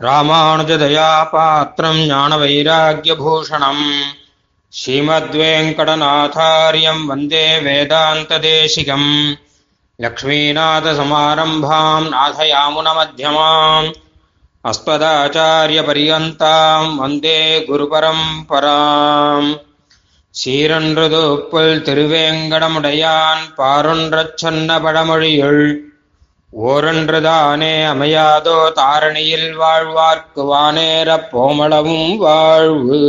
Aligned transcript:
ராமானுஜதயாபாத்திரம் 0.00 1.82
ஞானவைராக்கியபூஷணம். 1.82 4.00
ஸ்ரீமத்வேங்கடநாதாரியம் 4.68 7.04
வந்தே 7.04 7.58
வேதாந்ததேசிகம். 7.58 9.34
லக்ஷ்மீநாதசமாரம்பாம் 9.98 12.12
நாதயாமுனமத்தியமாம். 12.12 13.92
அஸ்மதாச்சாரியபரியந்தாம் 14.64 16.94
வந்தே 16.94 17.58
குருபரம்பராம். 17.58 19.60
சீரன்றுதுப்புல் 20.44 21.52
திருவேங்கடமுடையான் 21.52 23.40
பாரொன்றச் 23.56 24.34
சொன்ன 24.34 24.78
பழமொழியுள் 24.78 25.76
ஓரன்றுதானே 26.56 27.74
அமையாதோ 27.86 28.72
தாரணியில் 28.72 29.50
வாழ்வார்க்கு 29.56 30.42
வானேரப் 30.52 31.28
போமளவும் 31.32 32.16
வாழ்வு. 32.16 33.00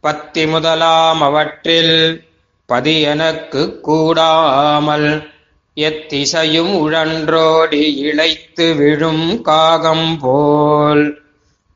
பத்தி 0.00 0.46
முதலாம் 0.46 1.20
அவற்றில் 1.20 2.24
பதி 2.66 3.00
எனக்கு 3.00 3.80
கூடாமல் 3.80 5.30
எத்திசையும் 5.76 6.72
உழன்றோடி 6.74 7.82
இழைத்து 8.04 8.76
விழும் 8.76 9.42
காகம் 9.42 10.18
போல் 10.20 11.20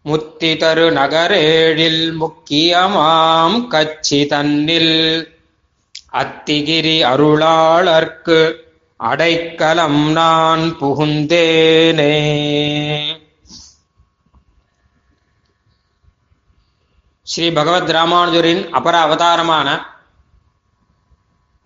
முத்தி 0.03 0.56
தரு 0.56 0.91
நகரேழில் 0.91 2.12
முக்கியமாம் 2.12 3.69
கச்சி 3.70 4.27
தன்னில் 4.27 4.95
அத்திகிரி 6.12 6.98
அருளாளர்க்கு 7.05 8.66
அடைக்கலம் 8.96 10.10
நான் 10.10 10.62
புகுந்தேனே. 10.78 12.12
ஸ்ரீ 17.22 17.50
பகவத் 17.53 17.91
ராமானுஜரின் 17.91 18.62
அபர 18.70 18.94
அவதாரமான 19.00 19.69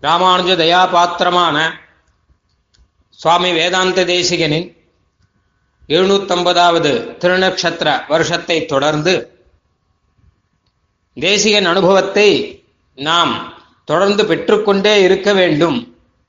ராமானுஜ 0.02 0.50
தயாபாத்திரமான 0.56 1.56
சுவாமி 3.10 3.52
வேதாந்த 3.52 4.04
தேசிகனின் 4.04 4.68
எழுநூத்தம்பதாவது 5.88 6.92
திருநக்ஷத்திர 7.22 8.06
வருஷத்தை 8.08 8.64
தொடர்ந்து 8.64 9.14
தேசிகன் 11.14 11.64
அனுபவத்தை 11.64 12.28
நாம் 12.94 13.54
தொடர்ந்து 13.84 14.24
பெற்றுக்கொண்டே 14.24 15.02
இருக்க 15.02 15.32
வேண்டும் 15.32 15.78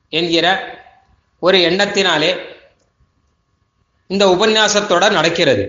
என்கிற 0.10 0.46
ஒரு 1.42 1.58
எண்ணத்தினாலே 1.58 2.32
இந்த 4.08 4.24
உபன்யாசத்தோட 4.26 5.12
நடக்கிறது. 5.12 5.64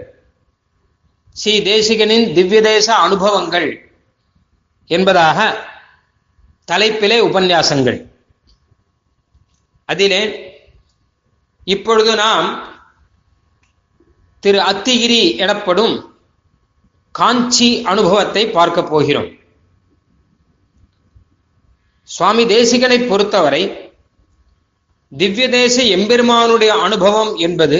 ஸ்ரீ 1.33 1.53
தேசிகனின் 1.63 2.27
திவ்யதேச 2.39 2.89
அனுபவங்கள் 3.05 3.69
என்பதாக 4.91 5.39
தலைப்பிலே 6.73 7.19
உபன்யாசங்கள். 7.29 7.99
அதிலே 9.89 10.23
இப்பொழுது 11.65 12.15
நாம் 12.15 12.49
திரு 14.43 14.59
அத்திகிரி 14.59 15.23
எனப்படும் 15.37 15.95
காஞ்சி 17.15 17.71
அனுபவத்தை 17.85 18.43
பார்க்க 18.47 18.83
போகிறோம். 18.83 19.31
சுவாமி 22.09 22.45
தேசிகனை 22.45 22.99
பொறுத்தவரை 23.09 23.92
திவ்யதேச 25.13 25.77
எம்பெருமானுடைய 25.97 26.69
அனுபவம் 26.69 27.37
என்பது 27.37 27.79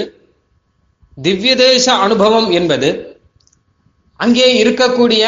திவ்யதேச 1.23 1.87
அனுபவம் 1.91 2.51
என்பது 2.51 3.19
அங்கே 4.17 4.65
இருக்கக்கூடிய 4.65 5.23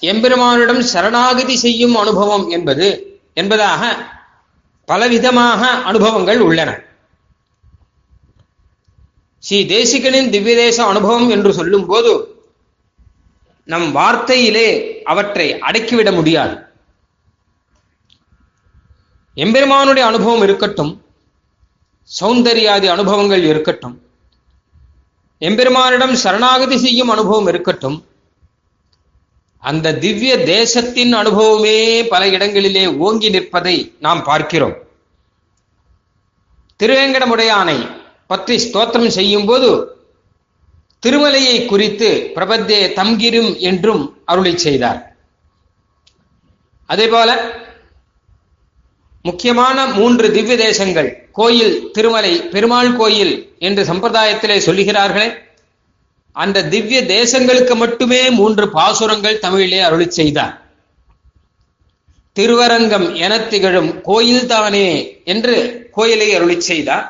எம்பெருமானிடம் 0.00 0.80
சரணாகதி 0.80 1.56
செய்யும் 1.56 1.94
அனுபவம் 1.96 2.48
என்பது 2.48 2.88
என்பதாக 3.32 3.82
பலவிதமாக 4.88 5.60
அனுபவங்கள் 5.90 6.40
உள்ளன. 6.40 6.70
ஸ்ரீ 9.38 9.58
தேசிகனின் 9.66 10.30
திவ்யதேச 10.30 10.76
அனுபவம் 10.76 11.28
என்று 11.28 11.52
சொல்லும் 11.52 11.86
போது 11.86 12.12
நம் 13.64 13.88
வார்த்தையிலே 13.96 14.68
அவற்றை 15.04 15.46
அடக்கிவிட 15.58 16.12
முடியாது. 16.12 16.56
எம்பெருமானுடைய 19.36 20.04
அனுபவம் 20.06 20.42
இருக்கட்டும் 20.42 20.92
சௌந்தர்யாதி 22.10 22.86
அனுபவங்கள் 22.94 23.44
இருக்கட்டும். 23.50 23.94
எம்பெருமானிடம் 25.40 26.12
சரணாகதி 26.24 26.76
செய்யும் 26.78 27.08
அனுபவம் 27.08 27.48
இருக்கட்டும். 27.52 27.96
அந்த 29.62 29.94
திவ்ய 29.94 30.32
தேசத்தின் 30.44 31.12
அனுபவமே 31.12 31.78
பல 32.12 32.22
இடங்களிலே 32.28 32.84
ஓங்கி 33.06 33.28
நிற்பதை 33.30 33.76
நாம் 34.00 34.22
பார்க்கிறோம். 34.24 34.76
திருவேங்கடமுடையானை 36.80 37.78
பற்றி 38.26 38.54
ஸ்தோத்திரம் 38.66 39.16
செய்யும் 39.18 39.46
போது 39.46 39.70
திருமலையை 41.02 41.56
குறித்து 41.66 42.08
பிரபத்தே 42.36 42.80
தம்கிரும் 43.00 43.50
என்றும் 43.70 44.04
அருளை 44.24 44.54
செய்தார். 44.66 45.00
அதே 46.90 47.06
போல 47.08 47.30
முக்கியமான 49.24 49.86
மூன்று 49.96 50.26
திவ்ய 50.32 50.56
தேசங்கள் 50.56 51.08
கோயில் 51.38 51.76
திருமலை 51.92 52.32
பெருமாள் 52.54 52.90
கோயில் 52.96 53.34
என்று 53.58 53.82
சம்பிரதாயத்திலே 53.84 54.56
சொல்லுகிறார்களே. 54.66 55.28
அந்த 56.36 56.64
திவ்ய 56.74 56.98
தேசங்களுக்கு 57.14 57.74
மட்டுமே 57.82 58.20
மூன்று 58.38 58.64
பாசுரங்கள் 58.70 59.42
தமிழிலே 59.44 59.80
அருளி 59.80 60.08
செய்தார். 60.10 60.54
திருவரங்கம் 62.36 63.08
என 63.24 63.32
திகழும் 63.38 63.90
கோயில்தானே 64.10 64.88
என்று 65.24 65.56
கோயிலை 65.92 66.28
அருளி 66.34 66.58
செய்தார். 66.60 67.06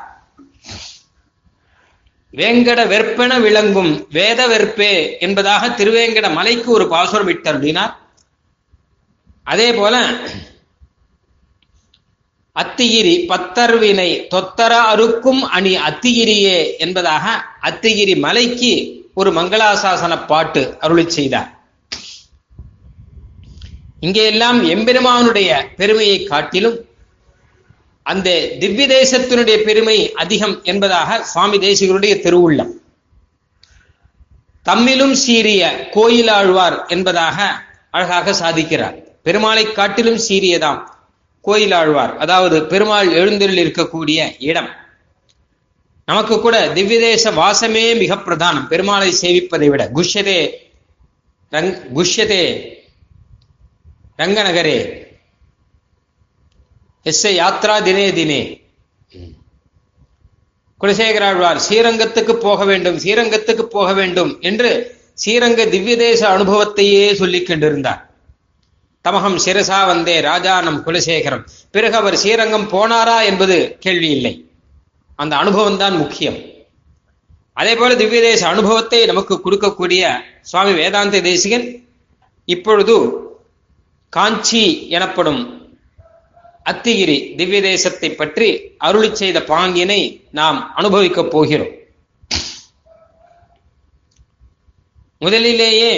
வேங்கட 2.33 2.79
வெற்பென 2.93 3.33
விளங்கும் 3.41 3.93
வேத 4.11 4.41
வெற்பே 4.47 4.93
என்பதாக 5.19 5.67
திருவேங்கட 5.77 6.27
மலைக்கு 6.33 6.69
ஒரு 6.71 6.85
பாசுரம் 6.87 7.29
இட்டருளினார் 7.29 7.93
அதே 9.43 9.69
போல 9.73 9.95
அத்திகிரி 12.55 13.13
பத்தர்வினை 13.31 14.09
தொத்தர 14.33 14.73
அறுக்கும் 14.91 15.41
அணி 15.41 15.77
அத்திகிரியே 15.77 16.77
என்பதாக 16.77 17.25
அத்திகிரி 17.61 18.19
மலைக்கு 18.19 18.71
ஒரு 19.13 19.31
மங்களாசாசன 19.31 20.25
பாட்டு 20.27 20.77
அருளி 20.79 21.09
செய்தார். 21.09 21.49
இங்கே 23.99 24.25
எல்லாம் 24.25 24.63
எம்பெருமானுடைய 24.63 25.49
பெருமையை 25.75 26.23
காட்டிலும் 26.23 26.77
அந்த 28.03 28.29
திவ்ய 28.59 28.87
தேசத்தினுடைய 28.87 29.57
பெருமை 29.63 30.13
அதிகம் 30.13 30.63
என்பதாக 30.63 31.23
சுவாமி 31.23 31.57
தேசிகருடைய 31.57 32.15
திருவுள்ளம். 32.25 32.73
தம்மிலும் 34.65 35.15
சீரிய 35.25 35.89
கோயிலாழ்வார் 35.93 36.87
என்பதாக 36.87 37.37
அழகாக 37.91 38.35
சாதிக்கிறார். 38.41 38.95
பெருமாளை 39.23 39.71
காட்டிலும் 39.71 40.19
சீரியதாம் 40.27 40.81
கோயிலாழ்வார். 41.45 42.17
அதாவது 42.17 42.65
பெருமாள் 42.65 43.09
எழுந்தரில் 43.21 43.61
இருக்கக்கூடிய 43.65 44.35
இடம். 44.39 44.69
நமக்கு 46.05 46.41
கூட 46.41 46.67
திவ்யதேச 46.67 47.31
வாசமே 47.41 47.97
மிக 47.97 48.15
பிரதானம். 48.15 48.67
பெருமாளை 48.69 49.11
சேவிப்பதை 49.21 49.69
விட 49.69 49.91
குஷ்யதே 49.95 50.39
ரங் 51.51 51.73
குஷ்யதே 51.97 52.43
ரங்கநகரே 54.17 54.77
எஸ் 57.03 57.25
யாத்ரா 57.27 57.73
தினே 57.83 58.05
தினே. 58.11 58.41
குலசேகராழ்வார் 60.81 61.59
ஸ்ரீரங்கத்துக்கு 61.69 62.33
போக 62.33 62.65
வேண்டும் 62.65 62.97
ஸ்ரீரங்கத்துக்கு 62.97 63.61
போக 63.61 63.93
வேண்டும் 63.93 64.31
என்று 64.41 64.71
ஸ்ரீரங்க 65.13 65.65
திவ்யதேச 65.65 66.21
அனுபவத்தையே 66.35 67.13
சொல்லிக் 67.13 67.45
கொண்டிருந்தார். 67.45 68.14
தமகம் 69.05 69.37
சிரசா 69.45 69.79
வந்தே 69.89 70.15
ராஜா 70.27 70.53
நம் 70.67 70.81
குலசேகரம். 70.85 71.43
பிறகு 71.75 71.95
அவர் 72.01 72.19
ஸ்ரீரங்கம் 72.21 72.67
போனாரா 72.73 73.17
என்பது 73.29 73.57
கேள்வி 73.85 74.09
இல்லை 74.17 74.33
அந்த 75.23 75.33
அனுபவம் 75.41 75.81
தான் 75.83 75.97
முக்கியம். 76.03 76.39
அதே 77.61 77.73
போல 77.79 77.91
திவ்யதேச 77.99 78.41
அனுபவத்தை 78.53 79.01
நமக்கு 79.11 79.35
கொடுக்கக்கூடிய 79.43 80.03
சுவாமி 80.49 80.73
வேதாந்த 80.79 81.21
தேசிகன் 81.29 81.67
இப்பொழுது 82.47 82.95
காஞ்சி 84.13 84.65
எனப்படும் 84.95 85.41
அத்திகிரி 86.71 87.15
திவ்ய 87.39 87.61
தேசத்தை 87.69 88.09
பற்றி 88.19 88.49
அருளி 88.87 89.09
செய்த 89.21 89.39
பாங்கினை 89.53 90.01
நாம் 90.39 90.59
அனுபவிக்கப் 90.79 91.31
போகிறோம். 91.33 91.73
முதலிலேயே 95.25 95.91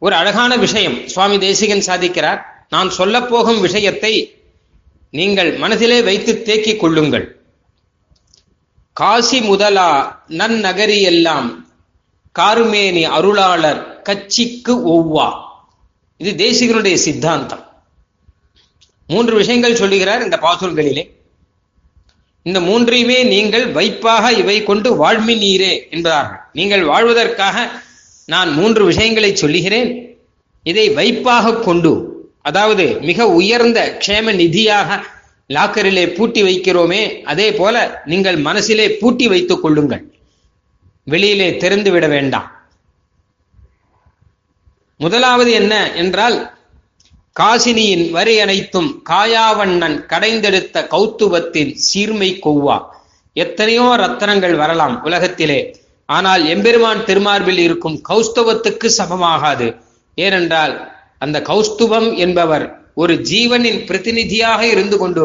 ஒரு 0.00 0.14
அழகான 0.14 0.56
விஷயம். 0.56 1.08
சுவாமி 1.08 1.38
தேசிகன் 1.38 1.84
சாதிக்கிறார். 1.86 2.40
நான் 2.68 2.92
சொல்லப்போகும் 2.98 3.60
விஷயத்தை 3.60 4.34
நீங்கள் 5.10 5.56
மனதிலே 5.56 6.02
வைத்து 6.02 6.42
தேக்கிக் 6.42 6.80
கொள்ளுங்கள். 6.80 7.26
காசி 8.92 9.40
முதலா 9.40 10.22
நன்னகரி 10.28 11.00
எல்லாம் 11.00 11.66
காருமேனி 12.38 13.02
அருளாளர் 13.02 14.02
கட்சிக்கு 14.02 14.74
ஒவ்வா. 14.88 15.28
இது 16.16 16.32
தேசிகனுடைய 16.44 16.94
சித்தாந்தம். 16.94 17.64
மூன்று 19.06 19.36
விஷயங்கள் 19.36 19.74
சொல்லுகிறார் 19.74 20.22
இந்த 20.22 20.36
பாசுரங்களிலே. 20.36 21.04
இந்த 22.42 22.60
மூன்றையுமே 22.60 23.26
நீங்கள் 23.26 23.72
வைப்பாக 23.72 24.32
இவை 24.32 24.62
கொண்டு 24.62 24.90
வாழ்மி 25.06 25.34
நீரே 25.36 25.90
என்பதார்கள். 25.90 26.40
நீங்கள் 26.52 26.84
வாழ்வதற்காக 26.84 27.82
நான் 28.32 28.50
மூன்று 28.58 28.82
விஷயங்களை 28.90 29.30
சொல்லுகிறேன். 29.42 29.90
இதை 30.66 30.86
வைப்பாக 30.98 31.54
கொண்டு 31.66 31.92
அதாவது 32.48 32.84
மிக 33.08 33.26
உயர்ந்த 33.38 33.78
க்ஷேம 34.02 34.32
நிதியாக 34.40 34.98
லாக்கரிலே 35.56 36.04
பூட்டி 36.16 36.40
வைக்கிறோமே 36.48 37.02
அதே 37.32 37.48
போல 37.58 37.76
நீங்கள் 38.12 38.38
மனசிலே 38.48 38.86
பூட்டி 39.00 39.26
வைத்துக் 39.32 39.62
கொள்ளுங்கள். 39.62 40.04
வெளியிலே 41.12 41.48
திறந்து 41.62 41.90
விட 41.90 42.06
வேண்டாம். 42.14 42.48
முதலாவது 44.96 45.50
என்ன 45.60 45.74
என்றால் 46.02 46.38
காசினியின் 47.40 48.06
வரி 48.16 48.34
அனைத்தும் 48.44 48.90
காயாவண்ணன் 49.10 49.98
கடைந்தெடுத்த 50.12 50.86
கௌத்துவத்தின் 50.94 51.72
சீர்மை 51.88 52.30
கொவ்வா. 52.46 52.76
எத்தனையோ 53.36 53.86
ரத்தனங்கள் 54.02 54.56
வரலாம் 54.62 54.96
உலகத்திலே. 55.08 55.60
ஆனால் 56.16 56.42
எம்பெருமான் 56.46 57.02
திருமார்பில் 57.08 57.60
இருக்கும் 57.66 57.96
கௌஸ்தவத்துக்கு 58.08 58.88
சமமாகாது. 58.98 59.66
ஏனென்றால் 60.18 60.74
அந்த 61.24 61.38
கௌஸ்துவம் 61.50 62.08
என்பவர் 62.24 62.64
ஒரு 62.94 63.14
ஜீவனின் 63.30 63.80
பிரதிநிதியாக 63.88 64.62
இருந்து 64.74 64.96
கொண்டு 64.98 65.24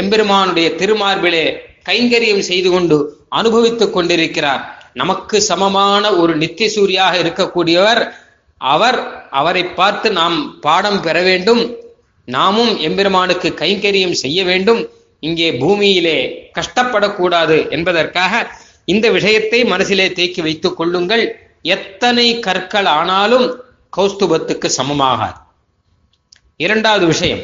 எம்பெருமானுடைய 0.00 0.68
திருமார்பிலே 0.80 1.44
கைங்கரியம் 1.88 2.44
செய்து 2.50 2.70
கொண்டு 2.70 2.96
அனுபவித்துக் 3.38 3.94
கொண்டிருக்கிறார். 3.96 4.62
நமக்கு 5.00 5.36
சமமான 5.48 6.04
ஒரு 6.22 6.32
நித்திய 6.42 6.68
சூரியாக 6.74 7.14
இருக்கக்கூடியவர் 7.22 8.02
அவர். 8.60 8.98
அவரை 9.30 9.64
பார்த்து 9.78 10.08
நாம் 10.20 10.36
பாடம் 10.60 11.00
பெற 11.02 11.16
வேண்டும். 11.22 11.62
நாமும் 12.28 12.72
எம்பெருமானுக்கு 12.86 13.48
கைங்கரியம் 13.62 14.20
செய்ய 14.24 14.38
வேண்டும். 14.44 14.80
இங்கே 15.22 15.48
பூமியிலே 15.62 16.18
கஷ்டப்படக்கூடாது 16.58 17.58
என்பதற்காக 17.76 18.32
இந்த 18.92 19.06
விஷயத்தை 19.16 19.60
மனசிலே 19.64 20.06
தேக்கி 20.18 20.40
வைத்துக் 20.46 20.76
கொள்ளுங்கள். 20.78 21.24
எத்தனை 21.74 22.26
கற்கள் 22.46 22.88
ஆனாலும் 22.98 23.46
கௌஸ்துபத்துக்கு 23.96 24.68
சமமாகாது. 24.78 25.38
இரண்டாவது 26.56 27.06
விஷயம் 27.06 27.42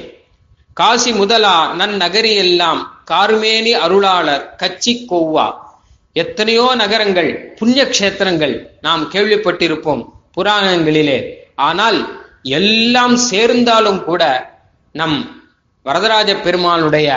காசி 0.80 1.10
முதலா 1.12 1.56
நன் 1.80 1.96
நகரி 2.02 2.32
எல்லாம் 2.44 2.80
கார்மேனி 3.10 3.72
அருளாளர் 3.84 4.44
கச்சி 4.62 4.92
கொவ்வா. 5.10 5.46
எத்தனையோ 6.16 6.66
நகரங்கள் 6.82 7.30
புண்ணிய 7.58 7.82
கஷேத்திரங்கள் 7.84 8.54
நாம் 8.86 9.04
கேள்விப்பட்டிருப்போம் 9.12 10.02
புராணங்களிலே. 10.36 11.18
ஆனால் 11.68 11.98
எல்லாம் 12.58 13.16
சேர்ந்தாலும் 13.30 14.00
கூட 14.04 14.22
நம் 15.00 15.18
வரதராஜ 15.86 16.30
பெருமாளுடைய 16.46 17.08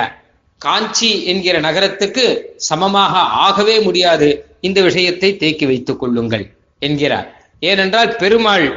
காஞ்சி 0.65 1.11
என்கிற 1.31 1.55
நகரத்துக்கு 1.67 2.25
சமமாக 2.69 3.13
ஆகவே 3.45 3.75
முடியாது. 3.87 4.29
இந்த 4.67 4.79
விஷயத்தை 4.89 5.29
தேக்கி 5.41 5.65
வைத்துக் 5.65 5.99
கொள்ளுங்கள் 5.99 6.45
என்கிறார். 6.81 7.27
ஏனென்றால் 7.69 8.11
பெருமாள் 8.21 8.67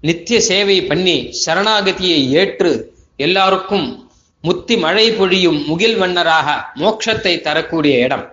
நித்திய 0.00 0.38
சேவை 0.48 0.78
பண்ணி 0.90 1.16
சரணாகதியை 1.44 2.20
ஏற்று 2.40 2.72
எல்லாருக்கும் 3.26 3.86
முத்தி 4.44 4.74
மழை 4.84 5.06
பொழியும் 5.18 5.60
முகில் 5.68 5.96
வண்ணராக 6.00 6.48
மோட்சத்தை 6.82 7.34
தரக்கூடிய 7.46 7.94
இடம். 8.06 8.24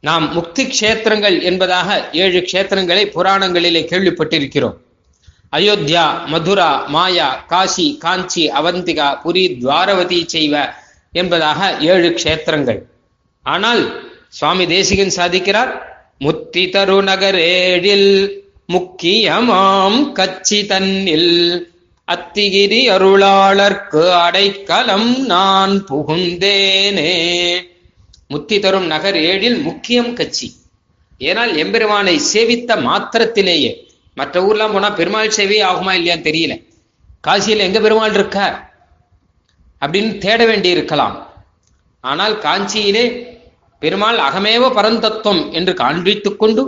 நாம் 0.00 0.26
முக்தி 0.36 0.62
கஷேத்திரங்கள் 0.68 1.36
என்பதாக 1.48 1.88
ஏழு 2.22 2.38
கஷேத்திரங்களை 2.46 3.04
புராணங்களிலே 3.16 3.82
கேள்விப்பட்டிருக்கிறோம். 3.90 4.76
அயோத்தியா 5.56 6.04
மதுரா 6.32 6.70
மாயா 6.94 7.28
காசி 7.50 7.86
காஞ்சி 8.04 8.44
அவந்திகா 8.60 9.08
புரி 9.24 9.44
துவாரவதி 9.62 10.20
செய்வ 10.34 10.54
என்பதாக 11.12 11.76
ஏழு 11.80 12.08
கஷேத்திரங்கள். 12.08 12.80
ஆனால் 13.42 13.82
சுவாமி 14.28 14.66
தேசிகன் 14.66 15.16
சாதிக்கிறார் 15.16 15.72
முத்தி 16.18 16.68
தரு 16.68 16.96
நகரேழில் 17.02 18.10
முக்கியமாம் 18.66 20.12
கச்சி 20.14 20.66
தன்னில். 20.66 21.34
அத்திகிரி 22.08 22.80
அருளாளர்க்கு 22.94 24.12
அடைக்கலம் 24.12 25.10
நான் 25.26 25.86
புகுந்தேனே. 25.90 27.12
முத்தி 28.28 28.58
தரும் 28.58 28.86
நகர் 28.86 29.14
ஏழில் 29.14 29.62
முக்கியம் 29.62 30.12
கட்சி 30.14 30.48
ஏனால் 31.20 31.52
எம்பெருமானை 31.56 32.20
சேவித்த 32.32 32.76
மாத்திரத்திலேயே 32.82 33.72
மற்ற 34.14 34.40
ஊர்லாம் 34.40 34.72
போனா 34.72 34.90
பெருமாள் 34.90 35.30
சேவை 35.30 35.58
ஆகுமா 35.62 35.92
இல்லையான்னு 35.98 36.26
தெரியல. 36.28 36.54
காசியில் 37.20 37.66
எங்க 37.66 37.80
பெருமாள் 37.80 38.12
இருக்கார்? 38.12 38.71
அப்படின்னு 39.82 40.18
தேட 40.18 40.40
வேண்டி 40.46 40.68
இருக்கலாம் 40.68 41.16
ஆனால் 42.04 42.34
காஞ்சியிலே 42.38 43.04
பெருமாள் 43.82 44.18
அகமேவ 44.18 44.64
பரந்தத்துவம் 44.78 45.42
என்று 45.50 45.72
காண்பித்துக் 45.72 46.36
கொண்டு 46.36 46.62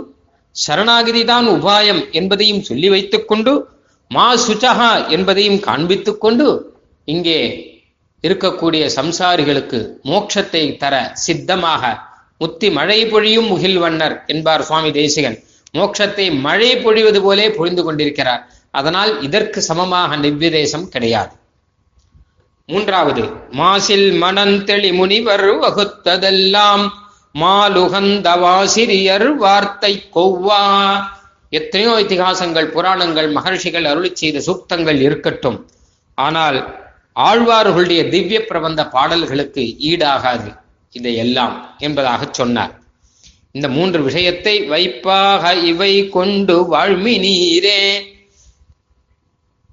சரணாகிதிதான் 0.55 1.47
உபாயம் 1.49 2.01
என்பதையும் 2.11 2.61
சொல்லி 2.61 2.89
வைத்துக் 2.89 3.27
கொண்டு 3.27 3.53
மா 4.11 4.25
சுச்சகா 4.35 4.89
என்பதையும் 5.07 5.59
காண்பித்துக் 5.59 6.17
கொண்டு 6.17 6.47
இங்கே 7.07 7.39
இருக்கக்கூடிய 8.23 8.83
சம்சாரிகளுக்கு 8.95 9.79
மோட்சத்தை 10.03 10.63
தர 10.77 10.95
சித்தமாக 11.25 11.93
முத்தி 12.41 12.67
மழை 12.69 12.99
பொழியும் 13.05 13.49
முகில்வண்ணர் 13.51 14.15
என்பார் 14.25 14.63
சுவாமி 14.63 14.91
தேசிகன். 14.91 15.37
மோட்சத்தை 15.73 16.25
மழை 16.39 16.69
பொழிவது 16.75 17.19
போலே 17.21 17.45
பொழிந்து 17.49 17.83
கொண்டிருக்கிறார். 17.83 18.41
அதனால் 18.71 19.11
இதற்கு 19.21 19.59
சமமாக 19.61 20.15
நிவ்விதேசம் 20.15 20.87
கிடையாது. 20.89 21.33
மூன்றாவது 22.69 23.23
மாசில் 23.59 24.07
மணந்தெளி 24.21 24.89
முனிவர் 24.99 25.49
வகுத்ததெல்லாம் 25.63 26.83
மாலுகந்த 27.35 28.27
வாசிரியர் 28.39 29.27
வார்த்தை 29.43 29.91
கொவ்வா. 30.15 30.61
எத்தனையோ 31.49 31.91
இத்திகாசங்கள் 32.03 32.67
புராணங்கள் 32.75 33.29
மகர்ஷிகள் 33.35 33.89
அருளி 33.91 34.11
செய்த 34.13 34.41
சூக்தங்கள் 34.47 34.99
இருக்கட்டும். 35.07 35.59
ஆனால் 36.17 36.57
ஆழ்வார்களுடைய 37.27 38.01
திவ்ய 38.09 38.39
பிரபந்த 38.45 38.81
பாடல்களுக்கு 38.95 39.65
ஈடாகாது 39.91 40.49
இதையெல்லாம் 40.91 41.55
என்பதாக 41.79 42.21
சொன்னார். 42.31 42.73
இந்த 43.51 43.67
மூன்று 43.69 43.99
விஷயத்தை 44.01 44.55
வைப்பாக 44.73 45.53
இவை 45.71 45.93
கொண்டு 46.09 46.57
வாழ்மி 46.73 47.15
நீரே. 47.25 47.79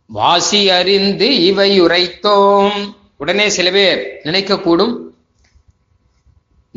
வாசி 0.07 0.71
அறிந்து 0.71 1.45
இவை 1.45 1.83
உரைத்தோம் 1.83 2.95
உடனே 3.17 3.49
சில 3.49 3.71
பேர் 3.71 4.21
நினைக்கக்கூடும். 4.25 4.99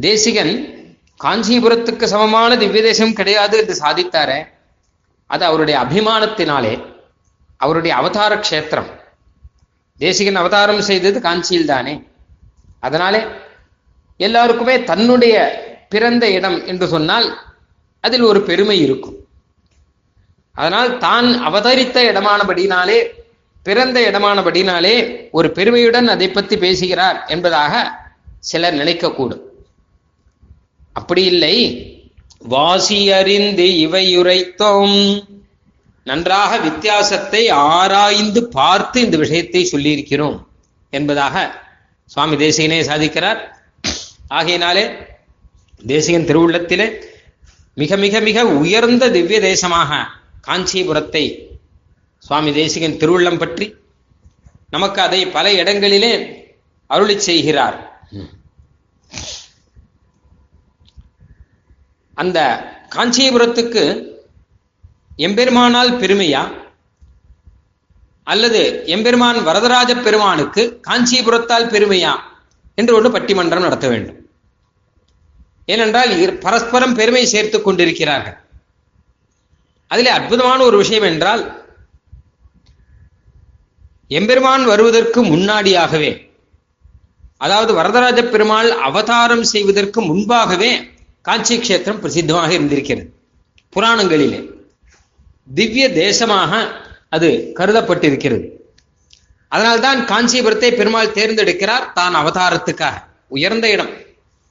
தேசிகன் 0.01 0.53
காஞ்சிபுரத்துக்கு 1.23 2.03
சமமான 2.03 2.57
திவ்ய 2.57 2.81
தேசம் 2.81 3.13
கிடையாது 3.13 3.57
என்று 3.57 3.75
சாதித்தாரே. 3.79 4.47
அது 5.25 5.45
அவருடைய 5.45 5.79
அபிமானத்தினாலே 5.79 6.85
அவருடைய 7.57 7.95
அவதார 7.95 8.35
க்ஷேத்திரம். 8.35 8.89
தேசிகன் 9.97 10.35
அவதாரம் 10.35 10.81
செய்தது 10.81 11.21
காஞ்சியில் 11.21 11.65
தானே 11.65 12.03
அதனாலே 12.79 13.23
எல்லாருக்குமே 14.17 14.83
தன்னுடைய 14.83 15.35
பிறந்த 15.89 16.31
இடம் 16.31 16.65
என்று 16.65 16.87
சொன்னால் 16.87 17.37
அதில் 17.99 18.21
ஒரு 18.21 18.41
பெருமை 18.41 18.79
இருக்கும். 18.79 19.24
அதனால் 20.55 20.97
தான் 20.97 21.27
அவதரித்த 21.43 22.03
இடமானபடினாலே 22.03 22.99
பிறந்த 23.63 23.99
இடமானபடினாலே 24.01 24.95
ஒரு 25.31 25.51
பெருமையுடன் 25.51 26.07
அதை 26.07 26.27
பற்றி 26.29 26.57
பேசுகிறார் 26.57 27.23
என்பதாக 27.27 27.73
சிலர் 28.39 28.75
நினைக்கக்கூடும். 28.75 29.43
அப்படி 30.93 31.23
இல்லை. 31.23 31.55
வாசி 32.39 33.11
அறிந்து 33.11 33.63
இவையுரைத்தோம். 33.63 34.97
நன்றாக 36.03 36.57
வித்தியாசத்தை 36.57 37.49
ஆராய்ந்து 37.49 38.47
பார்த்து 38.47 39.01
இந்த 39.01 39.17
விஷயத்தை 39.17 39.69
சொல்லியிருக்கிறோம் 39.71 40.37
என்பதாக 40.89 41.35
சுவாமி 42.05 42.35
தேசிகனே 42.35 42.79
சாதிக்கிறார். 42.89 43.39
ஆகையினாலே 44.27 44.85
தேசிகன் 45.85 46.27
திருவுள்ளத்திலே 46.29 46.87
மிக 47.73 47.95
மிக 47.95 48.19
மிக 48.19 48.45
உயர்ந்த 48.45 49.09
திவ்ய 49.09 49.39
தேசமாக 49.39 49.91
காஞ்சிபுரத்தை 50.47 51.25
சுவாமி 52.25 52.51
தேசிகன் 52.59 52.99
திருவுள்ளம் 53.01 53.41
பற்றி 53.43 53.65
நமக்கு 54.69 54.99
அதை 55.01 55.19
பல 55.35 55.45
இடங்களிலே 55.61 56.13
அருளி 56.89 57.15
செய்கிறார். 57.27 57.77
அந்த 62.21 62.39
காஞ்சிபுரத்துக்கு 62.95 63.83
எம்பெருமானால் 65.17 65.91
பெருமையா? 66.01 66.43
அல்லது 68.23 68.61
எம்பெருமான் 68.93 69.39
வரதராஜ 69.47 69.91
பெருமானுக்கு 70.05 70.63
காஞ்சிபுரத்தால் 70.87 71.71
பெருமையா? 71.73 72.13
என்று 72.79 72.95
ஒன்று 72.97 73.09
பட்டிமன்றம் 73.11 73.65
நடத்த 73.67 73.87
வேண்டும். 73.87 74.19
ஏனென்றால் 75.73 76.11
பரஸ்பரம் 76.45 76.97
பெருமை 77.01 77.23
சேர்த்துக் 77.33 77.67
கொண்டிருக்கிறார்கள். 77.67 78.37
அதிலே 79.87 80.09
அற்புதமான 80.09 80.63
ஒரு 80.63 80.77
விஷயம் 80.77 81.03
என்றால் 81.03 81.63
எம்பெருமான் 84.07 84.65
வருவதற்கு 84.65 85.23
முன்னாடியாகவே 85.23 86.23
அதாவது 87.37 87.73
வரதராஜ 87.73 88.23
பெருமாள் 88.23 88.71
அவதாரம் 88.71 89.43
செய்வதற்கு 89.43 90.01
முன்பாகவே 90.01 90.93
காஞ்சி 91.21 91.57
கஷேத்திரம் 91.57 92.01
பிரசித்தமாக 92.01 92.51
இருந்திருக்கிறது. 92.51 93.09
புராணங்களிலே 93.75 94.53
திவ்ய 95.53 95.89
தேசமாக 95.89 96.71
அது 97.09 97.51
கருதப்பட்டிருக்கிறது. 97.55 98.49
அதனால்தான் 99.47 100.05
காஞ்சிபுரத்தை 100.05 100.75
பெருமாள் 100.75 101.07
தேர்ந்தெடுக்கிறார் 101.07 101.93
தான் 101.93 102.15
அவதாரத்துக்காக. 102.15 102.93
உயர்ந்த 103.27 103.69
இடம். 103.69 103.89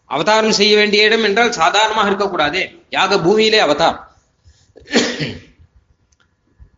அவதாரம் 0.05 0.53
செய்ய 0.53 0.77
வேண்டிய 0.77 1.05
இடம் 1.05 1.23
என்றால் 1.23 1.53
சாதாரணமாக 1.53 2.07
இருக்கக்கூடாது. 2.07 2.71
யாக 2.91 3.21
பூமியிலே 3.21 3.59
அவதாரம். 3.59 4.14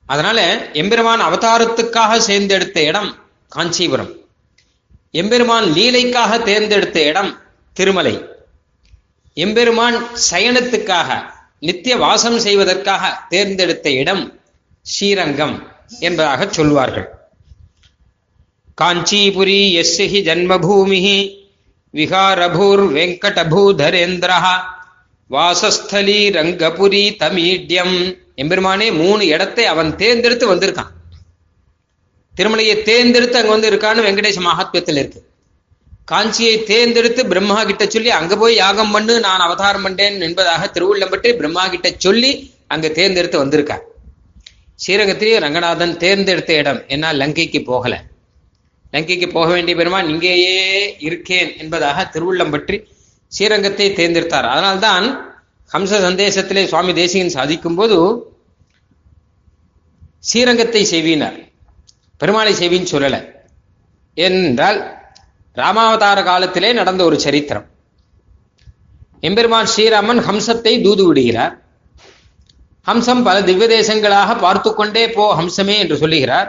அதனால 0.07 0.71
எம்பெருமான் 0.73 1.21
அவதாரத்துக்காக 1.21 2.19
சேர்ந்தெடுத்த 2.19 2.79
இடம் 2.83 3.17
காஞ்சிபுரம். 3.49 4.13
எம்பெருமான் 5.11 5.73
லீலைக்காக 5.73 6.39
தேர்ந்தெடுத்த 6.39 7.03
இடம் 7.03 7.39
திருமலை. 7.73 8.25
எம்பெருமான் 9.35 10.07
சயனத்துக்காக 10.31 11.35
நித்திய 11.61 11.97
வாசம் 11.97 12.39
செய்வதற்காக 12.39 13.19
தேர்ந்தெடுத்த 13.29 13.91
இடம் 13.91 14.41
ஸ்ரீரங்கம் 14.83 15.69
என்பதாக 16.01 16.49
சொல்வார்கள். 16.51 17.09
காஞ்சிபுரி 18.81 19.61
எஸ்ஸி 19.83 20.07
ஜன்மபூமி 20.29 21.45
விகாரபூர் 21.95 22.83
வெங்கடபூதரேந்திரா 22.97 24.39
வாசஸ்தலி 25.31 26.19
ரங்கபுரி 26.37 27.05
தமிடியம் 27.23 27.97
எம்பெருமானே 28.43 28.93
மூணு 28.93 29.27
இடத்தை 29.27 29.65
அவன் 29.65 29.97
தேர்ந்தெடுத்து 29.97 30.47
வந்திருக்கான். 30.55 30.93
திருமலையை 32.37 32.83
தேர்ந்தெடுத்து 32.83 33.39
அங்க 33.39 33.51
வந்து 33.51 33.71
இருக்கான்னு 33.71 34.05
வெங்கடேச 34.07 34.39
மகாத்மியத்தில் 34.41 35.01
இருக்கு. 35.03 35.21
காஞ்சியை 36.11 36.63
தேர்ந்தெடுத்து 36.63 37.27
பிரம்மா 37.27 37.65
கிட்ட 37.65 37.85
சொல்லி 37.87 38.11
அங்க 38.11 38.37
போய் 38.37 38.55
யாகம் 38.55 38.91
பண்ணு 38.91 39.21
நான் 39.21 39.45
அவதாரம் 39.47 39.85
பண்ணேன் 39.87 40.21
என்பதாக 40.21 40.71
திருவுள்ளம்பட்டு 40.75 41.31
பிரம்மா 41.37 41.69
கிட்ட 41.69 41.89
சொல்லி 41.99 42.31
அங்க 42.67 42.89
தேர்ந்தெடுத்து 42.89 43.39
வந்திருக்கார். 43.39 43.85
ஸ்ரீரங்கத்திலேயே 44.85 45.39
ரங்கநாதன் 45.39 45.97
தேர்ந்தெடுத்த 45.97 46.53
இடம். 46.55 46.83
என்ன 46.89 47.13
லங்கைக்கு 47.13 47.65
போகல. 47.65 47.95
லங்கைக்கு 48.93 49.29
போக 49.33 49.49
வேண்டிய 49.53 49.77
பெருமான் 49.77 50.09
இங்கேயே 50.09 50.59
இருக்கேன் 50.99 51.51
என்பதாக 51.59 52.11
திருவுள்ளம் 52.15 52.51
பற்றி 52.51 52.77
ஸ்ரீரங்கத்தை 53.33 53.87
தேர்ந்தெடுத்தார். 53.93 54.49
அதனால்தான் 54.55 55.07
ஹம்ச 55.73 55.93
சந்தேசத்திலே 56.07 56.63
சுவாமி 56.67 56.93
தேசிகன் 56.93 57.37
சாதிக்கும் 57.37 57.79
போது 57.79 57.97
ஸ்ரீரங்கத்தை 60.29 60.83
செய்வினார். 60.91 61.39
பெருமாளை 62.21 62.53
செய்வின்னு 62.61 62.93
சொல்லலை. 62.93 63.21
ஏனென்றால் 64.15 64.79
ராமாவதார 65.57 66.19
காலத்திலே 66.25 66.71
நடந்த 66.73 67.03
ஒரு 67.05 67.17
சரித்திரம். 67.21 67.67
எம்பெருமான் 69.21 69.71
ஸ்ரீராமன் 69.75 70.21
ஹம்சத்தை 70.29 70.73
தூது 70.83 71.05
விடுகிறார். 71.07 71.55
ஹம்சம் 72.89 73.23
பல 73.23 73.37
திவ்ய 73.43 73.67
தேசங்களாக 73.69 74.39
பார்த்து 74.45 74.71
கொண்டே 74.75 75.05
போ 75.11 75.25
ஹம்சமே 75.41 75.77
என்று 75.83 75.97
சொல்லுகிறார். 75.97 76.49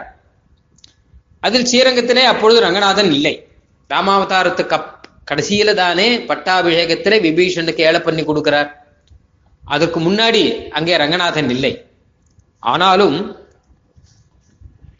அதில் 1.46 1.68
ஸ்ரீரங்கத்திலே 1.70 2.24
அப்பொழுது 2.32 2.60
ரங்கநாதன் 2.60 3.10
இல்லை. 3.16 3.34
ராமாவதாரத்துக்கு 3.90 4.78
கடைசியில 5.28 5.74
தானே 5.82 6.08
பட்டாபிஷேகத்துல 6.28 7.16
விபீஷனுக்கு 7.26 7.82
ஏழை 7.88 8.00
பண்ணி 8.06 8.22
கொடுக்கிறார். 8.24 8.70
அதுக்கு 9.64 9.98
முன்னாடி 10.06 10.42
அங்கே 10.78 10.94
ரங்கநாதன் 11.02 11.50
இல்லை. 11.56 11.72
ஆனாலும் 12.62 13.18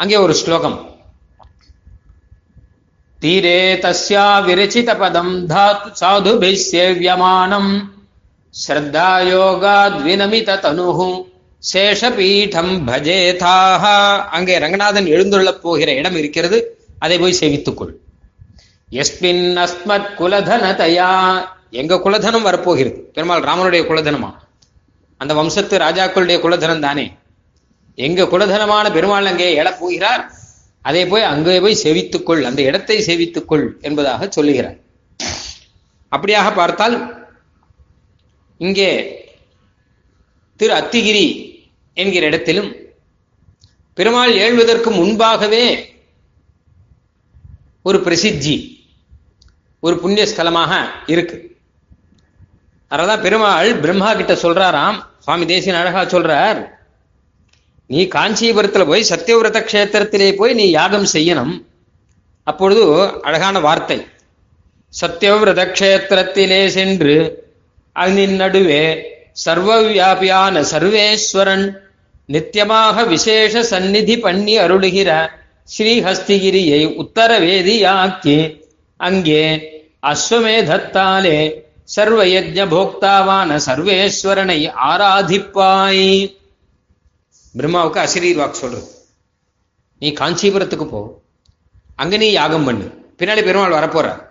அங்கே 0.02 0.16
ஒரு 0.24 0.34
ஸ்லோகம். 0.40 0.78
தீரே 3.22 3.60
தஸ்யா 3.84 4.26
விரச்சித 4.48 4.90
பதம் 4.98 5.32
தாத்து 5.52 5.88
சாது 6.00 6.32
சேவியமானம் 6.72 7.72
ஸ்ரத்தா 8.54 9.08
யோகாத்வினமித 9.30 10.58
தனுஹு 10.64 11.08
சேஷபீடம் 11.62 12.74
பஜேதாக 12.88 13.84
அங்கே 14.36 14.54
ரங்கநாதன் 14.64 15.08
எழுந்துள்ள 15.14 15.50
போகிற 15.64 15.88
இடம் 16.00 16.18
இருக்கிறது. 16.20 16.58
அதை 17.04 17.16
போய் 17.22 17.40
சேவித்துக்கொள் 17.40 17.92
எஸ்மின் 18.90 19.68
அஸ்மத் 19.68 20.14
குலதனதயா. 20.18 21.44
எங்க 21.70 21.94
குலதனம் 21.94 22.42
வரப்போகிறது. 22.42 23.00
பெருமாள் 23.00 23.42
ராமனுடைய 23.42 23.82
குலதனமா? 23.84 24.34
அந்த 25.16 25.34
வம்சத்து 25.34 25.78
ராஜாக்களுடைய 25.78 26.38
குலதனம் 26.40 26.78
தானே? 26.78 27.12
எங்க 27.94 28.24
குலதனமான 28.24 28.92
பெருமாள் 28.92 29.26
அங்கே 29.26 29.54
எழப் 29.54 29.80
போகிறார்? 29.80 30.32
அதை 30.82 31.06
போய் 31.06 31.22
அங்கே 31.22 31.60
போய் 31.60 31.78
செவித்துக்கொள் 31.82 32.42
அந்த 32.42 32.62
இடத்தை 32.62 32.98
செவித்துக்கொள் 32.98 33.80
என்பதாக 33.80 34.28
சொல்லுகிறார். 34.30 34.76
அப்படியாக 36.16 36.54
பார்த்தால் 36.54 37.26
இங்கே 38.58 39.16
திரு 40.56 40.74
அத்திகிரி 40.74 41.56
என்கிற 41.94 42.26
இடத்திலும் 42.26 42.76
பெருமாள் 43.94 44.32
ஏழ்வதற்கு 44.32 44.90
முன்பாகவே 44.90 45.96
ஒரு 47.82 48.00
பிரசித்தி 48.00 48.77
ஒரு 49.80 49.98
புண்ணிய 49.98 50.26
ஸ்தலமாக 50.26 50.72
இருக்கு. 51.06 51.36
அதனாலதான் 52.90 53.20
பெருமாள் 53.20 53.74
பிரம்மா 53.74 54.14
கிட்ட 54.14 54.34
சொல்றாராம். 54.34 54.98
சுவாமி 55.18 55.44
தேசியன் 55.46 55.80
அழகா 55.80 56.02
சொல்றார். 56.02 56.60
நீ 57.86 58.04
காஞ்சிபுரத்துல 58.04 58.86
போய் 58.86 59.10
சத்தியவிரத 59.10 59.58
கஷேத்திரத்திலே 59.64 60.36
போய் 60.36 60.52
நீ 60.52 60.70
யாகம் 60.70 61.08
செய்யணும். 61.12 61.64
அப்பொழுது 62.42 62.84
அழகான 63.22 63.60
வார்த்தை. 63.60 64.06
சத்தியவிரத 65.00 65.60
கஷேத்திரத்திலே 65.64 66.66
சென்று 66.66 67.46
அதனின் 67.92 68.34
நடுவே 68.34 68.84
சர்வ 69.32 69.82
வியாபியான 69.82 70.62
சர்வேஸ்வரன் 70.72 71.66
நித்தியமாக 72.26 73.04
விசேஷ 73.06 73.62
சந்நிதி 73.62 74.18
பண்ணி 74.18 74.58
அருளுகிற 74.58 75.10
ஸ்ரீஹஸ்திகிரியை 75.78 76.80
உத்தரவேதியாக்கி 77.02 78.66
அங்கே 78.98 79.60
அஸ்வமேதத்தாலே 80.02 81.60
சர்வ 81.84 82.24
யஜ்ஞ 82.24 82.68
போக்தாவான 82.68 83.60
சர்வேஸ்வரனை 83.66 84.72
ஆராதிப்பாய். 84.88 86.36
பிரம்மாவுக்கு 87.58 88.08
அசிரீர் 88.08 88.34
வாக்கு 88.34 88.58
சொல்றது. 88.58 88.90
நீ 89.98 90.10
காஞ்சிபுரத்துக்கு 90.10 90.84
போ. 90.84 91.20
அங்க 91.96 92.16
நீ 92.16 92.30
யாகம் 92.30 92.64
பண்ணு. 92.64 92.84
பின்னாடி 93.18 93.44
பெருமாள் 93.44 93.72
வரப்போற 93.72 94.26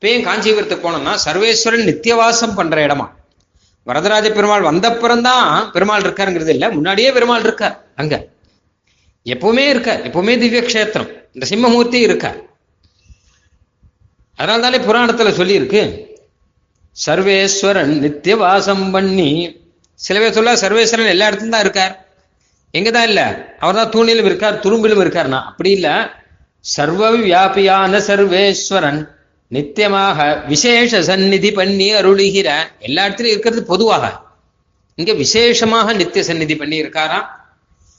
இப்பயும் 0.00 0.28
காஞ்சிபுரத்துக்கு 0.28 0.88
போனோம்னா 0.88 1.18
சர்வேஸ்வரன் 1.24 1.86
நித்தியவாசம் 1.86 2.54
பண்ற 2.54 2.86
இடமா. 2.86 3.10
வரதராஜ 3.82 4.30
பெருமாள் 4.30 4.62
வந்தப்புறம்தான் 4.62 5.70
பெருமாள் 5.70 6.02
இருக்காருங்கிறது 6.02 6.48
இல்ல. 6.48 6.70
முன்னாடியே 6.70 7.12
பெருமாள் 7.12 7.40
இருக்கார். 7.40 7.86
அங்க. 7.96 8.26
எப்பவுமே 9.24 9.68
இருக்கார். 9.68 10.10
எப்பவுமே 10.10 10.38
திவ்ய 10.38 10.62
கஷேத்திரம் 10.62 11.28
இந்த 11.32 11.46
சிம்மமூர்த்தி 11.48 11.94
இருக்கார். 11.94 12.47
அதனால 14.38 14.78
தானே 14.78 14.84
புராணத்துல 14.84 15.26
சொல்லியிருக்கு. 15.26 16.06
சர்வேஸ்வரன் 17.06 17.98
நித்திய 17.98 18.36
வாசம் 18.36 18.90
பண்ணி 18.90 19.56
சில 19.94 20.18
பேர் 20.18 20.32
சொல்ல 20.32 20.54
சர்வேஸ்வரன் 20.54 21.08
எல்லா 21.08 21.28
இடத்துலையும் 21.28 21.48
தான் 21.48 21.60
இருக்கார். 21.60 22.08
எங்கதான் 22.72 23.02
இல்ல? 23.02 23.52
அவர் 23.58 23.74
தான் 23.74 23.88
தூணிலும் 23.88 24.24
இருக்கார் 24.24 24.60
துரும்பிலும் 24.60 25.02
இருக்கார்னா. 25.02 25.42
அப்படி 25.42 25.70
இல்ல. 25.70 26.10
சர்வ 26.60 27.16
வியாபியான 27.16 27.98
சர்வேஸ்வரன் 27.98 29.08
நித்தியமாக 29.50 30.46
விசேஷ 30.46 31.02
சந்நிதி 31.02 31.52
பண்ணி 31.52 31.94
அருளுகிற 31.94 32.58
எல்லா 32.78 33.06
இடத்துலயும் 33.06 33.24
இருக்கிறது 33.24 33.64
பொதுவாக. 33.64 34.20
இங்க 34.94 35.12
விசேஷமாக 35.12 35.92
நித்திய 35.92 36.24
சந்நிதி 36.24 36.56
பண்ணி 36.56 36.82
இருக்காராம் 36.82 37.26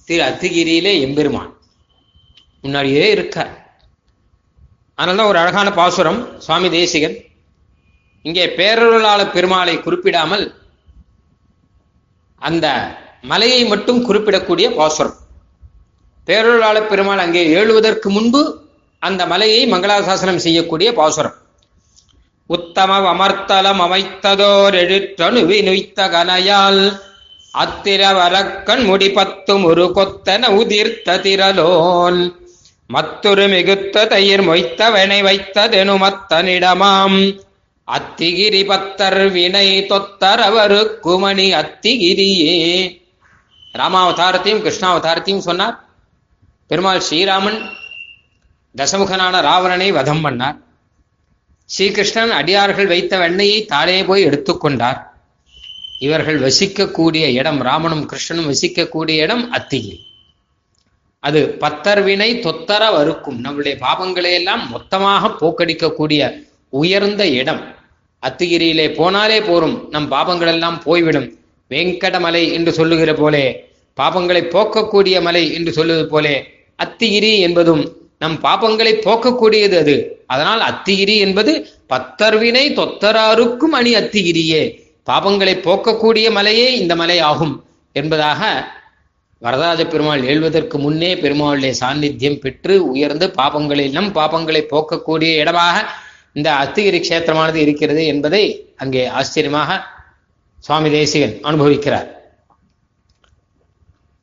திரு 0.05 0.24
அத்திகிரியிலே 0.24 1.00
எம்பெருமான். 1.00 1.58
முன்னாடியே 2.62 3.10
இருக்கார். 3.10 3.68
அதனால்தான் 5.00 5.32
ஒரு 5.32 5.39
அழகான 5.41 5.68
பாசுரம் 5.79 6.20
சுவாமி 6.46 6.70
தேசிகன். 6.70 7.18
இங்கே 8.25 8.46
பேரருளாள 8.60 9.20
பெருமாளை 9.36 9.75
குறிப்பிடாமல் 9.82 10.46
அந்த 12.48 12.68
மலையை 13.32 13.62
மட்டும் 13.72 14.01
குறிப்பிடக்கூடிய 14.08 14.68
பாசுரம். 14.79 15.15
பேரருளாள 16.27 16.77
பெருமாள் 16.89 17.24
அங்கே 17.25 17.44
ஏழுவதற்கு 17.60 18.10
முன்பு 18.15 18.41
அந்த 19.01 19.22
மலையை 19.32 19.62
மங்களாசாசனம் 19.74 20.44
செய்யக்கூடிய 20.46 20.89
பாசுரம். 21.00 21.38
உத்தம 22.50 22.91
அமர்த்தலம் 23.13 23.82
அமைத்ததோர் 23.86 24.75
எழுற்றனு 24.84 25.41
வினுய்த்த 25.50 26.10
கனையால் 26.15 26.84
அத்திர 27.53 28.01
வரக்கண் 28.20 28.84
முடி 28.89 29.10
பத்தும் 29.18 29.63
ஒரு 29.70 29.86
கொத்தன 29.98 30.50
உதிர்த்த 30.60 31.18
திரலோன் 31.25 32.20
மத்தொரு 32.93 33.48
மிகுத்த 33.48 34.08
தயிர் 34.08 34.43
மொய்த்தவனை 34.48 35.17
வைத்ததெனு 35.24 35.96
மத்தனிடமாம். 36.03 37.39
அத்திகிரி 37.88 38.62
பத்தர் 38.65 39.31
வினை 39.31 39.86
தொத்தரவரு 39.86 41.00
குமணி 41.00 41.53
அத்திகிரியே. 41.53 43.01
ராமாவதாரத்தையும் 43.74 44.63
கிருஷ்ணாவதாரத்தையும் 44.65 45.46
சொன்னார். 45.50 45.88
பெருமாள் 46.67 47.01
ஸ்ரீராமன் 47.10 47.69
தசமுகனான 48.77 49.41
ராவணனை 49.41 49.91
வதம் 49.91 50.25
பண்ணார். 50.25 50.58
ஸ்ரீகிருஷ்ணன் 51.65 52.29
அடியார்கள் 52.29 52.88
வைத்த 52.88 53.17
வெண்ணையை 53.17 53.65
தானே 53.65 54.03
போய் 54.03 54.25
எடுத்துக்கொண்டார் 54.25 55.00
இவர்கள் 56.00 56.41
வசிக்கக்கூடிய 56.41 57.25
இடம் 57.34 57.62
ராமனும் 57.62 58.10
கிருஷ்ணனும் 58.10 58.53
வசிக்கக்கூடிய 58.53 59.17
இடம் 59.17 59.53
அத்திகிரி. 59.53 60.08
அது 61.27 61.39
பத்தர் 61.61 62.01
வினை 62.03 62.29
தொத்தர 62.45 62.83
வறுக்கும். 62.95 63.39
நம்முடைய 63.45 63.77
பாவங்களை 63.85 64.31
எல்லாம் 64.33 64.63
மொத்தமாக 64.69 65.31
போக்கடிக்கக்கூடிய 65.41 66.21
உயர்ந்த 66.69 67.23
இடம். 67.39 67.61
அத்திகிரியிலே 68.23 68.85
போனாலே 68.99 69.39
போரும் 69.47 69.75
நம் 69.91 70.11
பாபங்கள் 70.11 70.51
எல்லாம் 70.55 70.77
போய்விடும். 70.83 71.27
வெங்கடமலை 71.71 72.43
என்று 72.53 72.71
சொல்லுகிற 72.73 73.11
போலே 73.13 73.45
பாபங்களை 73.97 74.41
போக்கக்கூடிய 74.53 75.15
மலை 75.21 75.43
என்று 75.53 75.71
சொல்லுவது 75.73 76.05
போலே 76.07 76.35
அத்திகிரி 76.83 77.31
என்பதும் 77.47 77.83
நம் 78.21 78.38
பாபங்களை 78.45 78.93
போக்கக்கூடியது 79.07 79.77
அது. 79.83 79.95
அதனால் 80.27 80.61
அத்திகிரி 80.69 81.15
என்பது 81.25 81.51
பத்தர்வினை 81.93 82.65
தொத்தராருக்கும் 82.79 83.75
அணி 83.79 83.91
அத்திகிரியே. 84.01 84.63
பாபங்களை 85.09 85.53
போக்கக்கூடிய 85.67 86.27
மலையே 86.38 86.67
இந்த 86.81 86.95
மலை 86.95 87.19
ஆகும் 87.29 87.55
என்பதாக 87.95 88.41
வரதாஜ 89.41 89.81
பெருமாள் 89.91 90.24
எழுவதற்கு 90.31 90.77
முன்னே 90.77 91.10
பெருமாளுடைய 91.15 91.74
சாநித்தியம் 91.81 92.39
பெற்று 92.43 92.74
உயர்ந்து 92.93 93.25
பாபங்களை 93.38 93.86
நம் 93.91 94.10
பாபங்களை 94.17 94.62
போக்கக்கூடிய 94.72 95.29
இடமாக 95.41 95.77
இந்த 96.38 96.50
அத்திகிரி 96.63 97.00
கஷேத்திரமானது 97.03 97.60
இருக்கிறது 97.65 98.01
என்பதை 98.05 98.41
அங்கே 98.77 99.03
ஆச்சரியமாக 99.19 99.77
சுவாமி 100.60 100.89
தேசிகன் 100.89 101.36
அனுபவிக்கிறார். 101.50 102.10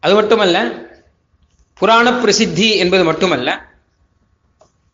அது 0.03 0.15
மட்டுமல்ல 0.15 0.59
புராண 1.81 2.13
பிரசித்தி 2.21 2.69
என்பது 2.83 3.05
மட்டுமல்ல 3.05 3.51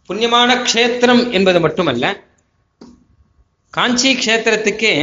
புண்ணியமான 0.08 0.50
க்ஷேத்திரம் 0.68 1.24
என்பது 1.30 1.58
மட்டுமல்ல 1.66 2.06
காஞ்சி 3.74 4.10
க்ஷேத்திரத்துக்கே 4.14 4.94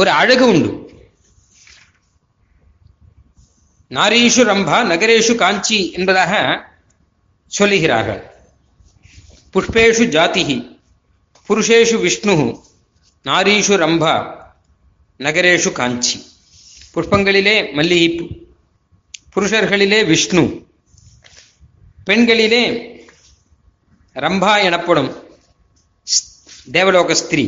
ஒரு 0.00 0.10
அழகு 0.20 0.44
உண்டு. 0.52 0.70
நாரீஷு 3.96 4.42
ரம்பா 4.50 4.76
நகரேஷு 4.90 5.34
காஞ்சி 5.42 5.78
என்பதாக 5.96 6.32
சொல்லுகிறார்கள். 7.58 8.22
புஷ்பேஷு 9.54 10.04
ஜாதிகி 10.14 10.56
புருஷேஷு 11.48 11.96
விஷ்ணு 12.04 12.36
நாரீஷு 13.24 13.74
ரம்பா 13.84 14.14
நகரேஷு 15.18 15.72
காஞ்சி. 15.72 16.18
புஷ்பங்களிலே 16.94 17.56
மல்லிகைப்பூ 17.72 18.24
புருஷர்களிலே 19.34 20.00
விஷ்ணு 20.06 20.44
பெண்களிலே 22.06 22.64
ரம்பா 24.24 24.54
எனப்படும் 24.62 25.10
தேவலோக 26.70 27.14
ஸ்திரீ 27.14 27.44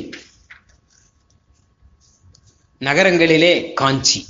நகரங்களிலே 2.80 3.72
காஞ்சி. 3.72 4.20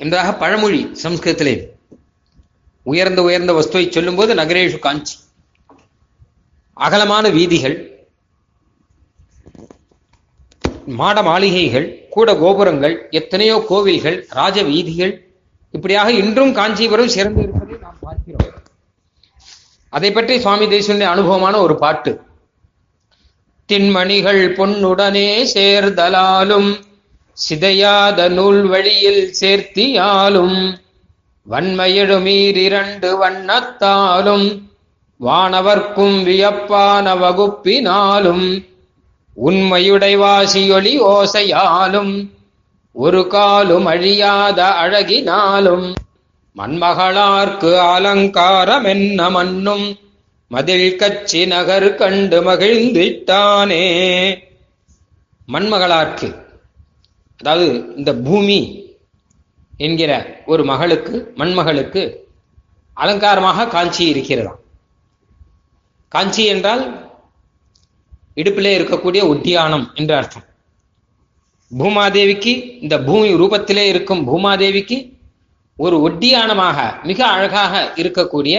என்பதாக 0.00 0.32
பழமொழி 0.42 0.80
சம்ஸ்கிருதத்திலே 1.02 1.54
உயர்ந்த 2.90 3.20
உயர்ந்த 3.28 3.52
வஸ்துவை 3.58 3.86
சொல்லும்போது 3.94 4.32
நகரேஷு 4.40 4.78
காஞ்சி. 4.78 5.16
அகலமான 6.76 7.24
வீதிகள் 7.36 7.76
மாட 10.98 11.22
மாளிகைகள் 11.22 11.86
கூட 12.14 12.28
கோபுரங்கள் 12.42 12.94
எத்தனையோ 13.18 13.56
கோவில்கள் 13.70 14.18
ராஜ 14.38 14.62
வீதிகள் 14.70 15.12
இப்படியாக 15.74 16.12
இன்றும் 16.20 16.52
காஞ்சிபுரம் 16.58 17.14
சிறந்து 17.16 17.40
இருப்பதை 17.42 17.76
நாம் 17.84 17.98
பார்க்கிறோம். 18.06 18.54
அதை 19.92 20.10
பற்றி 20.12 20.34
சுவாமி 20.44 20.66
தேசியனுடைய 20.66 21.10
அனுபவமான 21.14 21.54
ஒரு 21.66 21.74
பாட்டு. 21.82 22.12
திண்மணிகள் 23.68 24.42
பொன்னுடனே 24.58 25.28
சேர்தலாலும் 25.54 26.70
சிதையாத 27.38 28.28
நூல் 28.28 28.66
வழியில் 28.66 29.34
சேர்த்தியாலும் 29.40 30.78
வன்மையிடுமீரிரண்டு 31.50 33.10
வண்ணத்தாலும் 33.22 34.62
வானவர்க்கும் 35.20 36.22
வியப்பான 36.22 37.14
வகுப்பினாலும் 37.14 38.64
உண்மையுடைவாசியொளி 39.44 41.00
ஓசையாலும் 41.00 42.26
ஒரு 42.92 43.26
காலும் 43.26 43.86
அழியாத 43.86 44.64
அழகினாலும் 44.64 45.94
மண்மகளார்க்கு 46.56 47.78
அலங்காரம் 47.78 48.84
என்ன 48.84 49.30
மதில் 50.48 50.96
கச்சி 50.96 51.46
நகர் 51.46 51.94
கண்டு 51.94 52.42
மகிழ்ந்திட்டானே. 52.42 53.84
மண்மகளார்க்கு 55.52 56.46
அதாவது 57.40 57.66
இந்த 57.96 58.10
பூமி 58.26 58.60
என்கிற 59.86 60.12
ஒரு 60.52 60.62
மகளுக்கு 60.70 61.16
மண்மகளுக்கு 61.36 62.02
அலங்காரமாக 62.96 63.66
காஞ்சி 63.74 64.04
இருக்கிறதாம். 64.12 64.58
காஞ்சி 66.12 66.44
என்றால் 66.54 66.82
இடுப்பிலே 68.40 68.72
இருக்கக்கூடிய 68.78 69.22
உத்தியானம் 69.34 69.86
என்று 69.94 70.14
அர்த்தம். 70.16 70.46
பூமாதேவிக்கு 71.70 72.52
இந்த 72.84 72.96
பூமி 73.08 73.30
ரூபத்திலே 73.42 73.84
இருக்கும் 73.92 74.22
பூமாதேவிக்கு 74.28 74.98
ஒரு 75.76 75.96
ஒட்டியானமாக 76.08 76.78
மிக 77.02 77.20
அழகாக 77.34 77.74
இருக்கக்கூடிய 78.02 78.56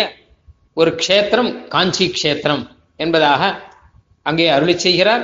ஒரு 0.74 0.92
க்ஷேத்திரம் 1.02 1.52
காஞ்சி 1.68 2.06
க்ஷேத்திரம் 2.18 2.64
என்பதாக 3.00 3.42
அங்கே 4.30 4.48
அருளி 4.56 4.76
செய்கிறார். 4.78 5.24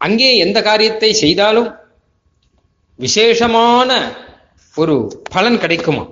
அங்கே 0.00 0.30
எந்த 0.44 0.58
காரியத்தை 0.62 1.10
செய்தாலும் 1.22 1.70
விசேஷமான 3.02 3.90
ஒரு 4.74 5.22
பலன் 5.30 5.58
கிடைக்குமா? 5.58 6.04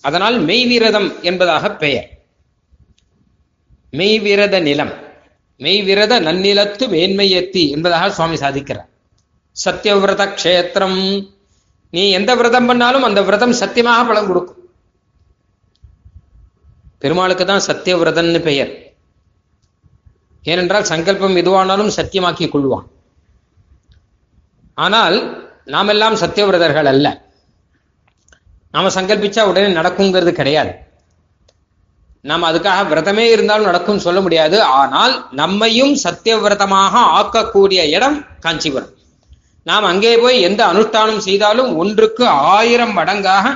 அதனால் 0.00 0.36
மெய்விரதம் 0.48 1.08
என்பதாக 1.22 1.70
பெயர். 1.82 2.08
மெய்விரத 3.98 4.60
நிலம் 4.60 4.92
மெய்விரத 5.60 6.12
நன்னிலத்து 6.26 6.84
மேன்மையத்தி 6.94 7.62
என்பதாக 7.74 8.10
சுவாமி 8.10 8.36
சாதிக்கிறார். 8.36 8.88
சத்தியவிரத 9.64 10.22
கஷேத்திரம். 10.30 10.98
நீ 11.90 12.10
எந்த 12.10 12.34
விரதம் 12.34 12.66
பண்ணாலும் 12.66 13.02
அந்த 13.02 13.22
விரதம் 13.22 13.52
சத்தியமாக 13.52 14.06
பலன் 14.08 14.26
கொடுக்கும். 14.26 14.60
பெருமாளுக்கு 16.98 17.44
தான் 17.44 17.66
சத்தியவிரதன்னு 17.66 18.40
பெயர். 18.48 18.72
ஏனென்றால் 20.42 20.88
சங்கல்பம் 20.90 21.36
எதுவானாலும் 21.36 21.94
சத்தியமாக்கி 21.98 22.48
கொள்வான். 22.54 22.88
ஆனால் 24.74 25.41
நாமெல்லாம் 25.66 26.14
சத்தியவிரதர்கள் 26.14 26.88
அல்ல. 26.92 27.06
நாம 28.70 28.88
சங்கல்பிச்சா 28.88 29.42
உடனே 29.50 29.68
நடக்குங்கிறது 29.80 30.32
கிடையாது. 30.32 30.72
நாம் 32.20 32.42
அதுக்காக 32.42 32.80
விரதமே 32.88 33.24
இருந்தாலும் 33.34 33.64
நடக்கும் 33.64 33.98
சொல்ல 33.98 34.20
முடியாது. 34.20 34.62
ஆனால் 34.62 35.28
நம்மையும் 35.30 35.94
சத்தியவிரதமாக 36.04 36.94
ஆக்கக்கூடிய 37.20 37.80
இடம் 37.96 38.18
காஞ்சிபுரம். 38.40 38.92
நாம் 39.62 39.84
அங்கே 39.84 40.18
போய் 40.18 40.40
எந்த 40.40 40.66
அனுஷ்டானம் 40.72 41.24
செய்தாலும் 41.28 41.76
ஒன்றுக்கு 41.76 42.26
ஆயிரம் 42.26 42.96
மடங்காக 42.98 43.54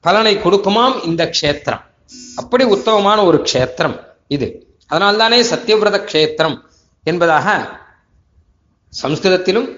பலனை 0.00 0.34
கொடுக்குமாம் 0.36 1.04
இந்த 1.04 1.22
க்ஷேத்திரம். 1.34 1.82
அப்படி 2.36 2.64
உத்தமமான 2.64 3.24
ஒரு 3.24 3.38
க்ஷேத்திரம் 3.52 3.96
இது. 4.28 4.48
அதனால்தானே 4.90 5.38
சத்தியவிரத 5.52 5.98
க்ஷேத்திரம் 6.10 6.56
என்பதாக 7.04 7.56
சம்ஸ்கிருதத்திலும் 9.02 9.68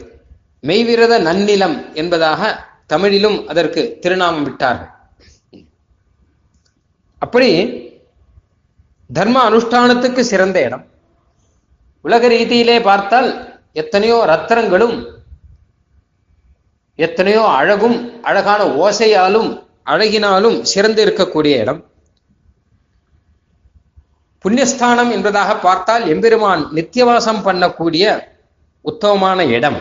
மெய்விரத 0.69 1.15
நன்னிலம் 1.19 1.77
என்பதாக 2.01 2.41
தமிழிலும் 2.87 3.39
அதற்கு 3.49 3.83
திருநாமம் 4.01 4.43
விட்டார்கள். 4.43 4.91
அப்படி 7.19 7.51
தர்ம 9.19 9.37
அனுஷ்டானத்துக்கு 9.51 10.23
சிறந்த 10.33 10.59
இடம். 10.67 10.85
உலக 12.05 12.29
ரீதியிலே 12.29 12.77
பார்த்தால் 12.83 13.31
எத்தனையோ 13.73 14.19
ரத்தினங்களும் 14.33 14.97
எத்தனையோ 16.95 17.43
அழகும் 17.59 18.23
அழகான 18.23 18.63
ஓசையாலும் 18.85 19.51
அழகினாலும் 19.93 20.57
சிறந்து 20.73 21.01
இருக்கக்கூடிய 21.07 21.55
இடம். 21.65 21.81
புண்ணியஸ்தானம் 24.45 25.11
என்பதாக 25.17 25.57
பார்த்தால் 25.57 26.05
எம்பெருமான் 26.09 26.63
நித்தியவாசம் 26.79 27.45
பண்ணக்கூடிய 27.47 28.05
உத்தமமான 28.85 29.45
இடம். 29.57 29.79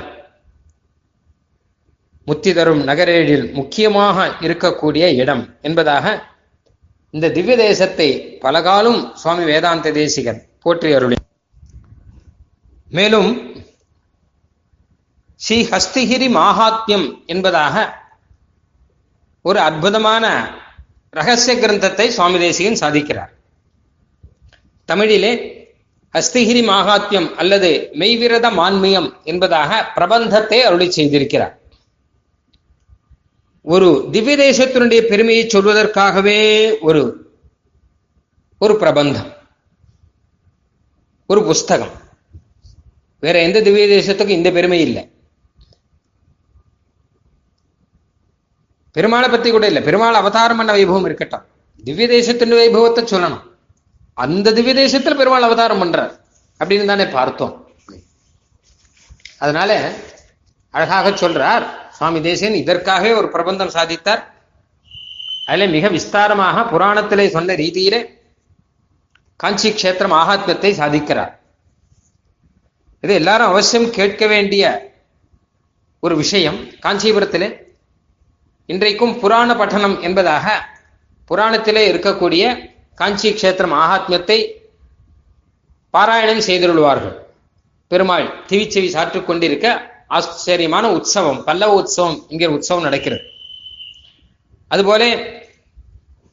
முத்தி 2.29 2.51
தரும் 2.53 2.81
நகரேழில் 2.89 3.45
முக்கியமாக 3.59 4.27
இருக்கக்கூடிய 4.45 5.05
இடம் 5.21 5.43
என்பதாக 5.67 6.05
இந்த 7.13 7.31
திவ்ய 7.35 7.55
தேசத்தை 7.65 8.09
பலகாலும் 8.43 8.99
சுவாமி 9.21 9.45
வேதாந்த 9.51 9.91
தேசிகர் 9.99 10.41
போற்றி 10.63 10.89
அருளி 10.97 11.17
மேலும் 12.91 13.29
ஸ்ரீ 15.45 15.57
ஹஸ்திகிரி 15.71 16.27
மாகாத்யம் 16.37 17.07
என்பதாக 17.33 17.75
ஒரு 19.45 19.59
அற்புதமான 19.67 20.25
ரகசிய 21.13 21.53
கிரந்தத்தை 21.61 22.07
சுவாமி 22.15 22.39
தேசிகன் 22.39 22.81
சாதிக்கிறார். 22.81 23.31
தமிழிலே 24.89 25.31
ஹஸ்திகிரி 26.13 26.61
மாகாத்யம் 26.71 27.29
அல்லது 27.41 27.69
மெய்விரத 28.01 28.47
மான்மியம் 28.59 29.09
என்பதாக 29.23 29.81
பிரபந்தத்தை 29.95 30.59
அருளி 30.67 30.87
செய்திருக்கிறார். 30.97 31.53
ஒரு 33.69 34.08
திவ்ய 34.12 34.38
தேசத்தினுடைய 34.38 35.01
பெருமையை 35.01 35.45
சொல்வதற்காகவே 35.45 36.75
ஒரு 36.82 37.32
ஒரு 38.60 38.73
பிரபந்தம் 38.73 39.34
ஒரு 41.27 41.43
புஸ்தகம். 41.43 41.91
வேற 43.19 43.41
எந்த 43.41 43.62
திவ்ய 43.62 43.86
தேசத்துக்கும் 43.86 44.27
இந்த 44.27 44.51
பெருமை 44.51 44.82
இல்லை. 44.82 45.12
பெருமாளை 48.93 49.32
பத்தி 49.32 49.51
கூட 49.51 49.67
இல்லை. 49.67 49.82
பெருமாள் 49.82 50.13
அவதாரம் 50.13 50.58
பண்ண 50.58 50.75
வைபவம் 50.75 51.05
இருக்கட்டும். 51.05 51.45
திவ்ய 51.84 52.08
தேசத்தின் 52.08 52.53
வைபவத்தை 52.53 53.05
சொல்லணும். 53.12 53.43
அந்த 54.13 54.53
திவ்ய 54.53 54.73
தேசத்துல 54.73 55.15
பெருமாள் 55.15 55.41
அவதாரம் 55.41 55.82
பண்றார் 55.82 56.19
அப்படின்னு 56.60 56.86
தானே 56.86 57.05
பார்த்தோம். 57.05 57.69
அதனால 59.38 59.95
அழகாக 60.69 61.10
சொல்றார். 61.10 61.88
சுவாமி 61.99 62.19
தேசியன் 62.21 62.53
இதற்காகவே 62.53 63.13
ஒரு 63.13 63.29
பிரபந்தம் 63.29 63.73
சாதித்தார். 63.73 64.23
அதில் 65.45 65.69
மிக 65.69 65.89
விஸ்தாரமாக 65.89 66.63
புராணத்திலே 66.71 67.29
சொன்ன 67.29 67.53
ரீதியிலே 67.53 68.17
காஞ்சி 69.35 69.71
கஷேத்திரம் 69.71 70.12
ஆகாத்மத்தை 70.12 70.71
சாதிக்கிறார். 70.81 71.31
இது 73.01 73.13
எல்லாரும் 73.13 73.47
அவசியம் 73.47 73.91
கேட்க 73.91 74.27
வேண்டிய 74.27 74.93
ஒரு 75.99 76.15
விஷயம். 76.15 76.57
காஞ்சிபுரத்திலே 76.81 77.67
இன்றைக்கும் 78.65 79.19
புராண 79.19 79.55
பட்டணம் 79.55 80.01
என்பதாக 80.01 80.47
புராணத்திலே 81.29 81.83
இருக்கக்கூடிய 81.91 82.71
காஞ்சி 82.95 83.33
கஷேத்திரம் 83.33 83.77
ஆகாத்மியத்தை 83.83 84.39
பாராயணம் 85.93 86.47
செய்துள்ளுவார்கள் 86.47 87.15
பெருமாள் 87.88 88.33
திவிச்செவி 88.47 88.88
சாற்றுக் 88.88 89.27
கொண்டிருக்க 89.27 89.88
ஆச்சரியமான 90.10 90.86
உற்சவம் 90.91 91.43
பல்லவ 91.43 91.74
உற்சவம் 91.82 92.17
என்கிற 92.28 92.50
உற்சவம் 92.52 92.88
நடக்கிறது. 92.88 93.24
அதுபோல 94.67 95.04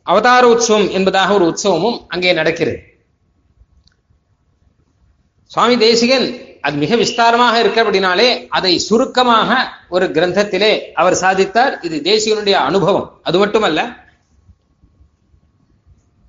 அவதார 0.02 0.42
உற்சவம் 0.48 0.88
என்பதாக 0.90 1.34
ஒரு 1.34 1.44
உற்சவமும் 1.50 1.98
அங்கே 2.08 2.32
நடக்கிறது. 2.32 2.78
சுவாமி 5.46 5.76
தேசிகன் 5.78 6.26
அது 6.60 6.76
மிக 6.76 6.96
விஸ்தாரமாக 6.96 7.54
இருக்கிறபடினாலே 7.62 8.28
அதை 8.48 8.78
சுருக்கமாக 8.78 9.50
ஒரு 9.88 10.06
கிரந்தத்திலே 10.06 10.70
அவர் 10.92 11.16
சாதித்தார். 11.24 11.74
இது 11.86 11.96
தேசிகனுடைய 12.10 12.56
அனுபவம். 12.68 13.06
அது 13.22 13.38
மட்டுமல்ல 13.38 13.80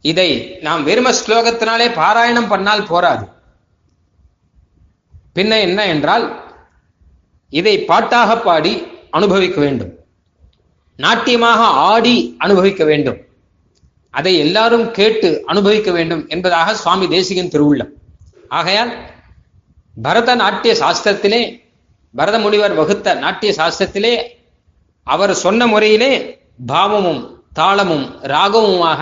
இதை 0.01 0.29
நாம் 0.61 0.83
வெறும 0.83 1.09
ஸ்லோகத்தினாலே 1.11 1.87
பாராயணம் 2.01 2.51
பண்ணால் 2.51 2.85
போராது. 2.85 3.25
பின்ன 5.35 5.59
என்ன 5.67 5.79
என்றால் 5.93 6.25
இதை 7.49 7.79
பாட்டாக 7.79 8.37
பாடி 8.37 8.73
அனுபவிக்க 9.09 9.61
வேண்டும். 9.61 9.91
நாட்டியமாக 10.99 11.61
ஆடி 11.91 12.35
அனுபவிக்க 12.37 12.83
வேண்டும். 12.83 13.19
அதை 14.11 14.37
எல்லாரும் 14.37 14.91
கேட்டு 14.91 15.43
அனுபவிக்க 15.45 15.91
வேண்டும் 15.91 16.27
என்பதாக 16.27 16.75
சுவாமி 16.75 17.07
தேசிகன் 17.07 17.51
திருவுள்ளம். 17.53 17.91
ஆகையால் 18.47 18.91
பரத 20.01 20.35
நாட்டிய 20.35 20.73
சாஸ்திரத்திலே 20.73 21.41
பரத 22.13 22.39
முனிவர் 22.39 22.73
வகுத்த 22.73 23.13
நாட்டிய 23.13 23.53
சாஸ்திரத்திலே 23.57 24.13
அவர் 25.03 25.33
சொன்ன 25.33 25.67
முறையிலே 25.67 26.11
பாவமும் 26.65 27.21
தாளமும் 27.53 28.05
ராகமுமாக 28.23 29.01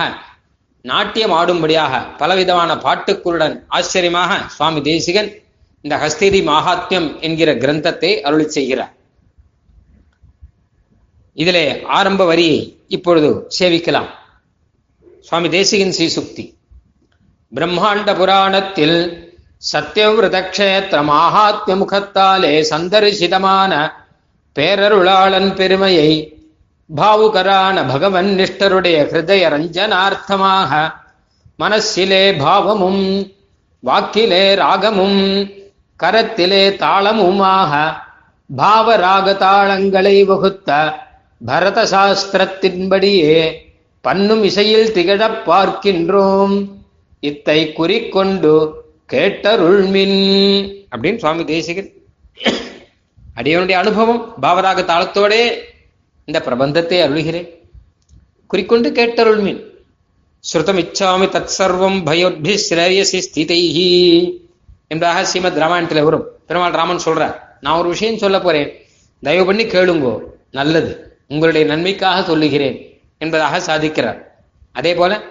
நாட்டியம் 0.80 1.30
ஆடும்படியாக 1.30 2.16
பலவிதமான 2.16 2.74
பாட்டுக்களுடன் 2.76 3.54
ஆச்சரியமாக 3.68 4.38
சுவாமி 4.48 4.80
தேசிகன் 4.80 5.30
இந்த 5.86 5.96
ஹஸ்திரி 5.96 6.38
மகாத்மியம் 6.46 7.20
என்கிற 7.20 7.54
கிரந்தத்தை 7.54 8.20
அருளி 8.20 8.48
செய்கிறார். 8.48 8.94
இதிலே 11.32 11.82
ஆரம்ப 11.82 12.24
வரியை 12.24 12.84
இப்பொழுது 12.88 13.46
சேவிக்கலாம். 13.58 14.08
சுவாமி 15.20 15.48
தேசிகன் 15.48 15.94
ஸ்ரீசுக்தி. 15.98 16.54
பிரம்மாண்ட 17.54 18.16
புராணத்தில் 18.16 18.98
சத்தியவிரத 19.72 20.40
கஷேத்திர 20.46 21.02
முகத்தாலே 21.82 22.52
சந்தரிசிதமான 22.70 23.90
பேரருளாளன் 24.56 25.54
பெருமையை 25.54 26.10
பாவுகரான 26.96 27.86
பகவன் 27.88 28.36
நிஷ்டருடைய 28.38 28.96
ஹிருதய 29.12 29.44
ரஞ்சனார்த்தமாக 29.56 30.92
மனசிலே 31.56 32.36
பாவமும் 32.38 33.32
வாக்கிலே 33.82 34.54
ராகமும் 34.54 35.20
கரத்திலே 36.02 36.76
தாளமுமாக 36.76 37.92
பாவராக 38.56 39.32
தாளங்களை 39.32 40.24
வகுத்த 40.24 40.92
பரத 41.46 41.84
சாஸ்திரத்தின்படியே 41.84 43.54
பண்ணும் 44.00 44.44
இசையில் 44.44 44.92
திகழப் 44.92 45.50
பார்க்கின்றோம். 45.50 46.68
இத்தை 47.22 47.72
குறிக்கொண்டு 47.72 48.72
கேட்டருள்மின். 49.12 50.86
அப்படின்னு 50.96 51.16
சுவாமி 51.16 51.44
தேசிகன். 51.44 51.90
அடியவனுடைய 53.36 53.72
அனுபவம் 53.72 54.34
பாவராக 54.40 54.82
தாளத்தோடே 54.82 55.58
இந்த 56.24 56.42
பிரபந்தத்தை 56.44 57.00
அருள்கிறேன். 57.02 57.48
குறிக்கொண்டு 58.46 58.90
கேட்டருள்மின். 58.90 59.64
ஸ்ருதமிச்சாமி 60.52 61.28
தத் 61.28 61.48
சர்வம் 61.58 62.02
பயோத்பி 62.06 62.58
ஸ்ரேயசி 62.70 63.22
ஸ்திதைஹி 63.34 64.32
என்பதாக 64.88 65.24
ஸ்ரீமத் 65.24 65.56
ராமாயணத்துல 65.56 66.02
வரும். 66.02 66.28
பெருமாள் 66.46 66.70
ராமன் 66.70 67.00
சொல்றார் 67.04 67.40
நான் 67.60 67.78
ஒரு 67.78 67.88
விஷயம் 67.88 68.16
சொல்ல 68.16 68.40
போறேன். 68.40 68.72
தயவு 69.22 69.46
பண்ணி 69.46 69.64
கேளுங்கோ 69.64 70.20
நல்லது. 70.50 71.18
உங்களுடைய 71.28 71.66
நன்மைக்காக 71.66 72.22
சொல்லுகிறேன் 72.22 73.00
என்பதாக 73.18 73.58
சாதிக்கிறார். 73.58 74.22
அதே 74.72 74.94
போல 74.94 75.22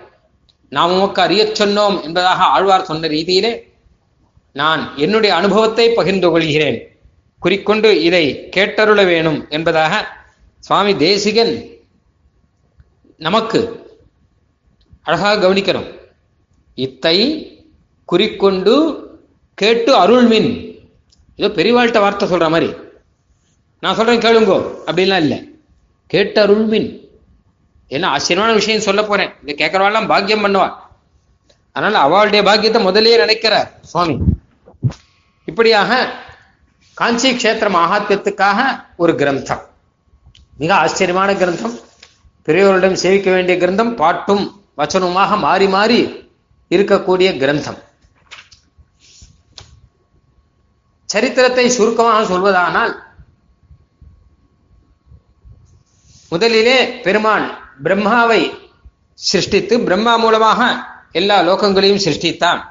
நாம் 0.69 0.91
உமக்கு 0.91 1.21
அறியச் 1.21 1.61
சொன்னோம் 1.61 2.03
என்பதாக 2.03 2.43
ஆழ்வார் 2.43 2.85
சொன்ன 2.85 3.07
ரீதியிலே 3.07 3.61
நான் 4.53 4.97
என்னுடைய 4.97 5.35
அனுபவத்தை 5.35 5.89
பகிர்ந்து 5.89 6.29
கொள்கிறேன். 6.29 6.99
குறிக்கொண்டு 7.39 8.01
இதை 8.03 8.49
கேட்டருள 8.55 9.05
வேணும் 9.05 9.45
என்பதாக 9.49 10.07
சுவாமி 10.59 10.95
தேசிகன் 10.95 11.65
நமக்கு 13.17 13.89
அழகாக 15.03 15.47
கவனிக்கிறோம். 15.47 15.99
இத்தை 16.75 17.47
குறிக்கொண்டு 18.05 19.03
கேட்டு 19.61 19.91
அருள்மின். 19.97 20.49
ஏதோ 21.35 21.63
பெரியவாழ்கிட்ட 21.63 21.99
வார்த்தை 21.99 22.31
சொல்ற 22.31 22.49
மாதிரி. 22.49 22.73
நான் 23.79 23.95
சொல்றேன் 23.95 24.23
கேளுங்கோ 24.25 24.57
அப்படின்லாம் 24.85 25.23
இல்லை. 25.25 25.59
கேட்டு 26.07 26.47
அருள்மின். 26.47 26.89
என்ன 27.87 28.07
ஆச்சரியமான 28.07 28.55
விஷயம் 28.55 28.81
சொல்ல 28.81 29.03
போறேன். 29.03 29.31
இதை 29.45 29.53
கேட்கறவாள்லாம் 29.57 30.07
பாக்கியம் 30.07 30.45
பண்ணுவா. 30.45 30.73
அதனால 31.71 31.99
அவளுடைய 31.99 32.41
பாக்கியத்தை 32.49 32.81
முதலே 32.81 33.17
நினைக்கிறார் 33.17 33.71
சுவாமி. 33.81 34.17
இப்படியாக 35.45 36.13
காஞ்சி 36.93 37.31
கஷேத்திர 37.31 37.69
மகாத்மியத்துக்காக 37.77 38.59
ஒரு 38.97 39.13
கிரந்தம். 39.13 39.63
மிக 40.57 40.75
ஆச்சரியமான 40.75 41.33
கிரந்தம். 41.33 41.75
பெரியவர்களிடம் 42.45 43.01
சேவிக்க 43.03 43.31
வேண்டிய 43.31 43.67
கிரந்தம். 43.67 43.95
பாட்டும் 43.95 44.61
வச்சனமாக 44.77 45.37
மாறி 45.37 45.67
மாறி 45.67 45.99
இருக்கக்கூடிய 46.69 47.29
கிரந்தம். 47.37 47.77
சரித்திரத்தை 51.15 51.65
சுருக்கமாக 51.69 52.21
சொல்வதானால் 52.33 52.93
முதலிலே 56.29 56.77
பெருமான் 57.05 57.45
பிரம்மாவை 57.83 58.41
சிருஷ்டித்து 59.19 59.75
பிரம்மா 59.79 60.13
மூலமாக 60.15 60.61
எல்லா 61.11 61.37
லோகங்களையும் 61.41 62.01
சிருஷ்டித்தான். 62.05 62.61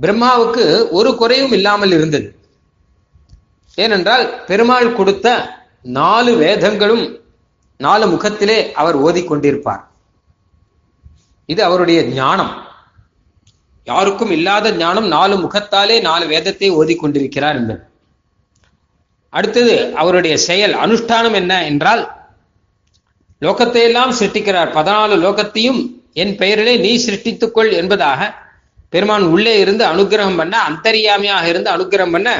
பிரம்மாவுக்கு 0.00 0.64
ஒரு 0.90 1.10
குறையும் 1.16 1.52
இல்லாமல் 1.52 1.90
இருந்தது. 1.90 2.28
ஏனென்றால் 3.74 4.24
பெருமாள் 4.46 4.96
கொடுத்த 4.98 5.26
நாலு 5.82 6.32
வேதங்களும் 6.36 7.04
நாலு 7.76 8.06
முகத்திலே 8.08 8.72
அவர் 8.72 8.96
ஓதிக்கொண்டிருப்பார். 9.02 9.82
இது 11.46 11.60
அவருடைய 11.64 12.02
ஞானம். 12.02 12.52
யாருக்கும் 13.86 14.30
இல்லாத 14.30 14.72
ஞானம் 14.72 15.06
நாலு 15.06 15.34
முகத்தாலே 15.36 15.96
நாலு 16.00 16.24
வேதத்தை 16.26 16.68
ஓதிக்கொண்டிருக்கிறார் 16.70 17.56
என்பது. 17.60 17.82
அடுத்தது 19.32 19.74
அவருடைய 19.94 20.34
செயல் 20.48 20.74
அனுஷ்டானம் 20.84 21.36
என்ன 21.40 21.52
என்றால் 21.64 22.02
லோகத்தை 23.42 23.82
எல்லாம் 23.88 24.12
சிருஷ்டிக்கிறார். 24.12 24.70
பதினாலு 24.78 25.16
லோகத்தையும் 25.26 25.80
என் 26.12 26.34
பெயரிலே 26.36 26.74
நீ 26.76 26.92
சிருஷ்டித்துக்கொள் 27.06 27.70
என்பதாக 27.80 28.20
பெருமான் 28.88 29.26
உள்ளே 29.34 29.54
இருந்து 29.60 29.84
அனுகிரகம் 29.86 30.36
பண்ண 30.36 30.54
அந்தரியாமையாக 30.68 31.44
இருந்து 31.52 31.70
அனுகிரகம் 31.76 32.12
பண்ண 32.12 32.30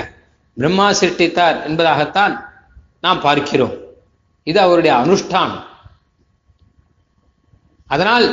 பிரம்மா 0.56 0.88
சிருஷ்டித்தார் 1.00 1.56
என்பதாகத்தான் 1.68 2.34
நாம் 3.00 3.20
பார்க்கிறோம். 3.20 3.74
இது 4.46 4.58
அவருடைய 4.60 4.92
அனுஷ்டானம். 4.96 5.64
அதனால் 7.90 8.26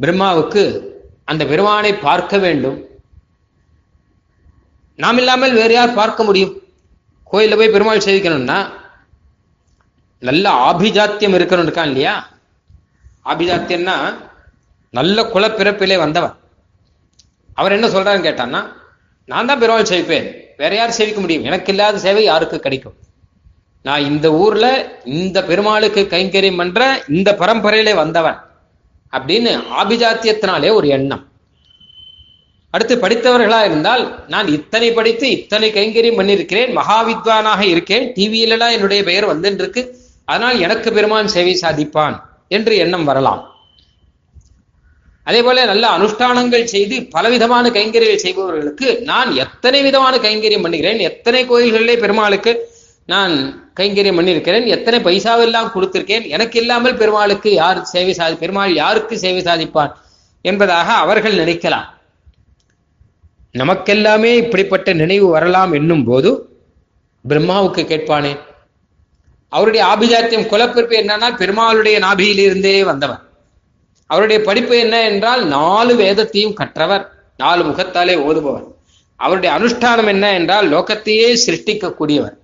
பிரம்மாவுக்கு 0.00 0.62
அந்த 1.24 1.42
பெருமானை 1.44 1.94
பார்க்க 1.94 2.38
வேண்டும். 2.38 2.78
நாம் 4.96 5.18
இல்லாமல் 5.18 5.52
வேறு 5.52 5.74
யார் 5.74 5.98
பார்க்க 6.00 6.24
முடியும்? 6.24 6.52
கோயிலில் 7.24 7.58
போய் 7.58 7.74
பெருமாள் 7.74 8.06
சேவிக்கணும்னா 8.06 8.58
நல்ல 10.18 10.50
ஆபிஜாத்தியம் 10.68 11.36
இருக்கணும் 11.38 11.66
இருக்கான் 11.66 11.90
இல்லையா? 11.92 12.14
ஆபிஜாத்தியம்னா 13.24 13.96
நல்ல 14.90 15.22
குலப்பிறப்பிலே 15.22 15.98
வந்தவன். 15.98 16.36
அவர் 17.54 17.72
என்ன 17.72 17.86
சொல்றாருன்னு 17.86 18.28
கேட்டான்னா 18.28 18.60
நான் 19.24 19.46
தான் 19.46 19.58
பெருமாள் 19.58 19.90
சேவிப்பேன். 19.92 20.26
வேற 20.56 20.74
யார் 20.76 20.98
சேவிக்க 20.98 21.20
முடியும்? 21.20 21.44
எனக்கு 21.44 21.72
இல்லாத 21.72 21.98
சேவை 21.98 22.24
யாருக்கு 22.24 22.58
கிடைக்கும்? 22.60 22.96
நான் 23.82 24.06
இந்த 24.10 24.32
ஊர்ல 24.32 24.66
இந்த 25.04 25.38
பெருமாளுக்கு 25.44 26.02
கைங்கரியம் 26.10 26.56
பண்ற 26.56 27.02
இந்த 27.08 27.32
பரம்பரையிலே 27.40 27.94
வந்தவன். 27.94 28.38
அப்படின்னு 29.12 29.52
ஆபிஜாத்தியத்தினாலே 29.80 30.70
ஒரு 30.72 30.88
எண்ணம். 30.88 31.24
அடுத்து 32.74 32.94
படித்தவர்களா 32.96 33.64
இருந்தால் 33.64 34.02
நான் 34.28 34.48
இத்தனை 34.48 34.88
படித்து 34.92 35.26
இத்தனை 35.30 35.68
கைங்கரியம் 35.72 36.18
பண்ணியிருக்கிறேன் 36.20 36.72
மகாவித்வானாக 36.78 37.62
இருக்கேன் 37.74 38.06
டிவியிலலாம் 38.16 38.74
என்னுடைய 38.76 39.02
பெயர் 39.02 39.30
வந்துருக்கு 39.32 39.82
அதனால் 40.24 40.58
எனக்கு 40.58 40.88
பெருமான் 40.92 41.34
சேவை 41.34 41.54
சாதிப்பான் 41.62 42.16
என்று 42.48 42.76
எண்ணம் 42.76 43.04
வரலாம். 43.04 43.42
அதே 45.26 45.40
போல 45.42 45.64
நல்ல 45.64 45.84
அனுஷ்டானங்கள் 45.98 46.64
செய்து 46.72 46.96
பலவிதமான 47.14 47.70
கைங்கரியங்கள் 47.76 48.24
செய்பவர்களுக்கு 48.24 48.88
நான் 49.02 49.30
எத்தனை 49.44 49.82
விதமான 49.82 50.16
கைங்கரியம் 50.16 50.64
பண்ணுகிறேன் 50.66 51.00
எத்தனை 51.10 51.40
கோயில்களிலே 51.48 51.96
பெருமாளுக்கு 52.02 52.52
நான் 53.08 53.34
கைங்கரியம் 53.78 54.18
பண்ணியிருக்கிறேன் 54.18 54.64
எத்தனை 54.74 54.98
பைசாவெல்லாம் 55.00 55.72
கொடுத்திருக்கேன் 55.74 56.24
எனக்கு 56.34 56.56
இல்லாமல் 56.60 56.96
பெருமாளுக்கு 56.96 57.50
யார் 57.52 57.80
சேவை 57.90 58.12
சாதி 58.12 58.34
பெருமாள் 58.34 58.72
யாருக்கு 58.74 59.14
சேவை 59.18 59.42
சாதிப்பான் 59.42 59.92
என்பதாக 60.44 60.88
அவர்கள் 61.04 61.40
நினைக்கலாம். 61.42 61.86
நமக்கெல்லாமே 63.54 64.30
இப்படிப்பட்ட 64.42 64.92
நினைவு 64.92 65.26
வரலாம் 65.26 65.72
என்னும் 65.72 66.04
போது 66.04 66.30
பிரம்மாவுக்கு 67.24 67.82
கேட்பானே. 67.92 68.32
அவருடைய 69.52 69.82
ஆபிஜாத்தியம் 69.92 70.48
குலப்பிறப்பு 70.52 70.94
என்னன்னா 71.02 71.28
பெருமாளுடைய 71.40 71.96
நாபியிலிருந்தே 72.06 72.74
வந்தவர். 72.84 73.22
அவருடைய 74.10 74.38
படிப்பு 74.48 74.74
என்ன 74.78 74.96
என்றால் 75.10 75.42
நாலு 75.46 75.92
வேதத்தையும் 75.94 76.56
கற்றவர் 76.60 77.04
நாலு 77.36 77.62
முகத்தாலே 77.64 78.16
ஓதுபவர். 78.28 78.66
அவருடைய 79.20 79.50
அனுஷ்டானம் 79.58 80.10
என்ன 80.14 80.26
என்றால் 80.32 80.66
லோகத்தையே 80.72 81.28
சிருஷ்டிக்கக்கூடியவர். 81.44 82.36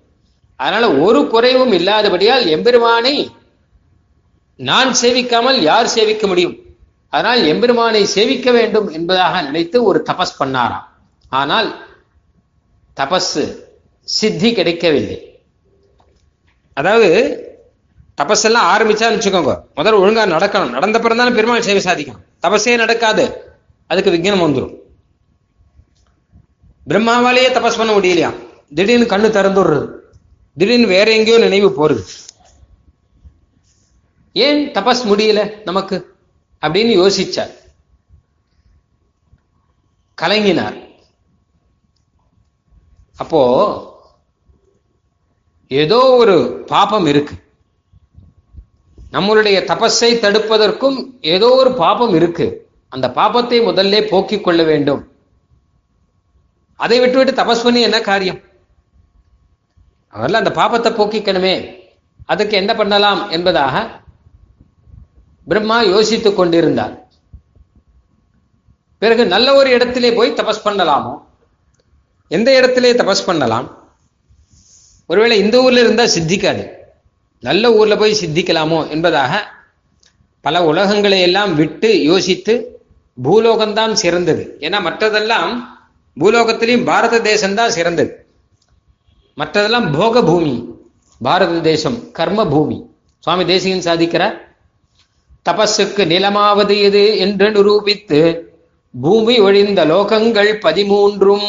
அதனால 0.63 0.85
ஒரு 1.05 1.21
குறைவும் 1.33 1.73
இல்லாதபடியால் 1.79 2.45
எம்பெருமானை 2.55 3.15
நான் 4.59 4.91
சேவிக்காமல் 5.01 5.57
யார் 5.69 5.93
சேவிக்க 5.95 6.25
முடியும்? 6.31 6.55
அதனால் 7.13 7.41
எம்பெருமானை 7.51 8.01
சேவிக்க 8.15 8.47
வேண்டும் 8.57 8.87
என்பதாக 8.97 9.41
நினைத்து 9.47 9.77
ஒரு 9.89 9.99
தபஸ் 10.09 10.39
பண்ணாராம். 10.41 10.85
ஆனால் 11.39 11.69
தபஸ் 12.97 13.33
சித்தி 14.07 14.49
கிடைக்கவில்லை. 14.59 15.17
அதாவது 16.77 17.09
தபஸ் 18.21 18.45
எல்லாம் 18.47 18.69
ஆரம்பிச்சான்னு 18.73 19.17
வச்சுக்கோங்க 19.17 19.53
முதல்ல 19.77 20.01
ஒழுங்கா 20.03 20.23
நடக்கணும். 20.35 20.75
நடந்த 20.77 20.97
பிறகு 21.03 21.19
தானே 21.21 21.35
பெருமாள் 21.37 21.67
சேவை 21.67 21.81
சாதிக்கணும் 21.87 22.23
தபஸே 22.45 22.75
நடக்காது. 22.83 23.25
அதுக்கு 23.91 24.13
விக்னம் 24.15 24.43
வந்துடும் 24.45 24.75
பிரம்மாவாலேயே 26.91 27.49
தபஸ் 27.57 27.79
பண்ண 27.79 27.91
முடியலையா 27.97 28.29
திடீர்னு 28.77 29.11
கண்ணு 29.11 29.27
திறந்துடுறது. 29.37 29.85
திடீர்னு 30.57 30.87
வேற 30.87 31.11
எங்கேயோ 31.11 31.37
நினைவு 31.37 31.89
போறது. 31.89 32.03
ஏன் 34.33 34.71
தபஸ் 34.71 35.05
முடியல 35.05 35.63
நமக்கு? 35.63 36.15
அப்படின்னு 36.61 37.01
யோசிச்சார். 37.03 37.51
கலங்கினார். 40.21 40.87
அப்போ 43.17 43.91
ஏதோ 45.67 45.99
ஒரு 45.99 46.63
பாபம் 46.67 47.05
இருக்கு. 47.05 47.35
நம்மளுடைய 49.11 49.65
தபஸை 49.65 50.19
தடுப்பதற்கும் 50.19 51.17
ஏதோ 51.21 51.49
ஒரு 51.49 51.73
பாபம் 51.73 52.13
இருக்கு. 52.13 52.69
அந்த 52.89 53.07
பாபத்தை 53.07 53.61
முதல்ல 53.61 54.07
போக்கிக் 54.09 54.43
கொள்ள 54.43 54.63
வேண்டும். 54.63 55.11
அதை 56.75 56.99
விட்டுவிட்டு 56.99 57.43
தபஸ் 57.43 57.63
பண்ணி 57.63 57.81
என்ன 57.81 58.01
காரியம்? 58.01 58.39
அவர்ல 60.13 60.33
அந்த 60.33 60.49
பாபத்தை 60.49 60.93
போக்கிக்கணுமே. 60.93 61.75
அதுக்கு 62.25 62.57
என்ன 62.57 62.75
பண்ணலாம் 62.75 63.29
என்பதாக 63.29 64.01
பிரம்மா 65.47 65.81
யோசித்துக் 65.81 66.35
கொண்டிருந்தார். 66.35 67.07
பிறகு 68.97 69.25
நல்ல 69.25 69.55
ஒரு 69.55 69.69
இடத்திலே 69.69 70.13
போய் 70.13 70.31
தபஸ் 70.31 70.65
பண்ணலாமோ? 70.65 71.21
எந்த 72.27 72.55
இடத்திலே 72.55 72.93
தபஸ் 72.93 73.25
பண்ணலாம்? 73.25 73.91
ஒருவேளை 75.05 75.37
இந்த 75.37 75.61
ஊர்ல 75.61 75.79
இருந்தா 75.79 76.03
சித்திக்காது. 76.03 76.67
நல்ல 77.39 77.73
ஊர்ல 77.73 77.95
போய் 77.95 78.19
சித்திக்கலாமோ 78.25 78.89
என்பதாக 78.89 79.47
பல 80.41 80.63
உலகங்களை 80.63 81.21
எல்லாம் 81.21 81.55
விட்டு 81.55 82.03
யோசித்து 82.03 82.81
பூலோகம்தான் 83.23 83.93
சிறந்தது. 83.93 84.57
ஏன்னா 84.59 84.77
மற்றதெல்லாம் 84.87 85.61
பூலோகத்திலையும் 86.19 86.85
பாரத 86.85 87.19
தேசம்தான் 87.19 87.67
சிறந்தது. 87.67 88.22
மற்றதெல்லாம் 89.37 89.87
போக 89.97 90.21
பூமி 90.23 90.55
பாரத 91.21 91.59
தேசம் 91.67 91.95
கர்ம 92.17 92.47
பூமி 92.47 92.77
சுவாமி 93.23 93.43
தேசிகன் 93.45 93.85
சாதிக்கிறார். 93.87 94.35
தபஸுக்கு 95.49 96.03
நிலமாவது 96.11 96.75
எது 96.87 97.03
என்று 97.17 97.47
நிரூபித்து 97.51 98.19
பூமி 98.93 99.35
ஒழிந்த 99.39 99.81
லோகங்கள் 99.91 100.51
பதிமூன்றும். 100.65 101.47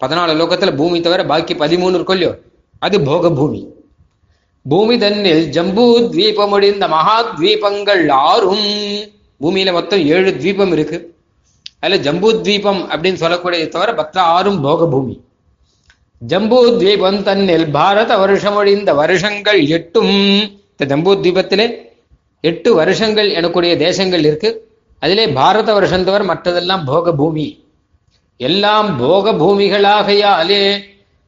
பதினாலு 0.00 0.32
லோகத்துல 0.40 0.72
பூமி 0.76 1.00
தவிர 1.00 1.24
பாக்கி 1.32 1.54
பதிமூணு 1.54 1.98
இருக்கும் 1.98 2.16
இல்லையோ? 2.18 2.32
அது 2.78 2.96
போக 3.00 3.30
பூமி 3.30 3.60
பூமி 4.66 4.94
தன்னில் 4.98 5.44
ஜம்பூ 5.56 5.84
தீபம் 6.16 6.54
ஒழிந்த 6.56 6.84
மகா 6.88 7.18
தீபங்கள் 7.40 8.04
ஆறும். 8.30 8.66
பூமியில 9.40 9.72
மொத்தம் 9.72 10.02
ஏழு 10.14 10.30
தீபம் 10.36 10.72
இருக்கு. 10.72 10.98
அதுல 11.80 11.98
ஜம்பு 12.06 12.28
தீபம் 12.40 12.82
அப்படின்னு 12.90 13.22
சொல்லக்கூடியது 13.24 13.68
தவிர 13.68 13.92
பத்த 14.02 14.18
ஆறும் 14.36 14.60
போக 14.60 14.86
பூமி 14.94 15.14
ஜம்பூத்வீபம் 16.22 17.22
தன்னில் 17.22 17.70
பாரத 17.70 18.16
வருஷம் 18.16 18.54
ஒழிந்த 18.54 18.94
வருஷங்கள் 18.94 19.66
எட்டும். 19.66 20.14
இந்த 20.70 20.96
ஜம்பூத்வீபத்திலே 20.96 21.66
எட்டு 22.40 22.74
வருஷங்கள் 22.74 23.28
எனக்கூடிய 23.30 23.76
தேசங்கள் 23.76 24.24
இருக்கு. 24.24 24.50
அதிலே 24.98 25.28
பாரத 25.28 25.72
வருஷம் 25.72 26.04
தவிர 26.04 26.24
மற்றதெல்லாம் 26.24 26.84
போக 26.86 27.12
பூமி 27.12 27.46
எல்லாம் 28.36 28.98
போக 28.98 29.32
பூமிகளாகையாலே 29.32 30.62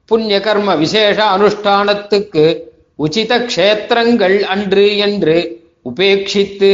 புண்ணிய 0.05 0.41
கர்ம 0.41 0.75
விசேஷ 0.75 1.19
அனுஷ்டானத்துக்கு 1.37 2.45
உச்சித 2.99 3.33
க்ஷேத்திரங்கள் 3.51 4.41
அன்று 4.41 4.97
என்று 4.97 5.37
உபேட்சித்து 5.85 6.73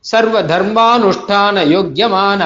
சர்வ 0.00 0.42
தர்மானுஷ்டான 0.42 1.64
யோக்கியமான 1.66 2.42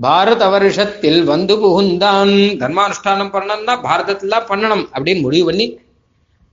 பாரத 0.00 0.48
வருஷத்தில் 0.48 1.24
வந்து 1.24 1.54
புகுந்தான். 1.62 2.34
தர்மானுஷ்டானம் 2.62 3.32
பண்ணணும்னா 3.34 3.74
பாரதத்துல 3.86 4.36
பண்ணணும் 4.50 4.84
அப்படின்னு 4.94 5.20
முடிவு 5.20 5.44
பண்ணி 5.44 5.66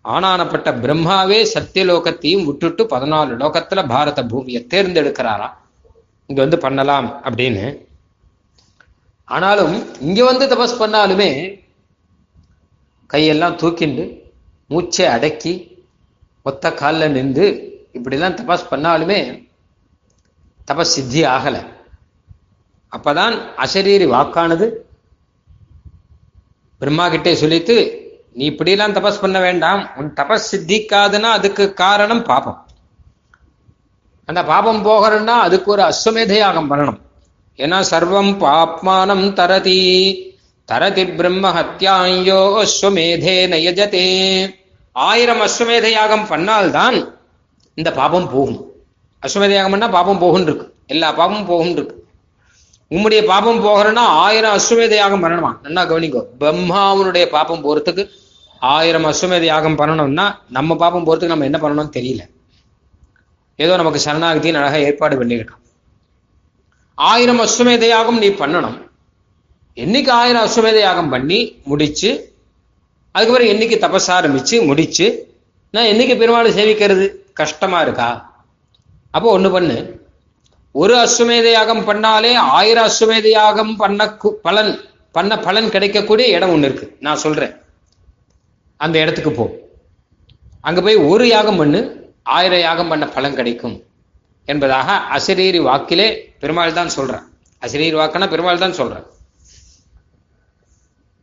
ஆனானப்பட்ட 0.06 0.70
பிரம்மாவே 0.84 1.40
சத்தியலோகத்தையும் 1.54 2.46
விட்டுட்டு 2.46 2.84
பதினாலு 2.84 3.32
லோகத்துல 3.42 3.88
பாரத 3.88 4.26
பூமியை 4.26 4.68
தேர்ந்தெடுக்கிறாராம். 4.70 5.56
இங்க 6.28 6.42
வந்து 6.42 6.58
பண்ணலாம் 6.58 7.08
அப்படின்னு. 7.24 7.66
ஆனாலும் 9.26 10.00
இங்க 10.02 10.24
வந்து 10.24 10.46
தபஸ் 10.48 10.82
பண்ணாலுமே 10.82 11.30
கையெல்லாம் 13.14 13.58
தூக்கிண்டு 13.62 14.04
மூச்சை 14.68 15.06
அடக்கி 15.06 15.54
ஒத்த 16.44 16.74
காலில் 16.74 17.12
நின்று 17.12 17.48
இப்படிலாம் 17.94 18.38
தபஸ் 18.40 18.70
பண்ணாலுமே 18.72 19.20
தபஸ் 20.72 20.94
சித்தி 20.96 21.24
ஆகலை 21.24 21.62
அப்பதான் 22.98 23.36
அசரீரி 23.58 24.06
வாக்கானது. 24.16 24.68
பிரம்மா 26.80 27.10
கிட்டே 27.10 27.34
சொல்லித்து 27.34 28.06
நீ 28.34 28.50
இப்படிலாம் 28.50 28.96
தபஸ் 28.98 29.22
பண்ண 29.22 29.40
வேண்டாம். 29.40 29.90
உன் 29.96 30.14
தபஸ் 30.14 30.48
சித்திக்காதுன்னா 30.52 31.30
அதுக்கு 31.38 31.74
காரணம் 31.74 32.24
பாபம். 32.24 32.68
அந்த 34.26 34.44
பாபம் 34.44 34.86
போகணும்னா 34.86 35.36
அதுக்கு 35.48 35.72
ஒரு 35.72 35.84
அஸ்வமேத 35.84 36.38
யாகம் 36.38 36.72
பண்ணணும். 36.72 37.00
ஏன்னா 37.58 37.84
சர்வம் 37.92 38.32
பாப்மானம் 38.44 39.34
தரதி. 39.34 39.82
தரதி 40.66 41.06
பிரம்ம 41.06 41.52
ஹத்தியாயோ 41.58 42.42
அஸ்வமேதே 42.64 43.38
நயஜதே. 43.54 44.08
ஆயிரம் 44.92 45.42
அஸ்வமேத 45.42 45.92
யாகம் 45.92 46.26
பண்ணால்தான் 46.30 46.98
இந்த 47.74 47.92
பாபம் 47.92 48.30
போகும். 48.32 48.62
அஸ்வமேத 49.24 49.50
யாகம் 49.50 49.72
பண்ணா 49.72 49.88
பாபம் 49.88 50.20
போகும் 50.20 50.42
இருக்கு 50.42 50.76
எல்லா 50.88 51.08
பாபமும் 51.20 51.46
போகும் 51.46 51.72
இருக்கு 51.72 52.07
உம்முடைய 52.91 53.21
பாப்பம் 53.26 53.63
போகிறன்னா 53.65 54.04
ஆயிரம் 54.26 54.56
அஸ்வமேத 54.58 54.93
யாகம் 54.95 55.23
பண்ணணுமா? 55.23 55.52
நல்லா 55.62 55.82
கவனிக்கோ. 55.89 56.21
பிரம்மாவனுடைய 56.39 57.26
பாப்பம் 57.36 57.63
போறதுக்கு 57.65 58.04
ஆயிரம் 58.62 59.04
அஸ்வமேத 59.04 59.45
யாகம் 59.54 59.78
பண்ணணும்னா 59.80 60.26
நம்ம 60.58 60.76
பாப்பம் 60.76 61.08
போறதுக்கு 61.08 61.34
நம்ம 61.34 61.47
என்ன 61.50 61.60
பண்ணணும்னு 61.63 61.95
தெரியல. 61.97 62.23
ஏதோ 63.56 63.76
நமக்கு 63.76 64.00
சரணாகத்தின் 64.06 64.60
அழகா 64.60 64.80
ஏற்பாடு 64.88 65.15
பண்ணிக்கிட்டோம் 65.19 65.63
ஆயிரம் 66.97 67.41
அஸ்வமேத 67.45 67.88
யாகம் 67.88 68.21
நீ 68.23 68.30
பண்ணணும். 68.41 68.78
என்னைக்கு 69.78 70.12
ஆயிரம் 70.21 70.45
அஸ்வமேத 70.47 70.80
யாகம் 70.80 71.10
பண்ணி 71.10 71.39
முடிச்சு 71.63 72.10
அதுக்கப்புறம் 73.15 73.52
என்னைக்கு 73.54 73.78
தபஸ் 73.84 74.10
ஆரம்பிச்சு 74.17 74.56
முடிச்சு 74.65 75.06
நான் 75.73 75.89
என்னைக்கு 75.91 76.15
பெருமாள் 76.17 76.58
சேவிக்கிறது? 76.58 77.06
கஷ்டமா 77.34 77.82
இருக்கா? 77.82 78.10
அப்போ 79.12 79.28
ஒண்ணு 79.38 79.52
பண்ணு. 79.52 79.78
ஒரு 80.72 80.96
அஸ்வமேத 80.96 81.52
யாகம் 81.52 81.88
பண்ணாலே 81.88 82.34
ஆயிரம் 82.36 82.90
அஸ்வமேத 82.90 83.30
யாகம் 83.30 83.76
பண்ண 83.76 84.18
பலன் 84.42 84.80
பண்ண 85.12 85.40
பலன் 85.40 85.70
கிடைக்கக்கூடிய 85.70 86.28
இடம் 86.28 86.50
ஒண்ணு 86.50 86.64
இருக்கு. 86.64 86.98
நான் 87.00 87.16
சொல்றேன். 87.16 87.56
அந்த 88.78 89.00
இடத்துக்கு 89.00 89.32
போ. 89.32 89.50
அங்க 90.62 90.82
போய் 90.82 90.96
ஒரு 90.96 91.28
யாகம் 91.28 91.58
பண்ணு 91.58 92.10
ஆயிரம் 92.24 92.60
யாகம் 92.60 92.88
பண்ண 92.88 93.08
பலன் 93.08 93.36
கிடைக்கும் 93.36 93.84
என்பதாக 94.46 95.02
அசிரீரி 95.18 95.62
வாக்கிலே 95.62 96.18
பெருமாள் 96.40 96.74
தான் 96.74 96.90
சொல்றான். 96.96 97.24
அசிரீரி 97.62 97.96
வாக்குனா 98.00 98.30
பெருமாள் 98.30 98.58
தான் 98.58 98.72
சொல்றான். 98.72 99.06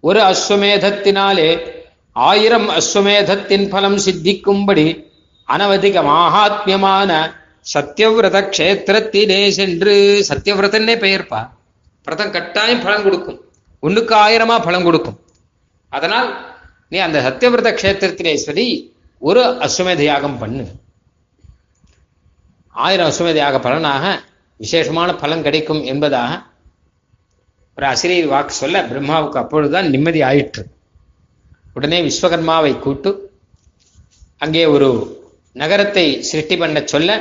ஒரு 0.00 0.20
அஸ்வமேதத்தினாலே 0.20 1.70
ஆயிரம் 2.12 2.68
அஸ்வமேதத்தின் 2.68 3.68
பலம் 3.68 3.96
சித்திக்கும்படி 3.96 5.04
அனவதிக 5.48 6.02
மாகாத்மியமான 6.02 7.34
சத்தியவிரத 7.72 8.38
கஷேத்திரத்திலே 8.46 9.38
சென்று 9.58 9.92
சத்தியவிரதன்னே 10.28 10.94
பெயர்ப்பா. 11.04 11.40
விரதம் 12.06 12.32
கட்டாயம் 12.34 12.82
பலன் 12.86 13.04
கொடுக்கும். 13.06 13.38
ஒண்ணுக்கு 13.82 14.14
ஆயிரமா 14.24 14.56
பலன் 14.64 14.86
கொடுக்கும். 14.88 15.18
அதனால் 15.92 16.28
நீ 16.88 16.98
அந்த 16.98 17.18
சத்தியவிரத 17.26 17.68
கஷேத்திரத்திலே 17.76 18.34
சொல்லி 18.46 18.66
ஒரு 19.18 19.42
அஸ்வமேத 19.66 20.02
யாகம் 20.02 20.38
பண்ணு. 20.38 20.64
ஆயிரம் 22.84 23.10
அஸ்வமேத 23.10 23.38
யாக 23.44 23.58
பலனாக 23.66 24.04
விசேஷமான 24.60 25.10
பலன் 25.22 25.44
கிடைக்கும் 25.46 25.82
என்பதாக 25.92 26.32
ஒரு 27.78 27.86
அசிரியர் 27.92 28.32
வாக்கு 28.32 28.54
சொல்ல 28.62 28.82
பிரம்மாவுக்கு 28.90 29.38
அப்பொழுதுதான் 29.42 29.88
நிம்மதி 29.94 30.20
ஆயிற்று. 30.22 30.62
உடனே 31.76 31.98
விஸ்வகர்மாவை 32.08 32.72
கூட்டு 32.78 33.10
அங்கே 34.44 34.64
ஒரு 34.74 34.88
நகரத்தை 35.52 36.04
சிருஷ்டி 36.28 36.56
பண்ண 36.56 36.82
சொல்ல 36.92 37.16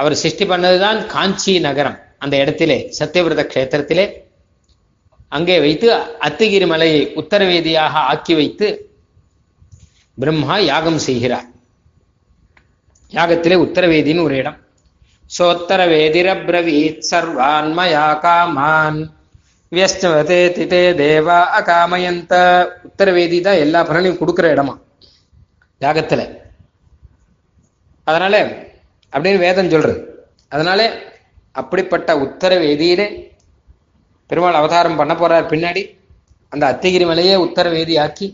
அவர் 0.00 0.14
சிருஷ்டி 0.14 0.44
பண்ணதுதான் 0.44 1.06
காஞ்சி 1.06 1.60
நகரம். 1.60 1.98
அந்த 2.18 2.36
இடத்திலே 2.36 2.94
சத்தியவிரத 2.98 3.42
கஷேத்திரத்திலே. 3.44 4.12
அங்கே 5.28 5.58
வைத்து 5.58 5.94
அத்திகிரி 6.20 6.66
மலையை 6.66 7.12
உத்தரவேதியாக 7.14 7.98
ஆக்கி 8.02 8.34
வைத்து 8.34 8.90
பிரம்மா 10.14 10.58
யாகம் 10.58 10.98
செய்கிறார். 10.98 11.44
யாகத்திலே 13.10 13.56
உத்தரவேதின்னு 13.56 14.22
ஒரு 14.22 14.36
இடம். 14.36 14.56
சோத்தரவேதிரபிரவீத் 15.38 17.02
சர்வான் 17.10 17.78
மயா 17.78 18.18
காமான் 18.18 19.10
வியஸ்டவதே 19.70 20.40
திதே 20.56 20.94
தேவா 20.94 21.44
அகாமயந்த. 21.60 22.66
உத்தரவேதி 22.88 23.40
தான் 23.40 23.54
எல்லா 23.54 23.88
பலனையும் 23.88 24.24
கொடுக்குற 24.24 24.48
இடமா. 24.50 24.80
யாகத்துல. 25.80 26.38
அதனால 28.04 28.68
அப்படின்னு 29.12 29.44
வேதம் 29.46 29.72
சொல்றது. 29.72 30.00
அதனால 30.54 30.80
அப்படிப்பட்ட 31.60 32.10
உத்தரவேதியிலே 32.24 33.06
பெருமாள் 34.30 34.58
அவதாரம் 34.60 34.98
பண்ண 35.00 35.12
போறார் 35.14 35.50
பின்னாடி. 35.52 35.82
அந்த 36.52 36.64
அத்திகிரி 36.72 37.06
மலையே 37.10 37.34
உத்தரவேதி 37.46 37.94
ஆக்கி 38.04 38.28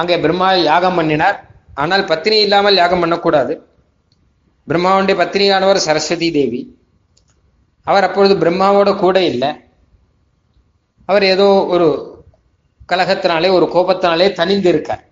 அங்கே 0.00 0.16
பிரம்மா 0.24 0.48
யாகம் 0.70 0.98
பண்ணினார். 0.98 1.38
ஆனால் 1.74 2.04
பத்தினி 2.04 2.36
இல்லாமல் 2.46 2.80
யாகம் 2.82 3.02
பண்ணக்கூடாது. 3.02 3.54
பிரம்மாவுடைய 4.68 5.16
பத்தினியானவர் 5.20 5.84
சரஸ்வதி 5.86 6.28
தேவி. 6.38 6.60
அவர் 7.86 8.06
அப்பொழுது 8.08 8.34
பிரம்மாவோட 8.42 8.90
கூட 9.04 9.18
இல்லை. 9.32 9.50
அவர் 11.08 11.24
ஏதோ 11.34 11.46
ஒரு 11.74 11.86
கலகத்தினாலே 12.90 13.48
ஒரு 13.56 13.66
கோபத்தினாலே 13.74 14.26
தனிந்து 14.38 14.68
இருக்கார் 14.68 15.02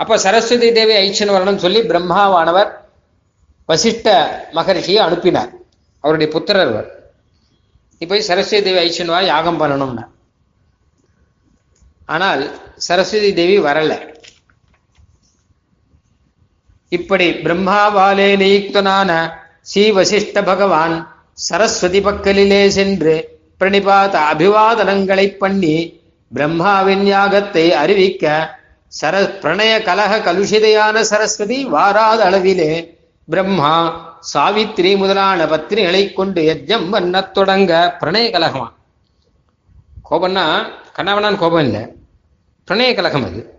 அப்ப 0.00 0.16
சரஸ்வதி 0.24 0.68
தேவி 0.76 0.94
ஐச்சன் 1.04 1.32
வரணும்னு 1.34 1.64
சொல்லி 1.64 1.80
பிரம்மாவானவர் 1.90 2.70
வசிஷ்ட 3.70 4.06
மகரிஷியை 4.58 5.00
அனுப்பினார். 5.06 5.50
அவருடைய 6.04 6.28
புத்திரர் 6.34 6.74
நீ 8.00 8.06
போய் 8.10 8.28
சரஸ்வதி 8.28 8.62
தேவி 8.66 8.78
ஐச்சன்வா 8.84 9.18
யாகம் 9.32 9.60
பண்ணணும்னா. 9.60 10.04
ஆனால் 12.14 12.42
சரஸ்வதி 12.86 13.30
தேவி 13.40 13.56
வரல. 13.66 13.92
இப்படி 16.92 17.26
பிரம்மாவாலே 17.44 18.28
நியுக்தனான 18.42 19.10
ஸ்ரீ 19.70 19.84
வசிஷ்ட 19.98 20.38
பகவான் 20.44 20.94
சரஸ்வதி 21.48 22.00
பக்கலிலே 22.06 22.62
சென்று 22.78 23.14
பிரணிபாத 23.60 24.14
அபிவாதனங்களை 24.30 25.26
பண்ணி 25.42 25.76
பிரம்மாவின் 26.32 27.04
யாகத்தை 27.12 27.66
அறிவிக்க 27.82 28.24
சர 28.92 29.14
பிரணய 29.42 29.72
கலக 29.88 30.12
கலுஷிதையான 30.26 30.96
சரஸ்வதி 31.10 31.58
வாராத 31.74 32.20
அளவிலே 32.28 32.72
பிரம்மா 33.28 33.72
சாவித்திரி 34.32 34.96
முதலான 34.96 35.44
பத்திரிகளை 35.44 36.12
கொண்டு 36.12 36.42
யஜ்ஜம் 36.42 36.90
பண்ண 36.90 37.20
தொடங்க 37.22 37.96
பிரணய 38.00 38.30
கலகமா 38.30 38.68
கோபம்னா 40.10 40.44
கண்ணாவனான் 40.96 41.36
கோபம் 41.36 41.64
இல்லை. 41.64 41.80
பிரணய 42.68 42.94
கலகம் 42.94 43.24
அது. 43.24 43.58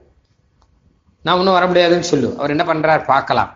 நான் 1.23 1.37
ஒன்றும் 1.37 1.53
வர 1.53 1.65
முடியாதுன்னு 1.65 2.03
சொல்லு. 2.03 2.35
அவர் 2.37 2.49
என்ன 2.49 2.63
பண்றார்? 2.63 3.05
பார்க்கலாம். 3.05 3.55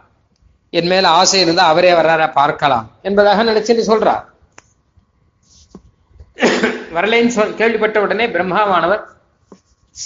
என் 0.70 0.88
மேல 0.88 1.10
ஆசை 1.10 1.40
இருந்தா 1.40 1.66
அவரே 1.66 1.92
வர்றாரா? 1.92 2.32
பார்க்கலாம். 2.32 2.92
என்பதாக 3.02 3.44
நினைச்சுட்டு 3.44 3.84
சொல்றார். 3.92 4.24
வரலைன்னு 6.94 7.28
சொல் 7.28 7.56
கேள்விப்பட்ட 7.56 8.02
உடனே 8.02 8.28
பிரம்மாவானவர் 8.28 9.04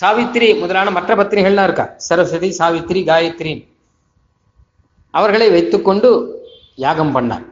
சாவித்திரி 0.02 0.60
முதலான 0.60 0.92
மற்ற 0.92 1.16
பத்திரிகள்லாம் 1.16 1.64
இருக்கா? 1.64 1.90
சரஸ்வதி 1.98 2.50
சாவித்திரி 2.52 3.04
காயத்ரி 3.04 3.54
அவர்களை 5.18 5.48
வைத்துக்கொண்டு 5.56 6.10
யாகம் 6.86 7.14
பண்ணார். 7.16 7.46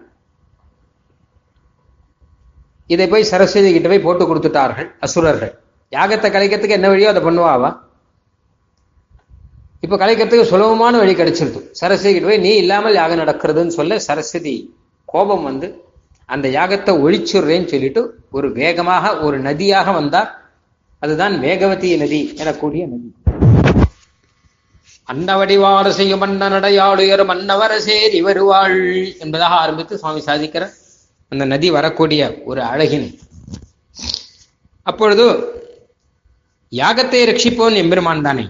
இதை 2.94 3.06
போய் 3.12 3.30
சரஸ்வதி 3.32 3.70
கிட்ட 3.72 3.88
போய் 3.92 4.06
போட்டு 4.06 4.24
கொடுத்துட்டார்கள் 4.28 4.90
அசுரர்கள். 5.06 5.54
யாகத்தை 5.96 6.28
கலைக்கிறதுக்கு 6.36 6.78
என்ன 6.78 6.90
வழியோ 6.92 7.10
அதை 7.14 7.22
பண்ணுவாவா? 7.28 7.70
இப்ப 9.86 9.98
கலைக்கிறதுக்கு 10.04 10.52
சுலபமான 10.52 10.94
வழி 11.02 11.14
கிடைச்சிருது. 11.18 11.60
சரஸ்வதி 11.80 12.14
கிட்ட 12.14 12.30
போய் 12.30 12.46
நீ 12.46 12.52
இல்லாமல் 12.64 12.98
யாகம் 13.00 13.22
நடக்கிறதுன்னு 13.24 13.78
சொல்ல 13.80 14.00
சரஸ்வதி 14.08 14.56
கோபம் 15.14 15.46
வந்து 15.50 15.68
அந்த 16.36 16.48
யாகத்தை 16.58 16.94
ஒழிச்சுடுறேன்னு 17.04 17.72
சொல்லிட்டு 17.74 18.02
ஒரு 18.38 18.48
வேகமாக 18.60 19.14
ஒரு 19.26 19.38
நதியாக 19.48 19.92
வந்தார். 20.00 20.32
அதுதான் 21.04 21.36
வேகவதி 21.46 21.90
நதி 22.04 22.22
எனக்கூடிய 22.42 22.84
நதி. 22.94 23.10
அன்னவடிவாடு 25.12 25.90
செய்யும் 25.98 26.22
மன்ன 26.24 26.48
அன்னவர 27.34 27.74
சேரி 27.88 28.20
வருவாள் 28.28 28.80
என்பதாக 29.24 29.56
ஆரம்பித்து 29.64 30.00
சுவாமி 30.02 30.22
சாதிக்கிற 30.28 30.64
அந்த 31.32 31.44
நதி 31.52 31.70
வரக்கூடிய 31.76 32.22
ஒரு 32.50 32.62
அழகினை. 32.72 33.10
அப்பொழுது 34.90 35.26
யாகத்தை 36.72 37.22
ரட்சிப்போன் 37.30 37.78
எம்பெருமான் 37.82 38.26
தானே. 38.28 38.46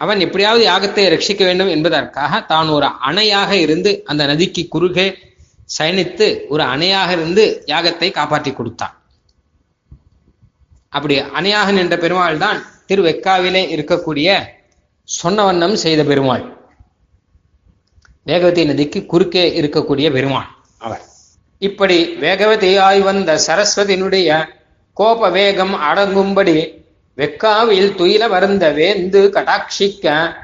அவன் 0.00 0.20
எப்படியாவது 0.26 0.62
யாகத்தை 0.70 1.04
ரட்சிக்க 1.14 1.42
வேண்டும் 1.48 1.70
என்பதற்காக 1.74 2.40
தான் 2.52 2.70
ஒரு 2.76 2.88
அணையாக 3.08 3.50
இருந்து 3.64 3.90
அந்த 4.10 4.22
நதிக்கு 4.30 4.62
குறுகே 4.74 5.06
சயனித்து 5.76 6.26
ஒரு 6.52 6.62
அணையாக 6.74 7.10
இருந்து 7.16 7.44
யாகத்தை 7.72 8.08
காப்பாற்றி 8.18 8.52
கொடுத்தான். 8.52 8.94
அப்படி 10.96 11.16
அணையாக 11.38 11.70
நின்ற 11.78 11.96
பெருமாள் 12.04 12.42
தான் 12.44 12.60
திருவெக்காவிலே 12.90 13.62
இருக்கக்கூடிய 13.76 14.28
சொன்ன 15.08 15.44
வண்ணம் 15.44 15.76
செய்த 15.76 16.04
பெருமாள். 16.04 16.44
வேகவதி 18.26 18.62
நதிக்கு 18.66 19.06
குறுக்கே 19.06 19.60
இருக்கக்கூடிய 19.60 20.12
பெருமாள். 20.12 20.48
அவர். 20.78 21.02
இப்படி 21.58 21.98
வேகவதியாய் 22.20 23.00
வந்த 23.00 23.38
சரஸ்வதியினுடைய 23.46 24.28
கோப 24.92 25.28
வேகம் 25.28 25.74
அடங்கும்படி 25.74 26.56
வெக்காவில் 27.18 27.90
துயில 27.94 28.28
வருந்த 28.28 28.64
வேந்து 28.70 29.20
கடாட்சிக்க 29.36 30.34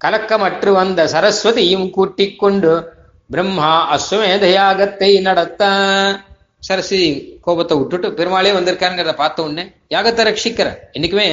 கலக்கமற்று 0.00 0.70
வந்த 0.72 1.06
சரஸ்வதியும் 1.06 1.90
கூட்டிக் 1.90 2.38
கொண்டு 2.38 2.72
பிரம்மா 3.30 3.72
அஸ்வமேத 3.96 4.44
யாகத்தை 4.58 5.20
நடத்த. 5.20 5.62
சரஸ்வதி 6.58 7.38
கோபத்தை 7.40 7.78
விட்டுட்டு 7.78 8.12
பெருமாளே 8.12 8.50
வந்திருக்காருங்கிறத 8.50 9.14
பார்த்த 9.14 9.42
உடனே 9.42 9.64
யாகத்தை 9.90 10.22
ரட்சிக்கிற? 10.28 10.68
என்னைக்குமே 10.92 11.26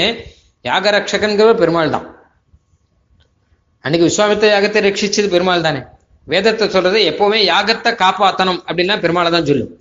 யாக 0.65 0.91
ரட்சகன்கிறவர் 0.91 1.61
பெருமாள் 1.63 1.89
தான் 1.89 2.07
அன்னைக்கு 3.85 4.07
விஸ்வாமித்த 4.09 4.45
யாகத்தை 4.53 4.79
ரட்சிச்சது 4.85 5.27
பெருமாள் 5.33 5.65
தானே. 5.67 5.81
வேதத்தை 6.27 6.65
சொல்றது 6.75 6.97
எப்பவுமே 7.11 7.39
யாகத்தை 7.51 7.91
காப்பாத்தணும் 8.03 8.59
அப்படின்னா 8.67 8.95
பெருமாளை 9.03 9.29
தான் 9.35 9.47
சொல்லும் 9.49 9.71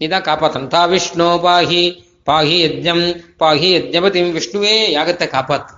நீ 0.00 0.04
தான் 0.14 0.26
காப்பாத்தணும். 0.28 0.70
தா 0.74 0.82
விஷ்ணு 0.92 1.26
பாகி 1.46 1.82
பாகி 2.28 2.56
யஜ்யம் 2.64 3.04
பாகி 3.42 3.68
யஜ்யபதி 3.76 4.20
விஷ்ணுவே 4.36 4.74
யாகத்தை 4.96 5.26
காப்பாத்து. 5.36 5.72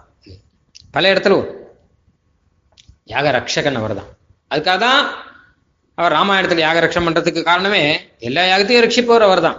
பல 0.94 1.10
இடத்துல 1.12 1.36
யாக 3.12 3.32
ரக்ஷகன் 3.38 3.78
அவர் 3.80 3.94
தான் 3.98 4.10
அதுக்காக 4.50 4.78
தான் 4.84 5.00
அவர் 5.98 6.14
ராமாயணத்துல 6.18 6.62
யாக 6.66 6.80
ரக்ஷம் 6.84 7.06
பண்றதுக்கு 7.06 7.42
காரணமே 7.50 7.82
எல்லா 8.28 8.42
யாகத்தையும் 8.50 8.84
ரட்சிப்பவர் 8.84 9.26
அவர் 9.28 9.46
தான் 9.46 9.58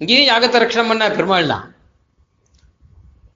இங்கேயும் 0.00 0.30
யாகத்தை 0.30 0.58
ரட்சணம் 0.62 0.90
பண்ண 0.90 1.04
பெருமாள் 1.18 1.52
தான். 1.52 1.64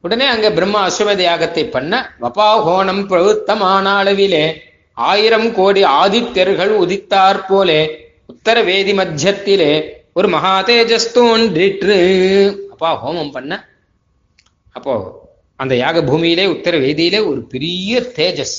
உடனே 0.05 0.27
அங்க 0.27 0.51
பிரம்மா 0.51 0.89
அஸ்வமேத 0.89 1.23
யாகத்தை 1.23 1.71
பண்ண 1.71 2.17
வபாஹோணம் 2.21 3.03
பிரவுத்தமான 3.07 4.03
அளவிலே 4.03 4.61
ஆயிரம் 4.93 5.55
கோடி 5.55 5.85
ஆதித்யர்கள் 5.85 6.73
உதித்தார் 6.77 7.47
போலே 7.47 7.81
உத்தர 8.27 8.63
வேதி 8.63 8.93
மத்தியத்திலே 8.95 9.93
ஒரு 10.13 10.29
மகா 10.29 10.63
தேஜஸ் 10.63 11.13
தோன்றிற்று 11.15 11.97
அப்பா 12.71 13.09
ஹோமம் 13.09 13.31
பண்ண. 13.31 13.69
அப்போ 14.71 14.95
அந்த 15.57 15.75
யாக 15.77 16.03
பூமியிலே 16.03 16.47
உத்தர 16.47 16.79
வேதியிலே 16.79 17.27
ஒரு 17.27 17.43
பெரிய 17.43 18.01
தேஜஸ். 18.01 18.57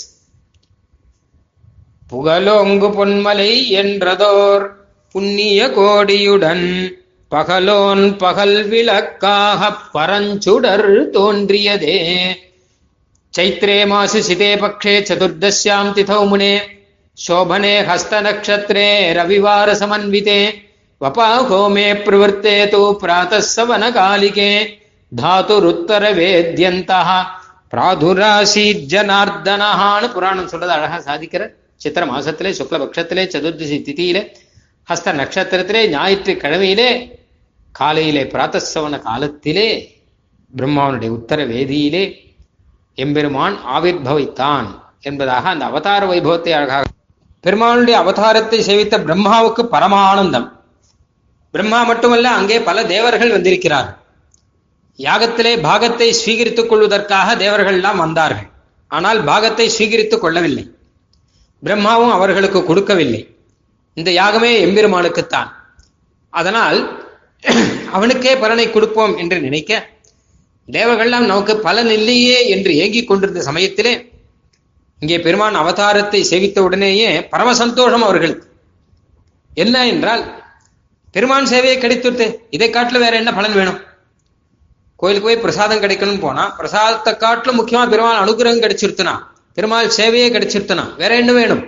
புகழோங்கு 2.10 2.90
பொன்மலை 2.90 3.52
என்றதோர் 3.70 4.66
புண்ணிய 5.12 5.68
கோடியுடன் 5.68 6.66
பகலோன் 7.33 8.19
பகல் 8.19 8.59
விளக்காக 8.71 9.71
பரஞ்சுடர் 9.95 10.89
தோன்றியதே 11.17 11.97
चैत्रे 13.35 13.85
मासि 13.85 14.23
सिते 14.23 14.57
पक्षे 14.57 15.01
चतुर्दश्यां 15.03 15.93
तिथौ 15.95 16.25
मुने 16.27 16.61
शोभने 17.19 17.79
हस्तनक्षत्रे 17.89 19.15
रविवारसमन्विते 19.15 20.39
वपाहो 21.01 21.69
मे 21.69 21.93
प्रवृत्ते 22.07 22.67
तु 22.67 22.93
प्रातः 23.03 23.41
सवनकालिके 23.49 24.49
धातुरुत्तरवेद्यन्तः 25.13 27.11
பிராதுராசீஜனார்தனஹான்னு 27.73 30.09
புராணம் 30.15 30.49
சொல்றது 30.53 30.73
அழகா 30.77 30.99
சாதிக்கிற 31.07 31.43
சித்திர 31.81 32.03
மாசத்திலே 32.13 32.51
சுக்ல 32.59 32.77
பட்சத்திலே 32.83 33.25
சதுர்தசி 33.35 33.79
திதியிலே 33.89 34.23
ஹஸ்த 34.89 35.07
நட்சத்திரத்திலே 35.19 35.83
ஞாயிற்றுக்கிழமையிலே 35.95 36.89
காலையிலே 37.74 38.24
பிராத்தசவன 38.24 39.02
காலத்திலே 39.02 39.98
பிரம்மாவனுடைய 40.58 41.10
உத்தர 41.10 41.46
வேதியிலே 41.46 42.16
எம்பெருமான் 42.96 43.56
ஆவிர்பவித்தான் 43.68 44.68
என்பதாக 45.02 45.50
அந்த 45.50 45.66
அவதார 45.66 46.06
வைபவத்தை 46.06 46.50
அழகாக 46.50 46.84
பெருமானுடைய 47.40 48.00
அவதாரத்தை 48.00 48.60
சேவித்த 48.68 48.96
பிரம்மாவுக்கு 49.08 49.64
பரமானந்தம். 49.72 50.52
பிரம்மா 51.52 51.84
மட்டுமல்ல 51.84 52.30
அங்கே 52.30 52.62
பல 52.62 52.86
தேவர்கள் 52.86 53.32
வந்திருக்கிறார். 53.32 54.04
யாகத்திலே 54.98 55.62
பாகத்தை 55.62 56.16
ஸ்வீகரித்துக் 56.26 56.66
கொள்வதற்காக 56.66 57.36
தேவர்கள் 57.36 57.74
எல்லாம் 57.74 57.98
வந்தார்கள். 57.98 58.50
ஆனால் 58.88 59.24
பாகத்தை 59.24 59.72
ஸ்வீகரித்துக் 59.78 60.20
கொள்ளவில்லை. 60.20 60.76
பிரம்மாவும் 61.64 62.12
அவர்களுக்கு 62.12 62.64
கொடுக்கவில்லை. 62.64 63.36
இந்த 63.94 64.12
யாகமே 64.12 64.66
எம்பெருமானுக்குத்தான். 64.66 65.50
அதனால் 66.30 67.03
அவனுக்கே 67.96 68.36
பலனை 68.36 68.66
கொடுப்போம் 68.70 69.18
என்று 69.18 69.40
நினைக்க 69.40 69.72
தேவர்கள்லாம் 70.68 71.26
நமக்கு 71.26 71.54
பலன் 71.58 71.90
இல்லையே 71.90 72.38
என்று 72.48 72.72
ஏங்கிக் 72.76 73.08
கொண்டிருந்த 73.08 73.42
சமயத்திலே 73.42 73.94
இங்கே 75.02 75.18
பெருமான் 75.20 75.56
அவதாரத்தை 75.56 76.22
சேவித்த 76.30 76.60
உடனேயே 76.60 77.10
பரம 77.32 77.54
சந்தோஷம் 77.54 78.02
அவர்களுக்கு. 78.02 78.46
என்ன 79.58 79.88
என்றால் 79.88 80.24
பெருமான் 81.16 81.46
சேவையை 81.46 81.78
கிடைத்துட்டு 81.80 82.26
இதை 82.50 82.70
காட்டில் 82.70 83.00
வேற 83.00 83.16
என்ன 83.16 83.34
பலன் 83.34 83.54
வேணும்? 83.54 83.80
கோயிலுக்கு 85.00 85.28
போய் 85.28 85.44
பிரசாதம் 85.44 85.82
கிடைக்கணும்னு 85.82 86.20
போனா 86.20 86.44
பிரசாதத்தை 86.60 87.18
காட்டிலும் 87.18 87.60
முக்கியமா 87.60 87.90
பெருமாள் 87.90 88.22
அனுகிரகம் 88.24 88.64
கிடைச்சிருத்துனா 88.64 89.14
பெருமாள் 89.58 89.96
சேவையே 89.98 90.28
கிடைச்சிருத்துனா 90.36 90.86
வேற 90.98 91.16
என்ன 91.16 91.32
வேணும்? 91.32 91.64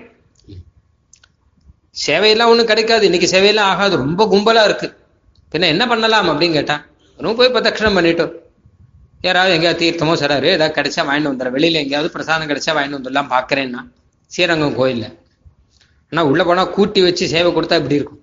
சேவையெல்லாம் 2.06 2.50
ஒன்றும் 2.50 2.68
கிடைக்காது. 2.68 3.04
இன்னைக்கு 3.06 3.28
சேவையெல்லாம் 3.28 3.70
ஆகாது. 3.72 3.96
ரொம்ப 3.96 4.22
கும்பலா 4.26 4.64
இருக்கு. 4.64 4.88
பின்ன 5.52 5.70
என்ன 5.74 5.84
பண்ணலாம் 5.92 6.30
அப்படின்னு 6.32 6.58
கேட்டான் 6.60 6.84
அவனும் 7.16 7.38
போய் 7.40 7.54
பிரதட்சணம் 7.56 7.98
பண்ணிட்டோம் 7.98 8.34
யாராவது 9.28 9.54
எங்கேயாவது 9.56 9.82
தீர்த்தமோ 9.84 10.16
சராரு 10.22 10.48
ஏதாவது 10.56 10.76
கிடைச்சா 10.78 11.02
வாங்கிட்டு 11.08 11.32
வந்துடுறேன். 11.32 11.56
வெளியில 11.58 11.82
எங்கேயாவது 11.84 12.10
பிரசாதம் 12.16 12.50
கிடைச்சா 12.52 12.74
வாங்கிட்டு 12.78 12.98
வந்துடலாம் 13.00 13.32
பாக்குறேன்னா 13.36 13.82
ஸ்ரீரங்கம் 14.32 14.76
கோயில்ல. 14.80 15.06
ஆனா 16.12 16.22
உள்ள 16.32 16.42
போனா 16.48 16.64
கூட்டி 16.76 17.00
வச்சு 17.06 17.26
சேவை 17.34 17.50
கொடுத்தா 17.54 17.80
இப்படி 17.82 18.00
இருக்கும். 18.00 18.22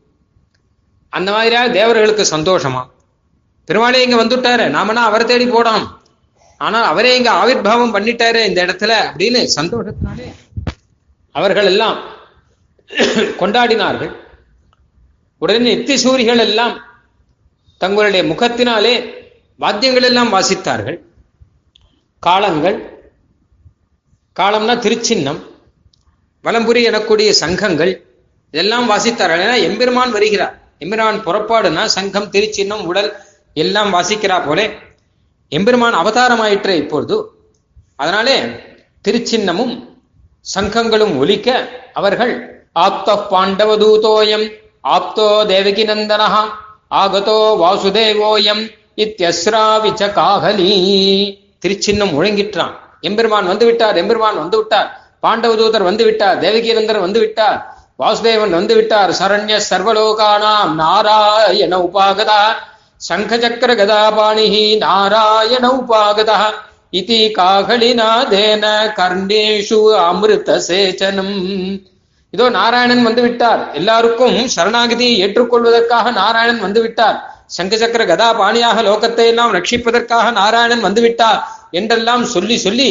அந்த 1.12 1.28
மாதிரியா 1.36 1.62
தேவர்களுக்கு 1.78 2.24
சந்தோஷமா? 2.34 2.82
பெருமாளே 3.68 4.04
இங்க 4.04 4.16
வந்துட்டாரு 4.22 4.64
நாமனா 4.76 5.02
அவரை 5.08 5.24
தேடி 5.32 5.46
போடோம் 5.48 5.84
ஆனால் 6.60 6.86
அவரே 6.92 7.12
இங்க 7.18 7.30
ஆவிர்வாவம் 7.40 7.94
பண்ணிட்டாரு 7.96 8.40
இந்த 8.48 8.58
இடத்துல 8.66 8.92
அப்படின்னு 9.08 9.40
சந்தோஷத்தினாலே 9.58 10.28
அவர்கள் 11.34 11.68
எல்லாம் 11.72 11.98
கொண்டாடினார்கள். 13.40 14.12
உடனே 15.42 15.60
நித்திய 15.68 15.98
சூரிகள் 16.04 16.42
எல்லாம் 16.48 16.74
தங்களுடைய 17.82 18.22
முகத்தினாலே 18.30 18.94
வாத்தியங்கள் 19.62 20.06
எல்லாம் 20.08 20.32
வாசித்தார்கள். 20.34 20.98
காலங்கள் 22.22 22.78
காலம்னா 24.40 24.74
திருச்சின்னம் 24.84 25.40
வலம்புரி 26.44 26.80
எனக்கூடிய 26.90 27.30
சங்கங்கள் 27.42 27.92
இதெல்லாம் 28.54 28.86
வாசித்தார்கள். 28.92 29.42
ஏன்னா 29.46 29.58
எம்பெருமான் 29.68 30.14
வருகிறார். 30.16 30.54
எம்பெருமான் 30.84 31.24
புறப்பாடுனா 31.26 31.82
சங்கம் 31.96 32.30
திருச்சின்னம் 32.34 32.84
உடல் 32.90 33.10
எல்லாம் 33.62 33.90
வாசிக்கிறா 33.96 34.38
போலே. 34.46 34.66
எம்பெருமான் 35.52 35.98
ஆயிற்று 36.46 36.74
இப்பொழுது. 36.82 37.16
அதனாலே 38.02 38.36
திருச்சின்னமும் 39.06 39.74
சங்கங்களும் 40.54 41.14
ஒலிக்க 41.22 41.48
அவர்கள் 41.98 42.32
ஆப்த 42.84 43.14
பாண்டவதூதோயம் 43.32 44.46
ஆப்தோ 44.94 45.26
தேவகி 45.50 45.84
நந்தனஹா 45.90 46.42
ஆகதோ 47.00 47.38
வாசுதேவோயம் 47.62 48.62
இத்தியஸ்ராவிச்ச 49.02 50.02
காகலி. 50.18 50.72
திருச்சின்னம் 51.62 52.14
முழங்கிட்டான் 52.16 52.74
எம்பெருமான் 53.08 53.50
வந்து 53.52 53.66
விட்டார் 53.68 53.98
எம்பெருமான் 54.00 54.40
வந்து 54.42 54.56
விட்டார் 54.60 54.88
பாண்டவதூதர் 55.24 55.88
வந்து 55.88 56.04
விட்டார் 56.08 56.40
தேவகீரந்தர் 56.44 57.04
வந்து 57.04 57.20
விட்டார் 57.20 57.58
வாசுதேவன் 58.00 58.54
வந்து 58.58 58.74
விட்டார் 58.74 59.10
சரண்ய 59.20 59.56
சர்வலோகானாம் 59.70 60.72
நாராயண 60.82 61.72
உபாகதா. 61.86 62.40
சங்கச்சக்கர 63.08 63.70
கதாபாணிஹி 63.80 64.64
நாராயண 64.84 65.64
உபாகதா. 65.78 66.38
இதி 66.92 67.20
காகலிநாதேன 67.38 68.64
கர்ணேஷு 68.98 69.80
அமிர்த 70.08 70.58
சேச்சனம் 70.68 71.36
இதோ 72.34 72.44
நாராயணன் 72.58 73.06
வந்து 73.08 73.22
விட்டார் 73.24 73.62
எல்லாருக்கும் 73.78 74.36
சரணாகதியை 74.54 75.14
ஏற்றுக்கொள்வதற்காக 75.24 76.12
நாராயணன் 76.20 76.62
வந்து 76.66 76.80
விட்டார் 76.84 77.18
சங்கச்சக்கர 77.56 78.02
கதா 78.10 78.28
பாணியாக 78.38 78.82
லோகத்தை 78.86 79.26
எல்லாம் 79.32 79.52
ரட்சிப்பதற்காக 79.56 80.26
நாராயணன் 80.38 80.86
வந்து 80.86 81.00
விட்டார் 81.06 81.40
என்றெல்லாம் 81.80 82.24
சொல்லி 82.34 82.56
சொல்லி 82.66 82.88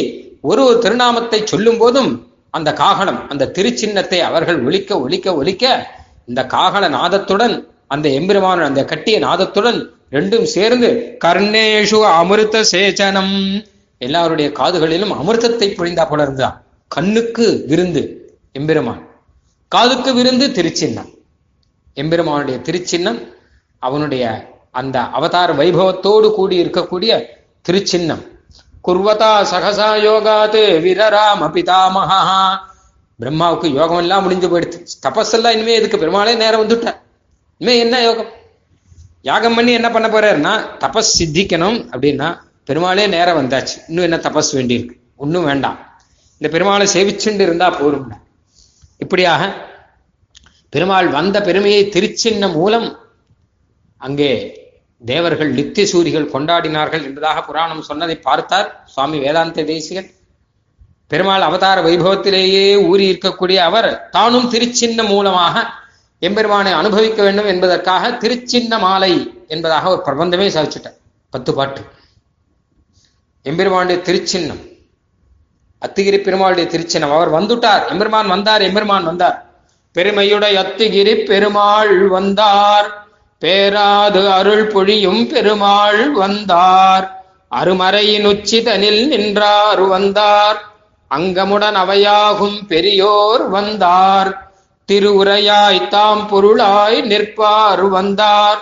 ஒரு 0.50 0.62
ஒரு 0.68 0.76
திருநாமத்தை 0.84 1.40
சொல்லும் 1.52 1.80
போதும் 1.82 2.10
அந்த 2.54 2.70
காகலம் 2.82 3.20
அந்த 3.32 3.50
திருச்சின்னத்தை 3.56 4.18
அவர்கள் 4.28 4.58
ஒழிக்க 4.66 5.00
ஒழிக்க 5.04 5.34
ஒழிக்க 5.40 5.64
இந்த 6.28 6.40
காகல 6.54 6.88
நாதத்துடன் 6.98 7.54
அந்த 7.94 8.06
எம்பெருமான 8.18 8.66
அந்த 8.70 8.82
கட்டிய 8.92 9.16
நாதத்துடன் 9.26 9.78
ரெண்டும் 10.16 10.46
சேர்ந்து 10.54 10.88
கர்ணேஷு 11.24 11.98
அமிர்த 12.20 12.64
சேச்சனம். 12.72 13.36
எல்லாருடைய 14.00 14.48
காதுகளிலும் 14.58 15.14
அமிர்தத்தை 15.20 15.68
பொழிந்தா 15.78 16.04
போல 16.08 16.26
இருந்தான் 16.26 16.56
கண்ணுக்கு 16.90 17.46
விருந்து 17.70 18.02
எம்பெருமான். 18.54 19.02
காதுக்கு 19.72 20.10
விருந்து 20.14 20.46
திருச்சின்னம். 20.56 21.10
எம்பெருமானுடைய 21.94 22.56
திருச்சின்னம் 22.66 23.20
அவனுடைய 23.78 24.24
அந்த 24.70 24.98
அவதார 25.18 25.52
வைபவத்தோடு 25.52 26.28
கூடி 26.34 26.56
இருக்கக்கூடிய 26.64 27.12
திருச்சின்னம். 27.68 28.22
குர்வதா 28.86 29.30
சகசா 29.52 29.88
யோகாத்து 30.08 30.60
விரராம 30.86 31.48
பிதாமகா 31.56 32.20
பிரம்மாவுக்கு 33.20 33.68
யோகம் 33.74 33.98
எல்லாம் 33.98 34.22
முடிஞ்சு 34.22 34.48
போயிடுச்சு 34.52 34.78
தபஸெல்லாம் 35.06 35.54
இனிமே 35.56 35.74
இதுக்கு 35.74 35.98
பெருமாளே 35.98 36.34
நேரம் 36.34 36.62
வந்துட்டார் 36.62 36.98
இனிமே 37.58 37.78
என்ன 37.78 38.00
யோகம்? 38.02 38.30
யாகம் 39.22 39.54
பண்ணி 39.54 39.72
என்ன 39.72 39.90
பண்ண 39.90 40.06
போறாருன்னா 40.08 40.54
தபஸ் 40.84 41.12
சித்திக்கணும் 41.18 41.78
அப்படின்னா 41.92 42.28
பெருமாளே 42.64 43.06
நேரம் 43.06 43.38
வந்தாச்சு. 43.40 43.76
இன்னும் 43.88 44.06
என்ன 44.08 44.16
தபஸ் 44.16 44.52
வேண்டியிருக்கு? 44.52 44.96
ஒன்றும் 45.16 45.44
வேண்டாம். 45.44 45.78
இந்த 46.40 46.58
பெருமாளை 46.58 46.86
சேவிச்சுண்டு 46.94 47.46
இருந்தா 47.48 47.68
போரும்டா 47.80 48.18
இப்படியாக 49.02 49.42
பெருமாள் 50.68 51.08
வந்த 51.16 51.36
பெருமையை 51.46 51.82
திருச்சின்ன 51.94 52.52
மூலம் 52.52 52.88
அங்கே 54.00 54.32
தேவர்கள் 55.04 55.50
நித்திய 55.58 55.84
சூரிகள் 55.92 56.32
கொண்டாடினார்கள் 56.34 57.04
என்பதாக 57.08 57.42
புராணம் 57.42 57.86
சொன்னதை 57.88 58.16
பார்த்தார் 58.26 58.68
சுவாமி 58.94 59.18
வேதாந்த 59.18 59.64
தேசிகன். 59.70 60.10
பெருமாள் 61.10 61.46
அவதார 61.48 61.78
வைபவத்திலேயே 61.82 62.66
ஊறி 62.88 63.06
இருக்கக்கூடிய 63.12 63.58
அவர் 63.68 63.88
தானும் 64.10 64.50
திருச்சின்ன 64.52 65.00
மூலமாக 65.08 65.64
எம்பெருமானை 66.22 66.72
அனுபவிக்க 66.80 67.20
வேண்டும் 67.22 67.50
என்பதற்காக 67.52 68.10
திருச்சின்ன 68.22 68.78
மாலை 68.78 69.12
என்பதாக 69.48 69.90
ஒரு 69.94 70.02
பிரபந்தமே 70.06 70.48
சாதிச்சுட்டார். 70.56 70.98
பத்து 71.32 71.50
பாட்டு. 71.54 71.82
எம்பெருமானுடைய 73.46 73.98
திருச்சின்னம். 74.08 74.62
அத்திகிரி 75.82 76.18
பெருமாளுடைய 76.18 76.66
திருச்சினம். 76.66 77.12
அவர் 77.12 77.32
வந்துட்டார். 77.32 77.88
எம்பெருமான் 77.88 78.26
வந்தார் 78.26 78.62
எம்பெருமான் 78.62 79.04
வந்தார். 79.04 79.44
பெருமையுடைய 79.92 80.60
அத்திகிரி 80.60 81.24
பெருமாள் 81.24 82.08
வந்தார். 82.08 83.06
பேராது 83.40 84.28
அருள் 84.30 84.66
பொழியும் 84.66 85.28
பெருமாள் 85.28 86.10
வந்தார். 86.10 87.24
அருமறையின் 87.54 88.26
உச்சிதனில் 88.26 89.06
நின்றார் 89.06 89.80
வந்தார். 89.80 90.64
அங்கமுடன் 91.14 91.74
அவையாகும் 91.74 92.66
பெரியோர் 92.66 93.48
வந்தார். 93.48 94.52
திருவுரையாய் 94.92 95.88
தாம் 95.88 96.28
பொருளாய் 96.28 97.02
நிற்பார் 97.02 97.88
வந்தார். 97.88 98.58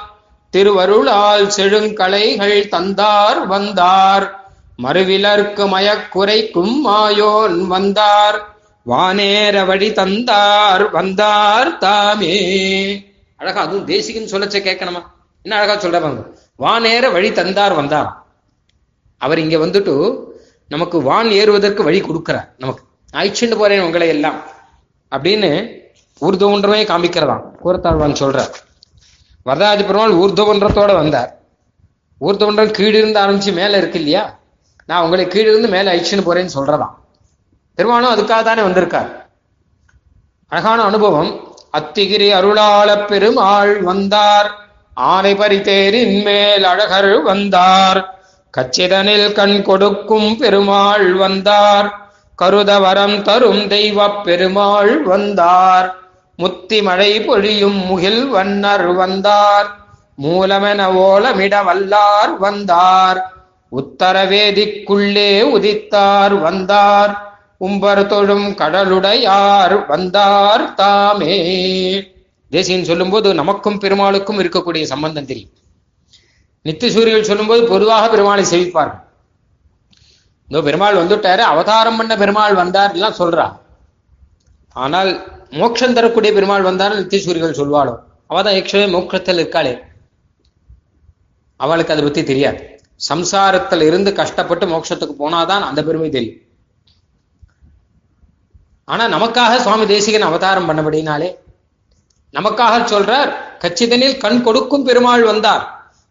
திருவருளால் 0.51 1.51
செழுங்கலைகள் 1.57 2.69
தந்தார் 2.69 3.47
வந்தார். 3.47 4.40
மறுவிலர்க்கு 4.83 5.65
மயக்குறைக்கும் 5.69 6.75
மாயோன் 6.87 7.61
வந்தார். 7.61 8.59
வானேர 8.87 9.67
வழி 9.67 9.93
தந்தார் 9.93 10.91
வந்தார் 10.91 11.79
தாமே. 11.79 12.37
அழகா 13.37 13.61
அதுவும் 13.61 13.85
தேசிகன் 13.85 14.23
சொல்லச்ச 14.23 14.53
கேட்கணுமா? 14.53 15.03
என்ன 15.43 15.59
அழகா 15.59 15.83
சொல்றாங்க 15.83 16.27
வானேர 16.59 17.13
வழி 17.13 17.33
தந்தார் 17.33 17.73
வந்தார். 17.73 18.25
அவர் 19.19 19.39
இங்க 19.39 19.57
வந்துட்டு 19.57 20.25
நமக்கு 20.69 21.03
வான் 21.03 21.31
ஏறுவதற்கு 21.31 21.83
வழி 21.83 22.01
கொடுக்கிறார். 22.01 22.49
நமக்கு 22.59 22.85
அழிச்சுண்டு 23.13 23.57
போறேன் 23.57 23.81
உங்களை 23.81 24.09
எல்லாம் 24.09 24.43
அப்படின்னு 25.11 25.79
ஊர்துவன்றமே 26.21 26.81
காமிக்கிறதாம். 26.85 27.43
கூரத்தாழ்வான் 27.65 28.21
சொல்றார். 28.21 28.53
வரதாஜி 29.45 29.87
பெருமாள் 29.87 30.13
ஊர்துவன்றத்தோட 30.13 30.95
வந்தார். 30.95 31.41
ஊர்துவன்றம் 32.21 32.71
கீழிருந்து 32.71 33.21
ஆரம்பிச்சு 33.21 33.53
மேல 33.53 33.77
இருக்கு 33.77 33.99
இல்லையா? 33.99 34.40
நான் 34.91 35.03
உங்களை 35.03 35.27
கீழிருந்து 35.27 35.69
மேல 35.69 35.95
அழிச்சுன்னு 35.95 36.27
போறேன்னு 36.27 36.55
சொல்றதான். 36.55 36.95
பெருமானும் 37.75 38.15
அதுக்காக 38.15 38.43
தானே 38.43 38.63
வந்திருக்கார். 38.63 39.31
அழகான 40.49 40.83
அனுபவம். 40.83 41.55
அத்திகிரி 41.79 42.33
அருளாள 42.33 43.07
பெருமாள் 43.07 43.83
வந்தார். 43.83 44.51
ஆனை 44.95 45.35
பரித்தேரின் 45.35 46.23
மேல் 46.23 46.65
அழகர் 46.65 47.23
வந்தார். 47.23 48.19
கச்சிதனில் 48.59 49.33
கண் 49.33 49.63
கொடுக்கும் 49.63 50.37
பெருமாள் 50.37 51.13
வந்தார். 51.13 52.13
கருதவரம் 52.43 53.23
தரும் 53.23 53.69
தெய்வ 53.69 54.11
பெருமாள் 54.11 55.03
வந்தார். 55.03 55.95
முத்தி 56.37 56.83
மழை 56.83 57.21
பொழியும் 57.21 57.87
முகில் 57.87 58.29
வண்ணர் 58.29 58.87
வந்தார். 58.87 59.77
மூலமென 60.23 60.93
ஓலமிட 60.93 61.63
வல்லார் 61.63 62.37
வந்தார். 62.39 63.35
உத்தரவேதிக்குள்ளே 63.77 65.43
உதித்தார் 65.43 66.41
வந்தார். 66.41 67.25
உம்பர் 67.57 68.07
தொழும் 68.07 68.49
கடலுடையார் 68.49 69.87
வந்தார் 69.87 70.75
தாமே. 70.75 71.37
தேசியன் 72.51 72.85
சொல்லும்போது 72.85 73.35
நமக்கும் 73.35 73.81
பெருமாளுக்கும் 73.81 74.41
இருக்கக்கூடிய 74.41 74.83
சம்பந்தம் 74.83 75.27
தெரியும். 75.27 75.51
நித்திசூரியல் 76.65 77.21
சொல்லும்போது 77.21 77.69
பொதுவாக 77.69 78.17
பெருமாளை 78.17 78.45
சேவிப்பார்கள். 78.51 79.03
இந்த 80.49 80.63
பெருமாள் 80.63 80.97
வந்துட்டாரு 80.97 81.39
அவதாரம் 81.39 81.97
பண்ண 81.97 82.17
பெருமாள் 82.17 82.55
வந்தார் 82.55 82.93
எல்லாம் 82.93 83.15
சொல்றா. 83.19 83.59
ஆனால் 84.73 85.39
மோட்சம் 85.51 85.95
தரக்கூடிய 85.95 86.33
பெருமாள் 86.33 86.63
வந்தார் 86.63 87.07
நித்திசூரிகள் 87.07 87.57
சொல்வாளோ. 87.61 87.97
அவதான் 88.31 88.53
ஏற்கனவே 88.53 88.91
மோட்சத்தில் 88.91 89.47
இருக்காளே. 89.47 89.79
அவளுக்கு 91.57 91.93
அதை 91.93 92.05
பத்தி 92.05 92.25
தெரியாது. 92.25 92.80
சம்சாரத்தில் 93.09 93.83
இருந்து 93.83 94.13
கஷ்டப்பட்டு 94.13 94.67
மோட்சத்துக்கு 94.67 95.15
போனாதான் 95.19 95.67
அந்த 95.69 95.83
பெருமை 95.83 96.11
தெரியும். 96.11 96.41
ஆனா 98.85 99.05
நமக்காக 99.17 99.57
சுவாமி 99.57 99.87
தேசிகன் 99.87 100.29
அவதாரம் 100.31 100.69
பண்ணபடினாலே 100.69 101.29
நமக்காக 102.35 102.75
சொல்றார் 102.93 103.31
கச்சிதனில் 103.59 104.19
கண் 104.19 104.43
கொடுக்கும் 104.43 104.85
பெருமாள் 104.85 105.23
வந்தார் 105.23 105.65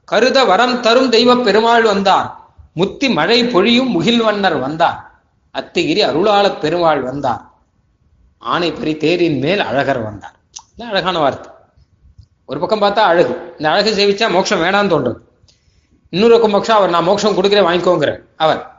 கருத 0.05 0.45
வரம் 0.45 0.79
தரும் 0.79 1.09
தெய்வ 1.09 1.35
பெருமாள் 1.35 1.83
வந்தார் 1.83 2.27
முத்தி 2.73 3.09
மழை 3.09 3.39
பொழியும் 3.43 3.91
முகில்வண்ணர் 3.95 4.59
வந்தார் 4.59 4.97
அத்திகிரி 5.55 6.01
அருளாள 6.09 6.59
பெருமாள் 6.59 7.01
வந்தார் 7.01 7.43
ஆணை 8.39 8.69
தேரின் 8.73 9.39
மேல் 9.39 9.59
அழகர் 9.59 10.03
வந்தார். 10.03 10.35
அழகான 10.89 11.19
வார்த்தை. 11.19 11.51
ஒரு 12.45 12.59
பக்கம் 12.59 12.81
பார்த்தா 12.81 13.07
அழகு. 13.13 13.33
இந்த 13.57 13.69
அழகு 13.69 13.89
சேவிச்சா 13.95 14.29
மோட்சம் 14.29 14.61
வேணான்னு 14.61 14.91
தோன்றது 14.93 15.19
இன்னொரு 16.13 16.47
மோட்சம் 16.47 16.77
அவர் 16.77 16.89
நான் 16.89 17.03
மோட்சம் 17.03 17.35
கொடுக்குறேன் 17.37 17.67
வாங்கிக்கோங்கிற. 17.69 18.21
அவர். 18.35 18.71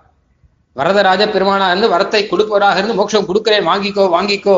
வரதராஜ 0.77 1.23
பெருமானா 1.27 1.67
இருந்து 1.71 1.89
வரத்தை 1.95 2.21
கொடுப்பவராக 2.23 2.77
இருந்து 2.77 2.95
மோட்சம் 2.95 3.27
கொடுக்கிறேன் 3.27 3.67
வாங்கிக்கோ 3.69 4.05
வாங்கிக்கோ 4.17 4.57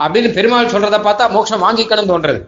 அப்படின்னு 0.00 0.32
பெருமாள் 0.32 0.66
சொல்றதை 0.66 0.98
பார்த்தா 1.06 1.30
மோட்சம் 1.30 1.62
வாங்கிக்கணும் 1.62 2.10
தோன்றது. 2.12 2.40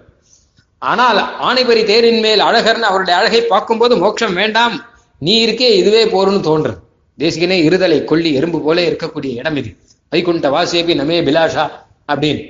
ஆனால் 0.79 1.18
ஆணைபரி 1.18 1.85
தேரின் 1.85 2.21
மேல் 2.21 2.41
அழகர்னு 2.41 2.89
அவருடைய 2.91 3.18
அழகை 3.21 3.43
பார்க்கும்போது 3.43 3.97
மோட்சம் 3.97 4.35
வேண்டாம் 4.35 4.85
நீ 5.18 5.47
இருக்கே 5.47 5.71
இதுவே 5.81 6.05
போருன்னு 6.05 6.47
தோன்றது 6.49 6.79
தேசிகனே 7.18 7.57
இருதலை 7.68 8.05
கொல்லி 8.05 8.35
எறும்பு 8.35 8.61
போல 8.61 8.81
இருக்கக்கூடிய 8.81 9.33
இடம் 9.41 9.57
இது. 9.57 9.77
வைகுண்ட 10.11 10.49
வாசேபி 10.51 10.95
நமே 10.95 11.23
பிலாஷா 11.23 11.71
அப்படின்னு. 12.09 12.43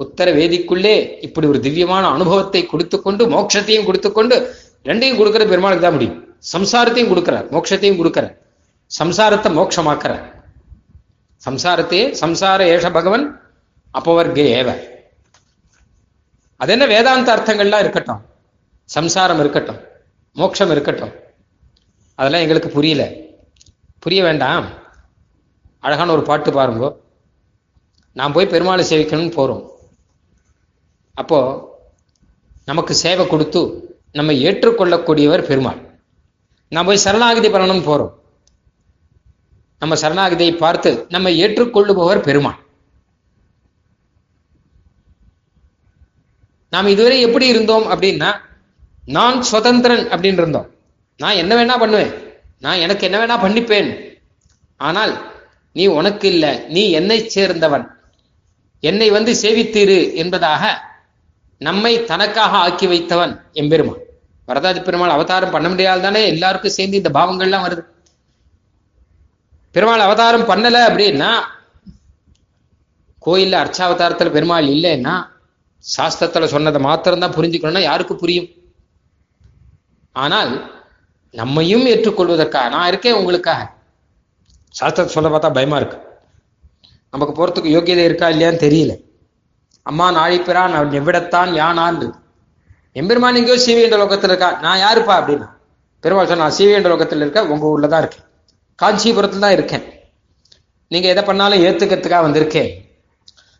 உத்தர 0.00 0.32
வேதிக்குள்ளே 0.32 1.20
இப்படி 1.20 1.46
ஒரு 1.46 1.60
திவ்யமான 1.60 2.08
அனுபவத்தை 2.08 2.66
கொடுத்து 2.66 3.02
கொண்டு 3.02 3.28
மோட்சத்தையும் 3.28 3.84
கொடுத்து 3.84 4.12
கொண்டு 4.12 4.54
ரெண்டையும் 4.84 5.16
கொடுக்கிற 5.16 5.44
பெருமாளுக்கு 5.44 5.84
தான் 5.84 5.92
முடியும். 5.92 6.21
சம்சாரத்தையும் 6.52 7.10
கொடுக்கிறார் 7.12 7.48
மோட்சத்தையும் 7.48 7.98
கொடுக்கிறார். 8.02 8.36
சம்சாரத்தை 8.98 9.50
மோட்சமாக்குறார். 9.58 10.24
சம்சாரத்தையே 11.48 12.04
சம்சார 12.20 12.60
ஏஷ 12.74 12.92
பகவன் 12.92 13.40
அப்பவர்கே 13.94 14.46
ஏவ. 14.58 14.90
அது 16.56 16.72
என்ன 16.72 16.86
வேதாந்த 16.86 17.36
அர்த்தங்கள்லாம் 17.36 17.78
இருக்கட்டும். 17.78 18.22
சம்சாரம் 18.84 19.38
இருக்கட்டும் 19.38 19.80
மோட்சம் 20.32 20.70
இருக்கட்டும். 20.70 21.12
அதெல்லாம் 22.14 22.40
எங்களுக்கு 22.40 22.68
புரியல. 22.68 23.10
புரிய 23.98 24.22
வேண்டாம். 24.22 24.66
அழகான 25.78 26.12
ஒரு 26.12 26.22
பாட்டு 26.22 26.52
பாருங்க. 26.52 26.96
நான் 28.12 28.32
போய் 28.32 28.46
பெருமாளை 28.46 28.84
சேவிக்கணும்னு 28.90 29.36
போறோம். 29.38 29.70
அப்போ 31.14 31.38
நமக்கு 32.64 32.94
சேவை 32.94 33.26
கொடுத்து 33.26 33.60
நம்ம 34.12 34.32
ஏற்றுக்கொள்ளக்கூடியவர் 34.32 35.42
பெருமாள். 35.42 35.81
நான் 36.74 36.86
போய் 36.88 37.04
சரணாகதி 37.04 37.48
பண்ணணும்னு 37.48 37.86
போறோம். 37.88 38.12
நம்ம 39.78 39.94
சரணாகதியை 40.02 40.52
பார்த்து 40.56 40.90
நம்ம 41.08 41.30
ஏற்றுக்கொள்ளுபவர் 41.44 42.20
பெருமான். 42.26 42.58
நாம் 46.70 46.92
இதுவரை 46.94 47.20
எப்படி 47.20 47.46
இருந்தோம் 47.46 47.86
அப்படின்னா 47.92 48.30
நான் 49.16 49.42
சுதந்திரன் 49.42 50.04
அப்படின்னு 50.14 50.40
இருந்தோம். 50.42 50.68
நான் 51.16 51.40
என்ன 51.42 51.52
வேணா 51.54 51.76
பண்ணுவேன். 51.78 52.12
நான் 52.60 52.82
எனக்கு 52.84 53.04
என்ன 53.08 53.18
வேணா 53.20 53.38
பண்ணிப்பேன். 53.44 53.90
ஆனால் 54.76 55.12
நீ 55.72 55.86
உனக்கு 55.98 56.26
இல்லை. 56.32 56.52
நீ 56.76 56.84
என்னை 56.90 57.18
சேர்ந்தவன். 57.34 57.86
என்னை 58.80 59.10
வந்து 59.10 59.32
சேவித்தீரு 59.42 59.98
என்பதாக 60.22 60.72
நம்மை 61.68 61.92
தனக்காக 62.04 62.56
ஆக்கி 62.56 62.86
வைத்தவன் 62.86 63.34
எம்பெருமான். 63.62 64.01
வரதாஜ 64.52 64.82
பெருமாள் 64.82 65.10
அவதாரம் 65.10 65.50
பண்ண 65.50 65.68
முடியாது 65.68 66.02
தானே 66.02 66.26
எல்லாருக்கும் 66.26 66.76
சேர்ந்து 66.76 66.96
இந்த 66.96 67.10
பாவங்கள்லாம் 67.10 67.66
வருது. 67.66 67.82
பெருமாள் 69.70 70.00
அவதாரம் 70.00 70.48
பண்ணல 70.48 70.78
அப்படின்னா 70.88 71.30
கோயில்ல 73.26 73.58
அர்ச்சாவதாரத்துல 73.62 74.30
பெருமாள் 74.30 74.66
இல்லைன்னா 74.66 75.14
சாஸ்திரத்துல 75.84 76.44
சொன்னதை 76.44 76.80
மாத்திரம்தான் 76.82 77.36
புரிஞ்சுக்கணும்னா 77.36 77.80
யாருக்கு 77.80 78.16
புரியும். 78.16 78.48
ஆனால் 80.12 80.52
நம்மையும் 81.30 81.86
ஏற்றுக்கொள்வதற்காக 81.86 82.68
நான் 82.68 82.88
இருக்கேன் 82.88 83.14
உங்களுக்காக. 83.14 83.72
சாஸ்திரத்தை 84.80 85.04
சொல்ல 85.04 85.28
பார்த்தா 85.28 85.52
பயமா 85.52 85.76
இருக்கு. 85.76 85.98
நமக்கு 87.10 87.32
போறதுக்கு 87.38 87.74
யோக்கியதை 87.76 88.04
இருக்கா 88.04 88.28
இல்லையான்னு 88.28 88.64
தெரியல. 88.66 88.92
அம்மா 89.82 90.06
நாழிப்பிறான் 90.10 90.74
அவன் 90.74 90.90
எவ்விடத்தான் 90.90 91.52
யானான் 91.54 92.21
எம்பெருமான் 92.92 93.34
எங்கேயோ 93.34 93.56
சீவி 93.66 93.82
என்ற 93.82 93.96
லோகத்தில் 93.96 94.28
இருக்கா? 94.28 94.58
நான் 94.60 94.78
யாருப்பா 94.78 95.10
அப்படின்னா? 95.10 95.48
பெருமாள் 96.00 96.26
சொன்ன 96.26 96.42
நான் 96.42 96.56
சீவி 96.58 96.72
என்ற 96.72 96.88
லோகத்தில் 96.88 97.20
இருக்க 97.20 97.44
உங்க 97.44 97.66
ஊர்ல 97.66 97.86
தான் 97.86 98.00
இருக்கேன். 98.00 98.24
காஞ்சிபுரத்துல 98.82 99.38
தான் 99.38 99.52
இருக்கேன். 99.52 99.82
நீங்க 100.88 101.08
எதை 101.08 101.24
பண்ணாலும் 101.24 101.62
ஏத்துக்கிறதுக்காக 101.62 102.24
வந்திருக்கேன். 102.26 102.70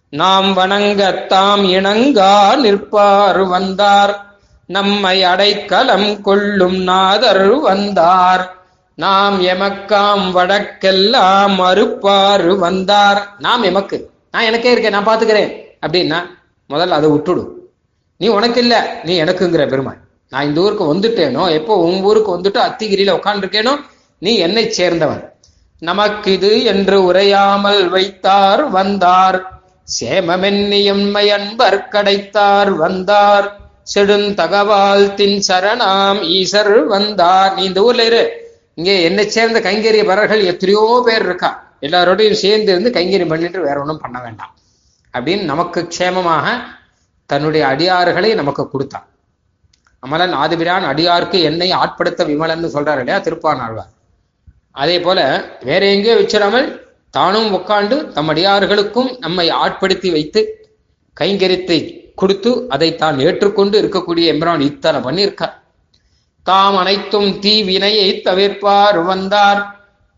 நாம் 0.09 0.57
வணங்கத்தாம் 0.57 1.65
இணங்கா 1.65 2.57
நிற்பார் 2.57 3.49
வந்தார். 3.49 4.37
நம்மை 4.67 5.25
அடைக்கலம் 5.25 6.23
கொள்ளும் 6.23 6.83
நாதர் 6.83 7.61
வந்தார். 7.61 8.57
நாம் 8.95 9.43
எமக்காம் 9.43 10.31
வடக்கெல்லாம் 10.31 11.57
மறுப்பாரு 11.59 12.59
வந்தார். 12.59 13.35
நாம் 13.39 13.63
எமக்கு. 13.63 14.11
நான் 14.31 14.45
எனக்கே 14.45 14.71
இருக்கேன் 14.71 14.93
நான் 14.93 15.07
பாத்துக்கிறேன் 15.07 15.53
அப்படின்னா 15.87 16.27
முதல்ல 16.71 16.89
அதை 16.89 17.11
விட்டுடும் 17.11 17.61
நீ 18.23 18.29
உனக்கு 18.39 18.61
இல்ல 18.65 18.75
நீ 19.07 19.13
எனக்குங்கிற 19.23 19.63
பெருமாள். 19.71 20.01
நான் 20.33 20.47
இந்த 20.49 20.59
ஊருக்கு 20.65 20.85
வந்துட்டேனோ 20.93 21.45
எப்போ 21.59 21.73
உன் 21.87 22.03
ஊருக்கு 22.09 22.31
வந்துட்டு 22.37 22.61
அத்திகிரியில 22.67 23.15
உட்காந்துருக்கேனோ 23.19 23.73
நீ 24.23 24.33
என்னை 24.47 24.65
சேர்ந்தவன். 24.79 25.23
நமக்கு 25.83 26.33
இது 26.37 26.51
என்று 26.73 26.97
உரையாமல் 27.09 27.81
வைத்தார் 27.95 28.63
வந்தார். 28.77 29.39
சேமமென்னியம்மை 29.97 31.25
அன்பர் 31.37 31.79
கடைத்தார் 31.95 32.71
வந்தார். 32.83 33.49
செடுந்தகவால் 33.93 35.07
தின் 35.19 35.41
சரணாம் 35.49 36.21
ஈசர் 36.39 36.73
வந்தார். 36.95 37.51
நீ 37.57 37.65
இந்த 37.71 37.83
ஊர்ல 37.87 38.05
இரு. 38.11 38.23
இங்கே 38.79 38.95
என்னை 39.09 39.25
சேர்ந்த 39.37 39.61
கைங்கரிய 39.67 40.05
வரர்கள் 40.13 40.43
எத்தனையோ 40.53 40.85
பேர் 41.09 41.27
இருக்கா. 41.29 41.51
எல்லாரோடையும் 41.87 42.41
சேர்ந்து 42.45 42.71
இருந்து 42.73 42.93
கைங்கரியம் 42.99 43.33
பண்ணிட்டு 43.35 43.67
வேற 43.69 43.77
ஒன்றும் 43.81 44.03
பண்ண 44.05 44.19
வேண்டாம். 44.27 44.53
அப்படின்னு 45.15 45.45
நமக்கு 45.53 45.81
க்ஷேமமாக 45.97 46.55
தன்னுடைய 47.33 47.63
அடியார்களை 47.73 48.31
நமக்கு 48.41 48.65
கொடுத்தான். 48.75 49.07
அமலன் 50.05 50.35
ஆதிபிரான் 50.43 50.87
அடியாருக்கு 50.93 51.39
என்னை 51.49 51.69
ஆட்படுத்த 51.81 52.23
விமலன்னு 52.31 52.69
சொல்றாரு 52.77 53.03
இல்லையா 53.03 53.19
திருப்பானாழ்வார். 53.27 53.91
அதே 54.83 54.97
போல 55.07 55.19
வேற 55.69 55.83
எங்கேயோ 55.95 56.15
வச்சிடாமல் 56.21 56.69
தானும் 57.17 57.51
உட்காண்டு 57.59 57.97
தம் 58.17 58.31
அடியார்களுக்கும் 58.33 59.11
நம்மை 59.25 59.47
ஆட்படுத்தி 59.63 60.11
வைத்து 60.17 60.41
கைங்கரித்தை 61.17 61.79
கொடுத்து 62.21 62.51
அதை 62.75 62.89
தான் 63.03 63.17
ஏற்றுக்கொண்டு 63.27 63.77
இருக்கக்கூடிய 63.83 64.33
எம்பிரான் 64.33 64.65
இத்தனை 64.71 64.99
பண்ணியிருக்கார். 65.07 65.55
தாம் 66.47 66.77
அனைத்தும் 66.83 67.31
தீ 67.43 67.55
வினையை 67.69 68.09
தவிர்ப்பார் 68.29 68.99
வந்தார் 69.11 69.61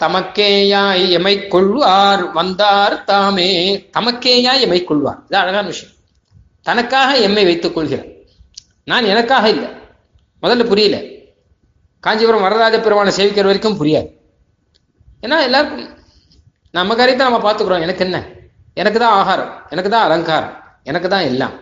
தமக்கேயாய் 0.00 1.04
எமை 1.18 1.34
கொள்வார் 1.54 2.22
வந்தார் 2.38 2.96
தாமே 3.10 3.50
தமக்கேயாய் 3.96 4.64
எமை 4.66 4.80
கொள்வார். 4.90 5.20
இது 5.28 5.38
அழகான 5.42 5.66
விஷயம். 5.72 5.93
தனக்காக 6.64 7.18
எம்மை 7.18 7.44
வைத்துக் 7.44 7.74
கொள்கிறார். 7.74 8.06
நான் 8.84 9.04
எனக்காக 9.04 9.48
இல்லை. 9.48 9.68
முதல்ல 10.42 10.64
புரியல. 10.64 10.96
காஞ்சிபுரம் 12.00 12.42
வரராஜ 12.42 12.82
பெருமானை 12.82 13.12
சேவிக்கிற 13.16 13.44
வரைக்கும் 13.44 13.80
புரியாது. 13.80 14.08
ஏன்னா 15.20 15.42
எல்லாருக்கும் 15.42 15.88
நம்ம 16.70 16.94
காரியத்தை 16.94 17.28
நம்ம 17.28 17.52
பார்த்துக்கிறோம். 17.52 17.80
எனக்கு 17.80 18.04
என்ன? 18.04 18.26
எனக்கு 18.74 18.98
தான் 18.98 19.12
ஆகாரம். 19.12 19.62
எனக்கு 19.70 19.90
தான் 19.90 20.04
அலங்காரம். 20.04 20.56
எனக்கு 20.82 21.08
தான் 21.08 21.22
எல்லாம். 21.22 21.52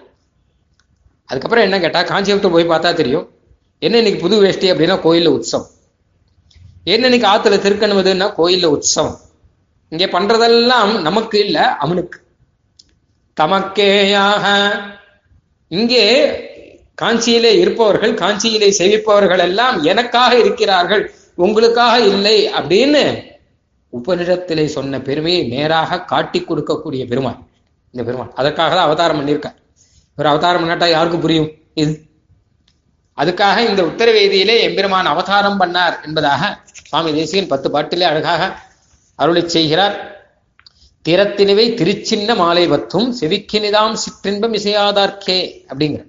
அதுக்கப்புறம் 1.24 1.64
என்ன 1.64 1.80
கேட்டால் 1.80 2.04
காஞ்சிபுரத்தில் 2.04 2.50
போய் 2.50 2.68
பார்த்தா 2.68 2.94
தெரியும். 2.94 3.30
என்ன 3.78 3.96
இன்னைக்கு 3.96 4.20
புது 4.20 4.40
வேஷ்டி 4.40 4.72
அப்படின்னா 4.72 5.00
கோயிலில் 5.00 5.28
உற்சவம். 5.28 5.68
என்ன 6.84 7.08
இன்னைக்கு 7.08 7.28
ஆற்றுல 7.28 7.54
திருக்கணுவதுன்னா 7.54 8.34
கோயிலில் 8.34 8.64
உற்சவம். 8.64 9.18
இங்கே 9.88 10.06
பண்ணுறதெல்லாம் 10.06 11.00
நமக்கு 11.00 11.38
இல்லை 11.38 11.62
அவனுக்கு 11.62 12.21
தமக்கேயாக. 13.40 14.44
இங்கே 15.68 16.04
காஞ்சியிலே 17.02 17.52
இருப்பவர்கள் 17.62 18.14
காஞ்சியிலே 18.14 18.68
செவிப்பவர்கள் 18.78 19.42
எல்லாம் 19.48 19.76
எனக்காக 19.82 20.32
இருக்கிறார்கள் 20.38 21.04
உங்களுக்காக 21.34 21.94
இல்லை 22.00 22.36
அப்படின்னு 22.58 23.02
உபனிடத்திலே 23.92 24.64
சொன்ன 24.64 25.00
பெருமையை 25.00 25.40
நேராக 25.54 26.00
காட்டி 26.12 26.40
கொடுக்கக்கூடிய 26.40 27.02
பெருமான் 27.08 27.40
இந்த 27.94 28.02
பெருமான். 28.04 28.32
அதற்காக 28.34 28.74
தான் 28.74 28.86
அவதாரம் 28.88 29.18
பண்ணியிருக்கார். 29.18 29.56
ஒரு 30.18 30.28
அவதாரம் 30.28 30.62
பண்ணாட்டா 30.62 30.88
யாருக்கும் 30.90 31.20
புரியும்? 31.20 31.50
இது 31.74 31.92
அதுக்காக 33.18 33.58
இந்த 33.68 33.82
உத்தரவேதியிலே 33.82 34.56
எம்பெருமான் 34.68 35.06
அவதாரம் 35.06 35.58
பண்ணார் 35.60 35.96
என்பதாக 36.06 36.42
சுவாமி 36.88 37.10
தேசியன் 37.18 37.50
பத்து 37.52 37.70
பாட்டிலே 37.70 38.06
அழகாக 38.12 38.42
அருளை 39.14 39.42
செய்கிறார். 39.48 39.96
திறத்தினிவை 41.04 41.66
திருச்சின்ன 41.78 42.34
மாலை 42.36 42.64
வத்தும் 42.68 43.08
செவிக்கினிதாம் 43.20 43.96
சிற்றின்பம் 44.02 44.54
இசையாதார்க்கே 44.58 45.38
அப்படிங்கிற. 45.70 46.02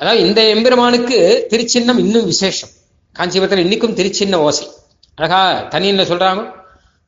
அதாவது 0.00 0.20
இந்த 0.26 0.40
எம்பெருமானுக்கு 0.54 1.18
திருச்சின்னம் 1.50 2.00
இன்னும் 2.04 2.24
விசேஷம். 2.24 2.72
காஞ்சிபுரத்தில் 3.16 3.64
இன்னைக்கும் 3.64 3.96
திருச்சின்ன 3.98 4.40
ஓசை. 4.46 4.66
அழகா 5.18 5.40
தனியன்ல 5.74 6.04
சொல்றாங்க. 6.10 6.42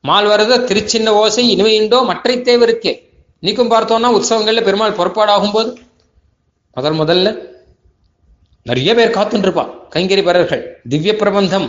மால் 0.04 0.26
வரத 0.26 0.58
திருச்சின்ன 0.70 1.08
ஓசை 1.22 1.44
இனிமையுண்டோ 1.54 1.98
மற்றை 2.04 2.36
தேவருக்கே 2.38 2.92
இன்னைக்கும் 3.42 3.72
பார்த்தோம்னா 3.72 4.08
உற்சவங்கள்ல 4.16 4.62
பெருமாள் 4.62 4.98
புறப்பாடாகும் 4.98 5.52
போது 5.52 5.70
முதல் 6.76 6.96
முதல்ல 7.00 7.28
நிறைய 8.66 8.90
பேர் 8.94 9.14
காத்துருப்பான் 9.16 9.70
கைங்கரி 9.94 10.22
பரர்கள் 10.24 10.62
திவ்ய 10.88 11.12
பிரபந்தம் 11.16 11.66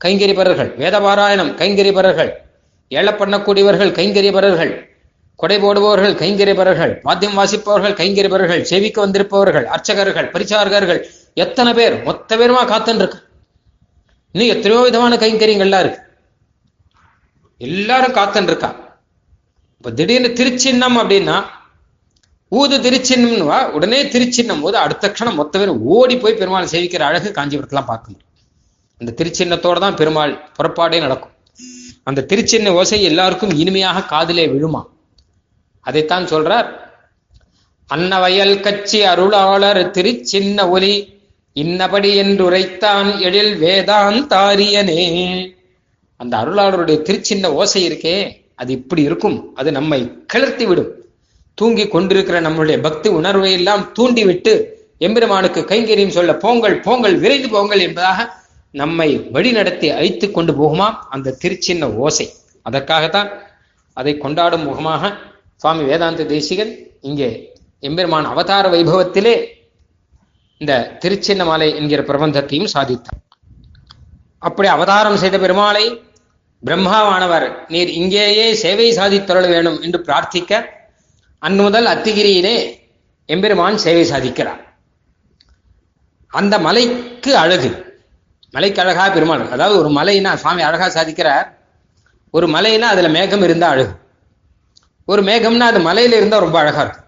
கைங்கரிபரர்கள் 0.00 0.70
வேதபாராயணம் 0.78 1.52
கைங்கரிபரர்கள் 1.60 2.30
ஏழ 2.90 3.10
பண்ணக்கூடியவர்கள் 3.20 3.92
கொடை 5.38 5.56
போடுபவர்கள் 5.58 6.14
கைங்கரிபரர்கள் 6.14 6.92
மாத்தியம் 7.04 7.38
வாசிப்பவர்கள் 7.38 7.94
கைங்கரிபரர்கள் 8.00 8.62
செவிக்கு 8.62 9.00
வந்திருப்பவர்கள் 9.04 9.64
அர்ச்சகர்கள் 9.64 10.28
பரிசாரகர்கள் 10.34 11.00
எத்தனை 11.36 11.72
பேர் 11.74 12.02
மொத்த 12.02 12.36
பேருமா 12.36 12.62
காத்துருக்கு 12.72 13.18
இன்னும் 14.34 14.52
எத்தனையோ 14.54 14.80
விதமான 14.80 15.16
கைங்கரியங்கள்லாம் 15.16 15.82
இருக்கு. 15.84 16.00
எல்லாரும் 17.60 18.14
காத்துன்னு 18.14 18.46
இருக்கா 18.46 18.70
இப்ப 19.78 19.90
திடீர்னு 19.90 20.30
திருச்சின்னம் 20.38 20.98
அப்படின்னா 21.00 21.36
ஊது 22.52 22.76
திருச்சின்னம்னுவா 22.86 23.58
உடனே 23.70 24.00
திருச்சின்னம் 24.04 24.60
போது 24.60 24.76
அடுத்த 24.78 25.08
க்ஷணம் 25.08 25.38
மொத்த 25.40 25.58
பேர் 25.58 25.72
ஓடி 25.94 26.16
போய் 26.16 26.34
பெருமாள் 26.34 26.72
சேவிக்கிற 26.72 27.00
அழகு 27.00 27.28
காஞ்சிபுரத்தெல்லாம் 27.30 27.90
பார்க்க 27.92 28.10
முடியும். 28.10 28.30
அந்த 29.00 29.14
திருச்சின்னத்தோட 29.18 29.78
தான் 29.78 29.96
பெருமாள் 29.96 30.32
புறப்பாடே 30.56 30.98
நடக்கும். 31.00 31.32
அந்த 32.02 32.26
திருச்சின்ன 32.30 32.68
ஓசை 32.68 33.02
எல்லாருக்கும் 33.02 33.50
இனிமையாக 33.50 34.02
காதிலே 34.02 34.46
விழுமா? 34.46 34.82
அதைத்தான் 35.80 36.24
சொல்றார். 36.24 36.68
அன்னவயல் 37.90 38.60
கட்சி 38.60 39.02
அருளாளர் 39.02 39.82
திருச்சின்ன 39.90 40.68
ஒலி 40.68 40.94
இன்னபடி 41.56 42.10
என்று 42.14 42.50
உரைத்தான் 42.50 43.20
எழில் 43.20 43.54
வேதாந்தாரியனே. 43.62 45.02
அந்த 46.16 46.36
அருளாளருடைய 46.36 46.98
திருச்சின்ன 47.08 47.46
ஓசை 47.46 47.88
இருக்கே 47.88 48.16
அது 48.54 48.72
இப்படி 48.72 49.02
இருக்கும் 49.02 49.54
அது 49.54 49.72
நம்மை 49.72 50.00
கிளர்த்தி 50.32 50.66
விடும். 50.66 50.92
தூங்கி 51.54 51.88
கொண்டிருக்கிற 51.88 52.40
நம்மளுடைய 52.40 52.80
பக்தி 52.80 53.08
உணர்வை 53.08 53.52
எல்லாம் 53.52 53.92
தூண்டிவிட்டு 53.92 54.54
எம்பெருமானுக்கு 54.98 55.60
கைங்கரியம் 55.60 56.16
சொல்ல 56.18 56.32
போங்கள் 56.36 56.80
போங்கள் 56.80 57.16
விரைந்து 57.18 57.48
போங்கள் 57.48 57.80
என்பதாக 57.80 58.18
நம்மை 58.74 59.18
வழி 59.18 59.52
நடத்தி 59.52 59.90
அழைத்து 59.90 60.30
கொண்டு 60.30 60.52
போகுமா? 60.52 60.94
அந்த 61.08 61.36
திருச்சின்ன 61.42 61.94
ஓசை. 61.94 62.32
அதற்காகத்தான் 62.62 63.30
அதை 63.92 64.18
கொண்டாடும் 64.18 64.62
முகமாக 64.62 65.16
சுவாமி 65.56 65.82
வேதாந்த 65.82 66.24
தேசிகன் 66.24 66.72
இங்கே 67.00 67.58
எம்பெருமான் 67.80 68.24
அவதார 68.24 68.68
வைபவத்திலே 68.68 69.46
இந்த 70.58 70.98
திருச்சின்னமாலை 71.00 71.74
என்கிற 71.74 72.02
பிரபந்தத்தையும் 72.02 72.72
சாதித்தார். 72.74 73.20
அப்படி 74.38 74.68
அவதாரம் 74.68 75.16
செய்த 75.16 75.38
பெருமாளை 75.38 76.02
பிரம்மாவானவர் 76.66 77.54
நீர் 77.68 77.88
இங்கேயே 77.88 78.54
சேவை 78.54 78.96
சாதித்தருள 78.96 79.48
வேணும் 79.48 79.80
என்று 79.80 80.04
பிரார்த்திக்க 80.06 80.64
அன்முதல் 81.38 81.86
அத்திகிரியிலே 81.86 82.76
எம்பெருமான் 83.26 83.76
சேவை 83.76 84.04
சாதிக்கிறார். 84.10 84.62
அந்த 86.26 86.58
மலைக்கு 86.58 87.36
அழகு 87.36 87.83
மலைக்கு 88.54 88.82
அழகா 88.82 89.08
பெருமாள். 89.08 89.50
அதாவது 89.50 89.78
ஒரு 89.78 89.88
மலைனா 89.88 90.34
சுவாமி 90.34 90.62
அழகா 90.62 90.86
சாதிக்கிறார். 90.86 91.46
ஒரு 92.30 92.46
மலைனா 92.46 92.78
அதுல 92.78 93.08
மேகம் 93.08 93.42
இருந்தா 93.42 93.68
அழகு. 93.68 93.92
ஒரு 95.04 95.22
மேகம்னா 95.22 95.58
அது 95.58 95.78
மலையில 95.78 96.12
இருந்தா 96.12 96.38
ரொம்ப 96.38 96.58
அழகா 96.58 96.80
இருக்கும். 96.80 97.04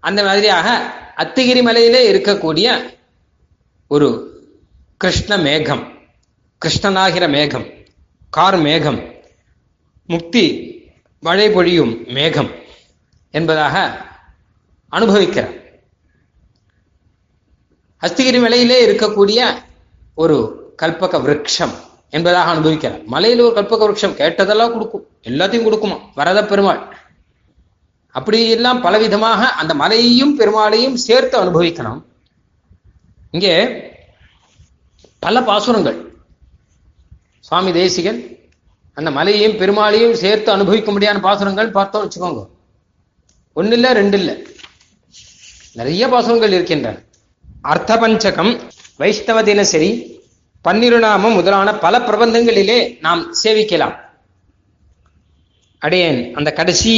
அந்த 0.00 0.24
மாதிரியாக 0.24 0.92
அத்திகிரி 1.16 1.62
மலையிலே 1.62 2.12
இருக்கக்கூடிய 2.12 2.96
ஒரு 3.86 4.08
கிருஷ்ண 4.96 5.36
மேகம் 5.36 5.92
கிருஷ்ணனாகிற 6.64 7.28
மேகம் 7.28 7.66
கார் 8.30 8.56
மேகம் 8.56 9.14
முக்தி 10.06 10.44
மழை 11.20 11.50
பொழியும் 11.50 12.04
மேகம் 12.06 12.50
என்பதாக 13.30 14.04
அனுபவிக்கிறார். 14.92 15.54
அஸ்திகிரி 18.00 18.40
மலையிலே 18.40 18.86
இருக்கக்கூடிய 18.86 19.64
ஒரு 20.22 20.36
கல்பக 20.82 21.14
விரக்ஷம் 21.26 21.74
என்பதாக 22.16 22.52
அனுபவிக்கிறார். 22.52 23.00
மலையில் 23.14 23.42
ஒரு 23.46 23.54
கல்பக 23.58 23.82
விரக்ஷம் 23.86 24.18
கேட்டதெல்லாம் 24.20 24.72
கொடுக்கும். 24.74 25.04
எல்லாத்தையும் 25.28 25.66
கொடுக்குமா? 25.66 25.96
வரத 26.14 26.44
பெருமாள். 26.44 26.80
அப்படி 28.18 28.38
எல்லாம் 28.50 28.82
பலவிதமாக 28.84 29.42
அந்த 29.60 29.72
மலையையும் 29.74 30.34
பெருமாளையும் 30.38 30.96
சேர்த்து 31.06 31.36
அனுபவிக்கணும். 31.42 32.00
இங்கே 33.30 33.54
பல 35.24 35.42
பாசுரங்கள். 35.48 35.98
சுவாமி 37.48 37.72
தேசிகன் 37.72 38.20
அந்த 38.98 39.10
மலையையும் 39.10 39.58
பெருமாளையும் 39.62 40.14
சேர்த்து 40.22 40.48
அனுபவிக்க 40.52 40.90
முடியாத 40.92 41.18
பாசுரங்கள் 41.26 41.74
பார்த்தோம் 41.78 42.04
வச்சுக்கோங்க. 42.04 42.42
ஒன்னு 43.52 43.76
இல்ல 43.78 43.92
ரெண்டு 44.00 44.18
இல்ல 44.20 44.30
நிறைய 45.80 46.04
பாசுரங்கள் 46.14 46.56
இருக்கின்றன. 46.56 46.96
அர்த்த 47.72 47.92
பஞ்சகம் 48.02 48.52
வைஷ்ணவ 48.96 49.42
தினசரி 49.42 50.20
பன்னிருநாமம் 50.68 51.34
முதலான 51.34 51.78
பல 51.78 51.98
பிரபந்தங்களிலே 51.98 52.96
நாம் 53.00 53.34
சேவிக்கலாம். 53.44 53.96
அடையேன் 55.86 56.32
அந்த 56.32 56.52
கடைசி 56.52 56.94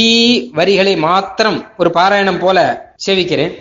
வரிகளை 0.53 0.95
மாத்திரம் 0.95 1.73
ஒரு 1.77 1.91
பாராயணம் 1.93 2.39
போல 2.39 2.57
சேவிக்கிறேன். 3.05 3.53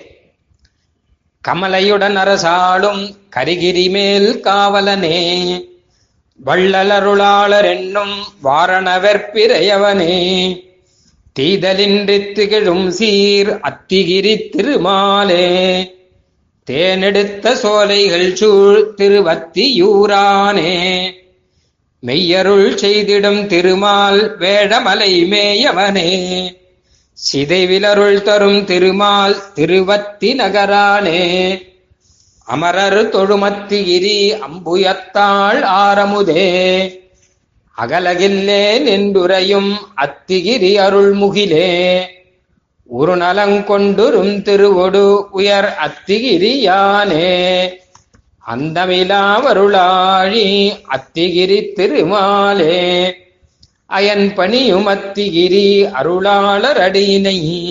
கமலையுடன் 1.49 2.17
அரசாளும் 2.17 3.17
கரிகிரி 3.37 3.91
மேல் 3.91 4.41
காவலனே 4.41 5.19
வள்ளலருளாளர் 6.45 7.65
என்னும் 7.65 8.17
வாரணவற்பிறையவனே 8.45 10.17
தீதலின்றி 11.39 12.33
திகழும் 12.33 12.91
சீர் 12.91 13.61
அத்திகிரி 13.61 14.49
திருமாலே. 14.57 15.97
தேனெடுத்த 16.69 17.55
சோலைகள் 17.55 18.35
சூழ் 18.35 18.93
திருவத்தியூரானே 18.97 21.01
மெய்யருள் 22.07 22.75
செய்திடும் 22.75 23.47
திருமால் 23.47 24.39
வேடமலை 24.39 25.25
மேயவனே. 25.25 26.47
சிதைவிலருள் 27.13 28.23
தரும் 28.23 28.65
திருமால் 28.65 29.37
திருவத்தி 29.55 30.35
நகரானே. 30.35 31.59
அமரர் 32.45 33.09
தொழுமத்திகிரி 33.09 34.39
அம்புயத்தாள் 34.39 35.63
ஆரமுதே. 35.63 36.93
அகலகில்லே 37.79 38.79
நின்றுரையும் 38.79 39.77
அத்திகிரி 39.97 40.79
அருள்முகிலே. 40.79 42.09
ஒரு 42.91 43.17
நலங்கொண்டுரும் 43.17 44.43
திருவொடு 44.43 45.31
உயர் 45.31 45.77
அத்திகிரியானே. 45.85 47.71
அந்தமிலாவருளாழி 48.55 50.73
அத்திகிரி 50.89 51.73
திருமாலே. 51.77 53.15
அயன் 53.87 54.35
பணியும் 54.35 54.87
அத்திகிரி 54.87 55.91
அருளாளர் 55.91 56.77
அடியினை 56.77 57.71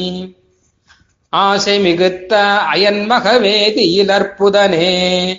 ஆசை 1.29 1.79
மிகுத்த 1.79 2.57
அயன் 2.57 3.11
அயன்மகவேதியில் 3.11 4.09
அற்புதனே 4.09 5.37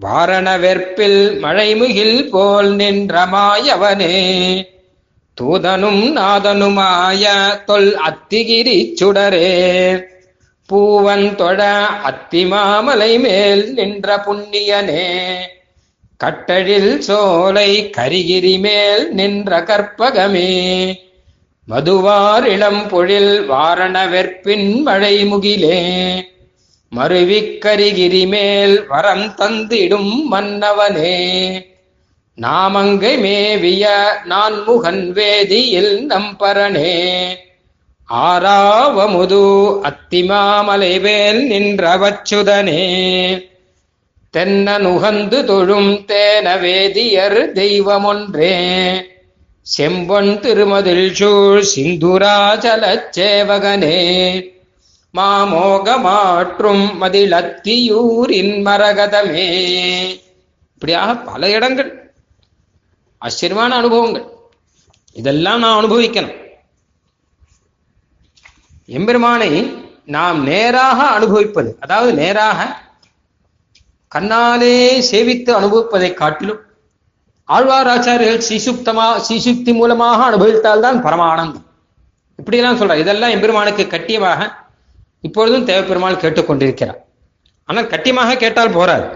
வாரண 0.00 0.58
வெற்பில் 0.58 1.42
மழைமுகில் 1.42 2.30
போல் 2.30 2.74
நின்ற 2.74 3.24
மாயவனே. 3.24 4.73
தூதனும் 5.40 6.16
நாதனுமாய 6.16 7.24
தொல் 7.64 8.00
அத்திகிரி 8.06 8.94
சுடரே. 9.00 10.04
பூவன் 10.72 11.34
தொழ 11.34 11.86
அத்திமாமலை 12.04 13.20
மேல் 13.20 13.72
நின்ற 13.72 14.16
புண்ணியனே. 14.16 15.34
கட்டழில் 16.24 16.98
சோலை 16.98 17.90
கரிகிரி 17.96 18.58
மேல் 18.58 19.14
நின்ற 19.14 19.60
கற்பகமே. 19.60 20.94
மதுவார் 21.68 22.44
இளம் 22.44 22.88
பொழில் 22.88 23.46
வாரண 23.46 24.06
வெற்பின் 24.06 24.82
மழை 24.82 25.32
முகிலே 25.32 25.82
மருவிக்கரிகிரி 26.96 28.26
மேல் 28.26 28.86
வரம் 28.86 29.34
தந்திடும் 29.38 30.12
மன்னவனே. 30.30 31.18
நாமங்கை 32.42 33.18
மேவிய 33.18 34.06
நான் 34.24 34.62
முகன் 34.64 35.12
வேதியில் 35.12 36.06
நம்பரனே. 36.08 37.34
ஆறாவமுது 38.12 39.80
அத்திமாமலை 39.82 41.00
வேல் 41.00 41.50
நின்றவச்சுதனே 41.50 42.84
தென்ன 44.30 44.78
நுகந்து 44.78 45.44
தொழும் 45.44 45.92
தேன 45.92 46.60
வேதியர் 46.60 47.52
தெய்வமொன்றே. 47.52 48.54
செம்பொன் 49.78 50.40
திருமதில் 50.40 51.14
சூழ் 51.14 51.64
சிந்துராச்சலச் 51.76 53.08
சேவகனே. 53.16 53.98
மாமோகமாற்றும் 55.14 56.88
மதிலத்தியூரின் 57.00 58.62
மரகதமே. 58.64 59.48
இப்படியாக 60.74 61.14
பல 61.14 61.50
இடங்கள். 61.50 62.03
ஆச்சரியமான 63.22 63.76
அனுபவங்கள். 63.76 64.26
இதெல்லாம் 65.12 65.58
நான் 65.58 65.78
அனுபவிக்கணும். 65.80 66.36
எம்பெருமானை 68.98 69.50
நாம் 70.06 70.38
நேராக 70.42 70.98
அனுபவிப்பது 71.08 71.76
அதாவது 71.80 72.12
நேராக 72.12 72.60
கண்ணாலே 74.12 74.74
சேவித்து 75.10 75.50
அனுபவிப்பதை 75.60 76.10
காட்டிலும் 76.14 76.60
ஆழ்வாராச்சாரியர்கள் 77.48 78.46
சீசுக்தமா 78.48 79.06
சீசுக்தி 79.28 79.72
மூலமாக 79.74 80.20
அனுபவித்தால்தான் 80.30 80.98
பரமானந்தம். 81.06 81.64
இப்படியெல்லாம் 82.40 82.78
சொல்றார். 82.80 83.02
இதெல்லாம் 83.04 83.30
எம்பெருமானுக்கு 83.30 83.84
கட்டியமாக 83.94 84.50
இப்பொழுதும் 85.20 85.66
தேவப்பெருமாள் 85.66 86.22
கேட்டுக்கொண்டிருக்கிறார். 86.22 87.00
ஆனால் 87.68 87.90
கட்டியமாக 87.92 88.36
கேட்டால் 88.36 88.76
போறாரு 88.78 89.06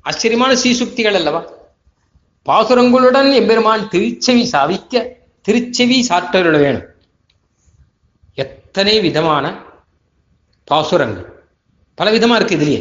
ஆச்சரியமான 0.00 0.52
சீசுக்திகள் 0.62 1.18
அல்லவா? 1.20 1.40
பாசுரங்களுடன் 2.48 3.32
எம்பெருமான் 3.32 3.82
திருச்செவி 3.88 4.44
சாவிக்க 4.52 5.08
திருச்செவி 5.48 5.98
சாற்றருள 6.08 6.58
வேணும். 6.58 6.86
எத்தனை 8.34 9.00
விதமான 9.00 9.62
பாசுரங்கள். 10.64 11.26
பல 11.94 12.10
விதமா 12.10 12.34
இருக்கு 12.34 12.56
இதுலயே. 12.56 12.80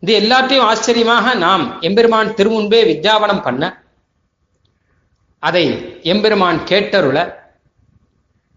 இது 0.00 0.12
எல்லாத்தையும் 0.20 0.66
ஆச்சரியமாக 0.70 1.34
நாம் 1.34 1.80
எம்பெருமான் 1.80 2.34
திருமுன்பே 2.38 2.80
வித்யாபனம் 2.90 3.42
பண்ண 3.42 3.82
அதை 5.38 5.64
எம்பெருமான் 6.02 6.58
கேட்டருள 6.58 7.18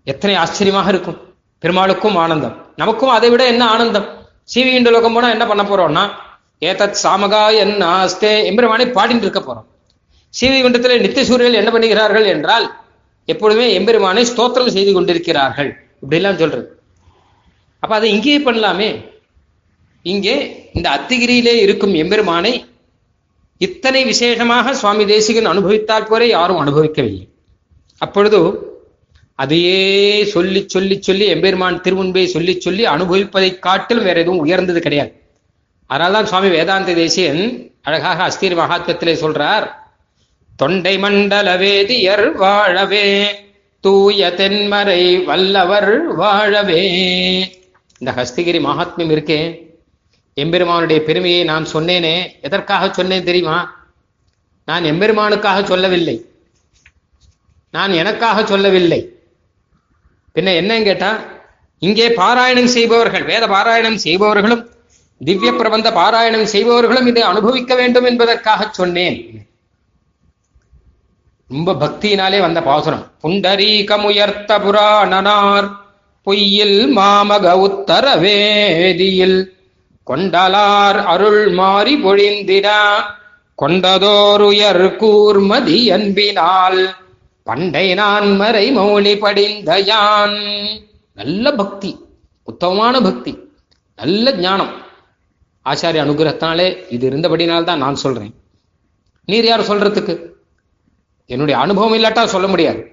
எத்தனை 0.03 0.35
ஆச்சரியமாக 0.35 0.89
இருக்கும். 0.89 1.19
பெருமாளுக்கும் 1.61 2.17
ஆனந்தம். 2.17 2.55
நமக்கும் 2.75 3.09
அதை 3.09 3.29
விட 3.29 3.45
என்ன 3.45 3.63
ஆனந்தம்? 3.67 4.07
சீவிகின்ற 4.53 4.91
லோகம் 4.91 5.13
போனா 5.13 5.29
என்ன 5.29 5.45
பண்ண 5.45 5.63
போறோம்னா 5.63 6.03
ஏதத் 6.59 6.99
சாமகா 7.03 7.57
என் 7.57 7.81
ஆஸ்தே 7.81 8.45
எம்பெருமானை 8.45 8.85
பாடிட்டு 8.85 9.25
இருக்க 9.25 9.39
போறோம். 9.39 9.65
ஸ்ரீவைகுண்டத்தில் 10.33 10.63
குண்டத்தில் 10.63 11.01
நித்திய 11.01 11.25
சூரியர்கள் 11.25 11.59
என்ன 11.61 11.71
பண்ணுகிறார்கள் 11.71 12.25
என்றால் 12.25 12.75
எப்பொழுதுமே 13.25 13.73
எம்பெருமானை 13.73 14.25
ஸ்தோத்திரம் 14.25 14.67
செய்து 14.67 14.93
கொண்டிருக்கிறார்கள். 14.93 15.87
இப்படிலாம் 16.01 16.35
சொல்றது. 16.35 16.79
அப்ப 17.79 17.95
அதை 17.95 18.11
இங்கேயே 18.11 18.39
பண்ணலாமே. 18.39 19.05
இங்கே 20.01 20.65
இந்த 20.73 20.89
அத்திகிரியிலே 20.89 21.53
இருக்கும் 21.55 21.93
எம்பெருமானை 21.93 22.65
இத்தனை 23.57 24.05
விசேஷமாக 24.05 24.73
சுவாமி 24.73 25.05
தேசிகன் 25.05 25.45
அனுபவித்தால் 25.45 26.07
போரே 26.07 26.27
யாரும் 26.27 26.59
அனுபவிக்கவில்லை. 26.59 27.27
அப்பொழுது 27.97 28.39
அதையே 29.35 30.25
சொல்லி 30.25 30.65
சொல்லி 30.67 31.01
சொல்லி 31.01 31.25
எம்பெருமான் 31.25 31.81
திருமுன்பே 31.81 32.25
சொல்லி 32.25 32.59
சொல்லி 32.59 32.85
அனுபவிப்பதை 32.85 33.59
காட்டிலும் 33.59 34.03
வேற 34.03 34.19
எதுவும் 34.19 34.39
உயர்ந்தது 34.39 34.79
கிடையாது. 34.79 35.26
அதனால்தான் 35.87 36.25
சுவாமி 36.25 36.49
வேதாந்த 36.49 36.93
தேசியன் 36.93 37.71
அழகாக 37.81 38.27
அஸ்தீர் 38.27 38.59
மகாத்மத்திலே 38.61 39.13
சொல்றார் 39.23 39.67
தொண்டை 40.55 40.97
மண்டல 40.97 41.57
வேதியர் 41.57 42.37
வாழவே 42.37 43.05
தூய 43.79 44.29
தென்மறை 44.37 45.25
வல்லவர் 45.25 46.15
வாழவே. 46.15 46.81
இந்த 47.99 48.11
ஹஸ்திகிரி 48.15 48.59
மகாத்மியம் 48.69 49.13
இருக்கே. 49.15 49.65
எம்பெருமானுடைய 50.33 51.03
பெருமையை 51.03 51.43
நான் 51.43 51.65
சொன்னேனே 51.73 52.15
எதற்காக 52.41 52.93
சொன்னேன் 52.93 53.23
தெரியுமா? 53.23 53.57
நான் 54.65 54.83
எம்பெருமானுக்காக 54.83 55.63
சொல்லவில்லை. 55.63 56.25
நான் 57.71 57.93
எனக்காக 57.93 58.45
சொல்லவில்லை. 58.45 59.01
பின்ன 60.35 60.49
என்னன்னு 60.59 60.83
கேட்டா 60.83 61.11
இங்கே 61.79 62.09
பாராயணம் 62.09 62.73
செய்பவர்கள் 62.75 63.23
வேத 63.23 63.47
பாராயணம் 63.47 63.95
செய்பவர்களும் 63.95 64.63
திவ்ய 65.25 65.53
பிரபந்த 65.53 65.91
பாராயணம் 65.91 66.51
செய்பவர்களும் 66.53 67.07
இதை 67.07 67.21
அனுபவிக்க 67.21 67.75
வேண்டும் 67.75 68.03
என்பதற்காக 68.03 68.67
சொன்னேன். 68.71 69.47
ரொம்ப 71.47 71.73
பக்தியினாலே 71.73 72.39
வந்த 72.39 72.61
பாசுரம். 72.61 73.11
புண்டரீகமுயர்த்த 73.23 74.59
புராணனார் 74.65 75.67
பொய்யில் 76.27 76.79
மாமக 76.95 77.53
உத்தர 77.53 78.15
வேதியில் 78.15 79.39
கொண்டலார் 80.07 80.99
அருள் 81.03 81.49
மாறி 81.49 81.95
பொழிந்திடா 82.03 82.81
கொண்டதோருயர் 83.61 84.85
கூர்மதி 85.01 85.79
அன்பினால் 85.91 86.95
பண்டை 87.43 87.93
நான் 87.93 88.35
மறை 88.35 88.65
மௌனி 88.77 89.19
படிந்த 89.19 89.79
யான். 89.79 90.39
நல்ல 91.13 91.51
பக்தி 91.51 91.91
உத்தமமான 92.43 93.01
பக்தி 93.01 93.33
நல்ல 93.95 94.31
ஞானம். 94.31 94.73
ஆச்சாரிய 95.67 96.01
அனுகிரகத்தினாலே 96.03 96.85
இது 96.89 97.09
இருந்தபடினால்தான் 97.09 97.77
நான் 97.77 97.95
சொல்றேன். 97.95 98.33
நீர் 99.25 99.45
யார் 99.45 99.61
சொல்றதுக்கு? 99.61 100.29
என்னுடைய 101.25 101.59
அனுபவம் 101.59 101.93
இல்லாட்டா 101.93 102.25
சொல்ல 102.25 102.47
முடியாது. 102.47 102.91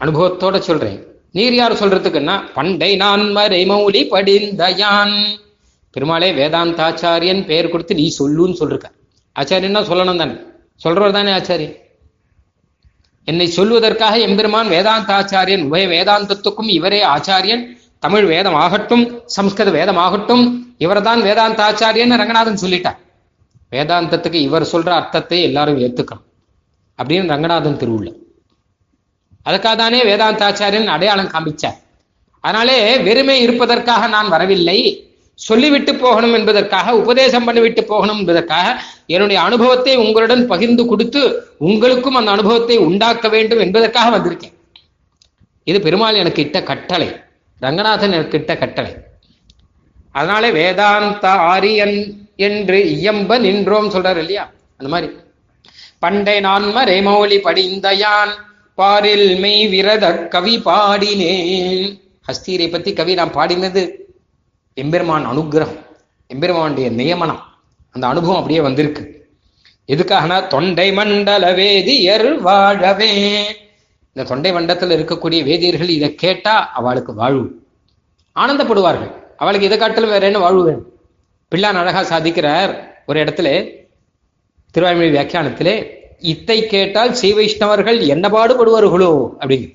அனுபவத்தோட 0.00 0.58
சொல்றேன். 0.58 1.06
நீர் 1.32 1.54
யார் 1.54 1.72
சொல்றதுக்குன்னா 1.72 2.40
பண்டை 2.54 2.96
நான் 2.96 3.30
மறை 3.30 3.68
மௌலி 3.68 4.08
படிந்தயான். 4.10 5.26
பெருமாளே 5.90 6.32
வேதாந்தாச்சாரியன் 6.32 7.44
பெயர் 7.44 7.68
கொடுத்து 7.68 7.94
நீ 7.94 8.16
சொல்லுன்னு 8.18 8.56
சொல்லிருக்க 8.60 8.84
ஆச்சாரியன்னா 9.40 9.82
சொல்லணும் 9.82 10.16
தானே. 10.16 10.32
சொல்றவர் 10.84 11.12
தானே 11.12 11.32
ஆச்சாரியன். 11.32 11.80
என்னை 13.24 13.52
சொல்வதற்காக 13.56 14.20
எம்பெருமான் 14.20 14.68
வேதாந்தாச்சாரியன் 14.68 15.64
உபய 15.64 15.86
வேதாந்தத்துக்கும் 15.88 16.68
இவரே 16.68 17.04
ஆச்சாரியன். 17.04 17.66
தமிழ் 18.02 18.24
வேதம் 18.24 18.54
ஆகட்டும் 18.54 19.22
சம்ஸ்கிருத 19.26 19.78
வேதம் 19.78 19.96
ஆகட்டும் 19.96 20.74
இவர்தான் 20.78 21.20
வேதாந்தாச்சாரியன் 21.22 22.16
ரங்கநாதன் 22.20 22.58
சொல்லிட்டார். 22.62 22.98
வேதாந்தத்துக்கு 23.70 24.32
இவர் 24.32 24.62
சொல்ற 24.62 24.88
அர்த்தத்தை 24.88 25.42
எல்லாரும் 25.42 25.78
ஏத்துக்கணும். 25.78 26.24
அப்படின்னு 26.98 27.26
ரங்கநாதன் 27.26 27.76
திருவுள்ள. 27.76 28.08
அதுக்காக 29.44 29.76
தானே 29.76 30.02
வேதாந்தாச்சாரியன் 30.02 30.86
அடையாளம் 30.86 31.28
காமிச்சார் 31.28 31.78
அதனாலே 32.40 32.98
வெறுமை 32.98 33.40
இருப்பதற்காக 33.40 34.06
நான் 34.06 34.28
வரவில்லை 34.28 35.08
சொல்லிவிட்டு 35.34 35.94
போகணும் 35.94 36.34
என்பதற்காக 36.34 36.96
உபதேசம் 36.96 37.48
பண்ணிவிட்டு 37.48 37.80
போகணும் 37.80 38.18
என்பதற்காக 38.18 38.80
என்னுடைய 39.06 39.42
அனுபவத்தை 39.42 39.96
உங்களுடன் 39.96 40.46
பகிர்ந்து 40.46 40.86
கொடுத்து 40.86 41.42
உங்களுக்கும் 41.58 42.14
அந்த 42.14 42.30
அனுபவத்தை 42.30 42.76
உண்டாக்க 42.76 43.28
வேண்டும் 43.28 43.58
என்பதற்காக 43.58 44.18
வந்திருக்கேன். 44.18 44.54
இது 45.64 45.80
பெருமாள் 45.80 46.14
எனக்கு 46.14 46.42
இட்ட 46.42 46.62
கட்டளை. 46.62 47.21
ரங்கநாதன் 47.62 48.28
கிட்ட 48.28 48.56
கட்டளை. 48.56 48.96
அதனாலே 50.12 50.50
வேதாந்த 50.50 51.28
ஆரியன் 51.28 52.28
என்று 52.36 52.78
இயம்ப 52.78 53.38
நின்றோம் 53.38 53.90
சொல்றாரு 53.90 54.16
இல்லையா? 54.16 54.50
அந்த 54.76 54.92
மாதிரி. 54.92 55.12
பண்டை 55.98 56.40
நான்ம 56.40 56.84
ரேமௌலி 56.84 57.38
படிந்தயான் 57.38 58.30
பாரில் 58.76 59.38
மெய் 59.38 59.68
விரத 59.68 60.28
கவி 60.28 60.58
பாடினேன். 60.58 62.00
ஹஸ்தீரை 62.28 62.70
பத்தி 62.70 62.92
கவி 62.92 63.14
நான் 63.14 63.34
பாடினது 63.34 63.90
எம்பெருமான் 64.74 65.26
அனுகிரகம் 65.26 65.78
எம்பெருமானுடைய 66.26 66.90
நியமனம். 66.90 67.42
அந்த 67.90 68.06
அனுபவம் 68.06 68.36
அப்படியே 68.36 68.60
வந்திருக்கு. 68.60 69.28
எதுக்காகனா 69.88 70.46
தொண்டை 70.46 70.92
மண்டல 70.92 71.52
வேதியர் 71.52 72.40
வாழவே. 72.40 73.10
இந்த 74.16 74.28
தொண்டை 74.28 74.52
மண்டலத்தில் 74.52 74.94
இருக்கக்கூடிய 74.96 75.40
வேதியர்கள் 75.48 75.88
இதை 75.88 76.14
கேட்டா 76.14 76.54
அவளுக்கு 76.78 77.14
வாழ்வு. 77.14 77.44
ஆனந்தப்படுவார்கள். 78.36 79.12
அவளுக்கு 79.36 79.66
இதை 79.66 79.78
காட்டிலும் 79.78 80.10
வேற 80.10 80.26
என்ன 80.26 80.38
வாழ்வு 80.38 80.64
வேணும்? 80.64 80.86
பிள்ளான் 81.52 81.78
அழகா 81.80 82.02
சாதிக்கிறார் 82.02 82.72
ஒரு 83.06 83.24
இடத்துல 83.24 83.48
திருவாய்மொழி 84.74 85.10
வியாக்கியானத்திலே 85.16 85.74
இத்தை 86.32 86.66
கேட்டால் 86.66 87.12
ஸ்ரீ 87.12 87.32
வைஷ்ணவர்கள் 87.32 87.98
என்ன 88.06 88.28
பாடுபடுவார்களோ 88.28 89.10
அப்படிங்க 89.40 89.68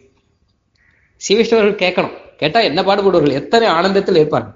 ஸ்ரீ 1.17 1.35
வைஷ்ணவர்கள் 1.35 1.81
கேட்கணும். 1.83 2.15
கேட்டா 2.37 2.59
என்ன 2.59 2.81
பாடுபடுவார்கள்? 2.81 3.37
எத்தனை 3.41 3.67
ஆனந்தத்தில் 3.67 4.15
இருப்பார்கள்? 4.15 4.55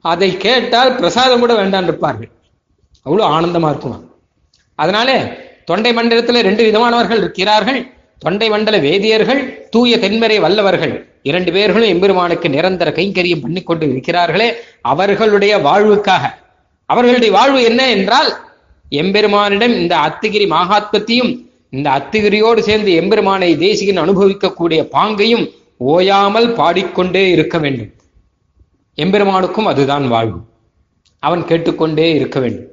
அதை 0.00 0.36
கேட்டால் 0.36 0.96
பிரசாதம் 0.96 1.40
கூட 1.40 1.54
வேண்டாம் 1.54 1.84
இருப்பார்கள். 1.84 2.30
அவ்வளவு 3.02 3.30
ஆனந்தமா 3.34 3.68
இருக்குமா? 3.68 4.00
அதனால 4.74 5.36
தொண்டை 5.64 5.92
மண்டலத்தில் 5.92 6.44
ரெண்டு 6.48 6.62
விதமானவர்கள் 6.64 7.22
இருக்கிறார்கள். 7.24 7.80
தொண்டை 8.18 8.48
மண்டல 8.48 8.78
வேதியர்கள் 8.78 9.68
தூய 9.68 9.96
தென்மறை 9.96 10.40
வல்லவர்கள் 10.40 11.06
இரண்டு 11.22 11.52
பேர்களும் 11.52 11.88
எம்பெருமானுக்கு 11.88 12.48
நிரந்தர 12.48 12.90
கைங்கரியம் 12.90 13.40
பண்ணி 13.40 13.62
கொண்டு 13.62 13.86
இருக்கிறார்களே 13.86 14.52
அவர்களுடைய 14.80 15.58
வாழ்வுக்காக. 15.58 16.24
அவர்களுடைய 16.86 17.34
வாழ்வு 17.34 17.62
என்ன 17.62 17.90
என்றால் 17.90 18.36
எம்பெருமானிடம் 18.90 19.74
இந்த 19.74 19.96
அத்துகிரி 19.96 20.46
மகாத்மத்தையும் 20.48 21.46
இந்த 21.70 21.90
அத்துகிரியோடு 21.90 22.58
சேர்ந்து 22.58 22.92
எம்பெருமானை 22.92 23.56
தேசிகன் 23.58 24.04
அனுபவிக்கக்கூடிய 24.04 24.88
பாங்கையும் 24.92 25.50
ஓயாமல் 25.76 26.52
பாடிக்கொண்டே 26.52 27.30
இருக்க 27.30 27.58
வேண்டும். 27.58 27.90
எம்பெருமானுக்கும் 28.94 29.66
அதுதான் 29.66 30.08
வாழ்வு. 30.08 30.38
அவன் 31.18 31.44
கேட்டுக்கொண்டே 31.44 32.14
இருக்க 32.14 32.40
வேண்டும். 32.40 32.66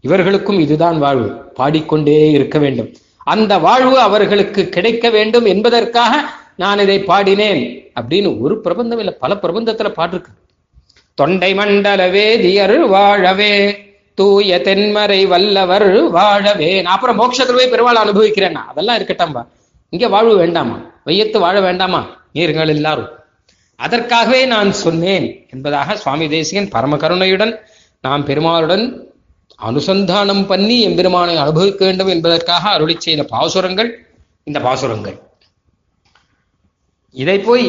இவர்களுக்கும் 0.00 0.60
இதுதான் 0.60 0.98
வாழ்வு. 0.98 1.28
பாடிக்கொண்டே 1.54 2.30
இருக்க 2.30 2.58
வேண்டும். 2.58 2.94
அந்த 3.32 3.52
வாழ்வு 3.58 3.96
அவர்களுக்கு 3.98 4.62
கிடைக்க 4.68 5.06
வேண்டும் 5.10 5.44
என்பதற்காக 5.44 6.12
நான் 6.56 6.78
இதை 6.78 6.98
பாடினேன் 7.02 7.62
அப்படின்னு 8.00 8.30
ஒரு 8.40 8.54
பிரபந்தம் 8.60 8.98
இல்லை. 8.98 9.14
பல 9.22 9.32
பிரபந்தத்துல 9.42 9.90
பாட்டிருக்கு 9.98 10.32
தொண்டை 11.18 11.50
மண்டல 11.54 12.00
வேதியர் 12.08 12.76
வாழவே 12.86 13.52
தூய 14.18 14.58
தென்மறை 14.58 15.20
வல்லவர் 15.26 15.88
வாழவே. 16.10 16.70
நான் 16.82 16.94
அப்புறம் 16.94 17.16
மோட்சத்தில் 17.16 17.56
போய் 17.56 17.68
பெருமாள் 17.68 18.02
அனுபவிக்கிறேன்னா 18.04 18.64
அதெல்லாம் 18.70 18.98
இருக்கட்டாம்பா 18.98 19.42
இங்க 19.92 20.06
வாழ்வு 20.08 20.34
வேண்டாமா? 20.36 20.76
வையத்து 21.06 21.38
வாழ 21.38 21.56
வேண்டாமா? 21.60 22.00
நீர்கள் 22.32 22.68
எல்லாரும். 22.68 23.12
அதற்காகவே 23.78 24.40
நான் 24.46 24.70
சொன்னேன் 24.84 25.26
என்பதாக 25.50 25.96
சுவாமி 25.96 26.26
தேசிகன் 26.28 26.68
பரம 26.68 26.96
கருணையுடன் 26.96 27.52
நாம் 28.04 28.26
பெருமாளுடன் 28.26 28.84
அனுசந்தானம் 29.60 30.46
பண்ணி 30.46 30.76
எம்பெருமானை 30.82 31.36
அனுபவிக்க 31.36 31.84
வேண்டும் 31.84 32.06
என்பதற்காக 32.06 32.70
அருளி 32.70 32.94
செய்த 32.98 33.22
பாசுரங்கள் 33.24 33.90
இந்த 34.44 34.58
பாசுரங்கள். 34.60 35.16
இதை 37.10 37.38
போய் 37.38 37.66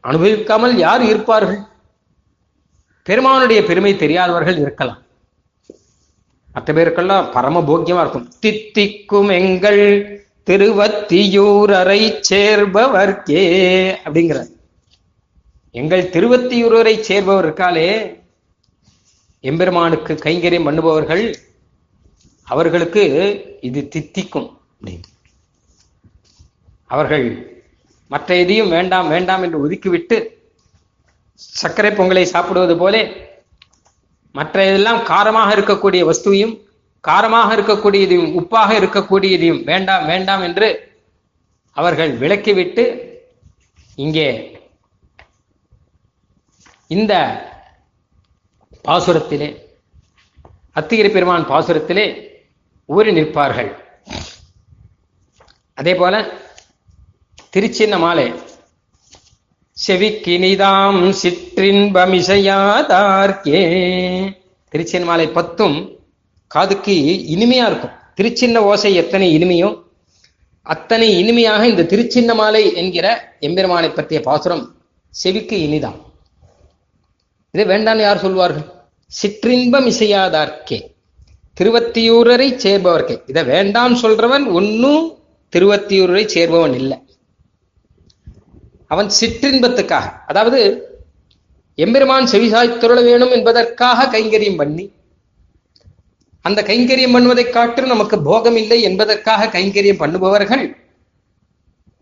அனுபவிக்காமல் 0.00 0.74
யார் 0.78 1.02
இருப்பார்கள்? 1.02 1.60
பெருமானுடைய 3.02 3.60
பெருமை 3.64 3.96
தெரியாதவர்கள் 3.96 4.58
இருக்கலாம். 4.58 5.00
மற்ற 6.52 6.72
பேருக்கெல்லாம் 6.72 7.30
பரம 7.32 7.60
போக்கியமா 7.60 8.02
இருக்கும். 8.04 8.28
தித்திக்கும் 8.40 9.30
எங்கள் 9.40 9.82
திருவத்தியூரரை 10.50 12.00
சேர்பவர்க்கே 12.30 13.44
அப்படிங்கிற 14.04 14.40
எங்கள் 15.80 16.10
திருவத்தியூரரை 16.14 16.94
சேர்பவர் 17.00 17.46
இருக்காலே 17.46 17.88
எம்பெருமானுக்கு 19.44 20.14
கைங்கரியம் 20.24 20.66
பண்ணுபவர்கள் 20.68 21.24
அவர்களுக்கு 22.48 23.02
இது 23.60 23.80
தித்திக்கும். 23.88 24.48
அவர்கள் 26.90 27.26
மற்ற 28.10 28.36
எதையும் 28.36 28.68
வேண்டாம் 28.68 29.08
வேண்டாம் 29.08 29.42
என்று 29.42 29.58
ஒதுக்கிவிட்டு 29.64 30.16
சர்க்கரை 31.40 31.90
பொங்கலை 31.90 32.24
சாப்பிடுவது 32.24 32.76
போல 32.76 32.96
மற்ற 34.34 34.64
இதெல்லாம் 34.66 35.00
காரமாக 35.04 35.54
இருக்கக்கூடிய 35.56 36.02
வஸ்துவையும் 36.08 36.54
காரமாக 37.04 37.48
இருக்கக்கூடியதையும் 37.56 38.34
உப்பாக 38.40 38.70
இருக்கக்கூடியதையும் 38.80 39.62
வேண்டாம் 39.64 40.06
வேண்டாம் 40.06 40.42
என்று 40.42 40.68
அவர்கள் 41.76 42.12
விளக்கிவிட்டு 42.18 42.84
இங்கே 43.98 44.28
இந்த 46.90 47.12
பாசுரத்திலே 48.88 49.48
அத்திகிரி 50.78 51.10
பெருமான் 51.12 51.46
பாசுரத்திலே 51.50 52.04
ஊறி 52.94 53.10
நிற்பார்கள். 53.18 53.70
அதே 55.78 55.92
போல 56.00 56.14
திருச்சின்ன 57.54 57.94
மாலை 58.04 58.26
செவிக்கினிதாம் 59.76 61.00
சிற்றின்பமிசையாதார்க்கே. 61.20 63.62
திருச்சின் 64.72 65.08
மாலை 65.10 65.26
பத்தும் 65.38 65.76
காதுக்கு 66.50 66.96
இனிமையா 67.34 67.64
இருக்கும். 67.70 67.94
திருச்சின்ன 68.18 68.56
ஓசை 68.70 68.90
எத்தனை 69.02 69.26
இனிமையோ 69.38 69.70
அத்தனை 70.62 71.08
இனிமையாக 71.22 71.62
இந்த 71.72 71.86
திருச்சின்ன 71.92 72.30
மாலை 72.34 72.64
என்கிற 72.82 73.06
எம்பெருமானை 73.46 73.90
பற்றிய 73.92 74.18
பாசுரம் 74.28 74.64
செவிக்கு 75.14 75.56
இனிதான் 75.66 75.98
இதை 77.54 77.64
வேண்டான்னு 77.72 78.02
யார் 78.04 78.22
சொல்வார்கள்? 78.22 78.66
சிற்றின்பம் 79.10 79.86
இசையாதார்க்கே. 79.90 80.78
திருவத்தியூரரை 81.58 82.48
சேர்பவர்க்கே. 82.64 83.16
இதை 83.26 83.42
வேண்டாம் 83.44 83.94
சொல்றவன் 83.94 84.46
ஒன்னும் 84.52 85.04
திருவத்தியூரரை 85.52 86.24
சேர்பவன் 86.34 86.74
இல்லை. 86.74 86.98
அவன் 88.86 89.10
சிற்றின்பத்துக்காக 89.20 90.08
அதாவது 90.26 90.60
எம்பெருமான் 91.78 92.30
செவிசாய்த்துருள 92.32 92.98
வேணும் 93.04 93.30
என்பதற்காக 93.30 94.18
கைங்கரியம் 94.18 94.56
பண்ணி 94.56 94.84
அந்த 96.42 96.60
கைங்கரியம் 96.62 97.14
பண்ணுவதை 97.14 97.44
காட்டிலும் 97.50 97.92
நமக்கு 97.94 98.16
போகம் 98.22 98.56
இல்லை 98.56 98.78
என்பதற்காக 98.82 99.48
கைங்கரியம் 99.54 100.00
பண்ணுபவர்கள் 100.02 100.64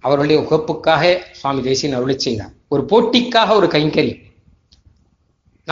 அவருடைய 0.05 0.37
உகப்புக்காக 0.43 1.03
சுவாமி 1.33 1.61
தேசியன் 1.63 1.97
அருளி 1.99 2.17
செய்தார். 2.19 2.53
ஒரு 2.69 2.83
போட்டிக்காக 2.91 3.55
ஒரு 3.55 3.67
கைங்கரியம். 3.67 4.23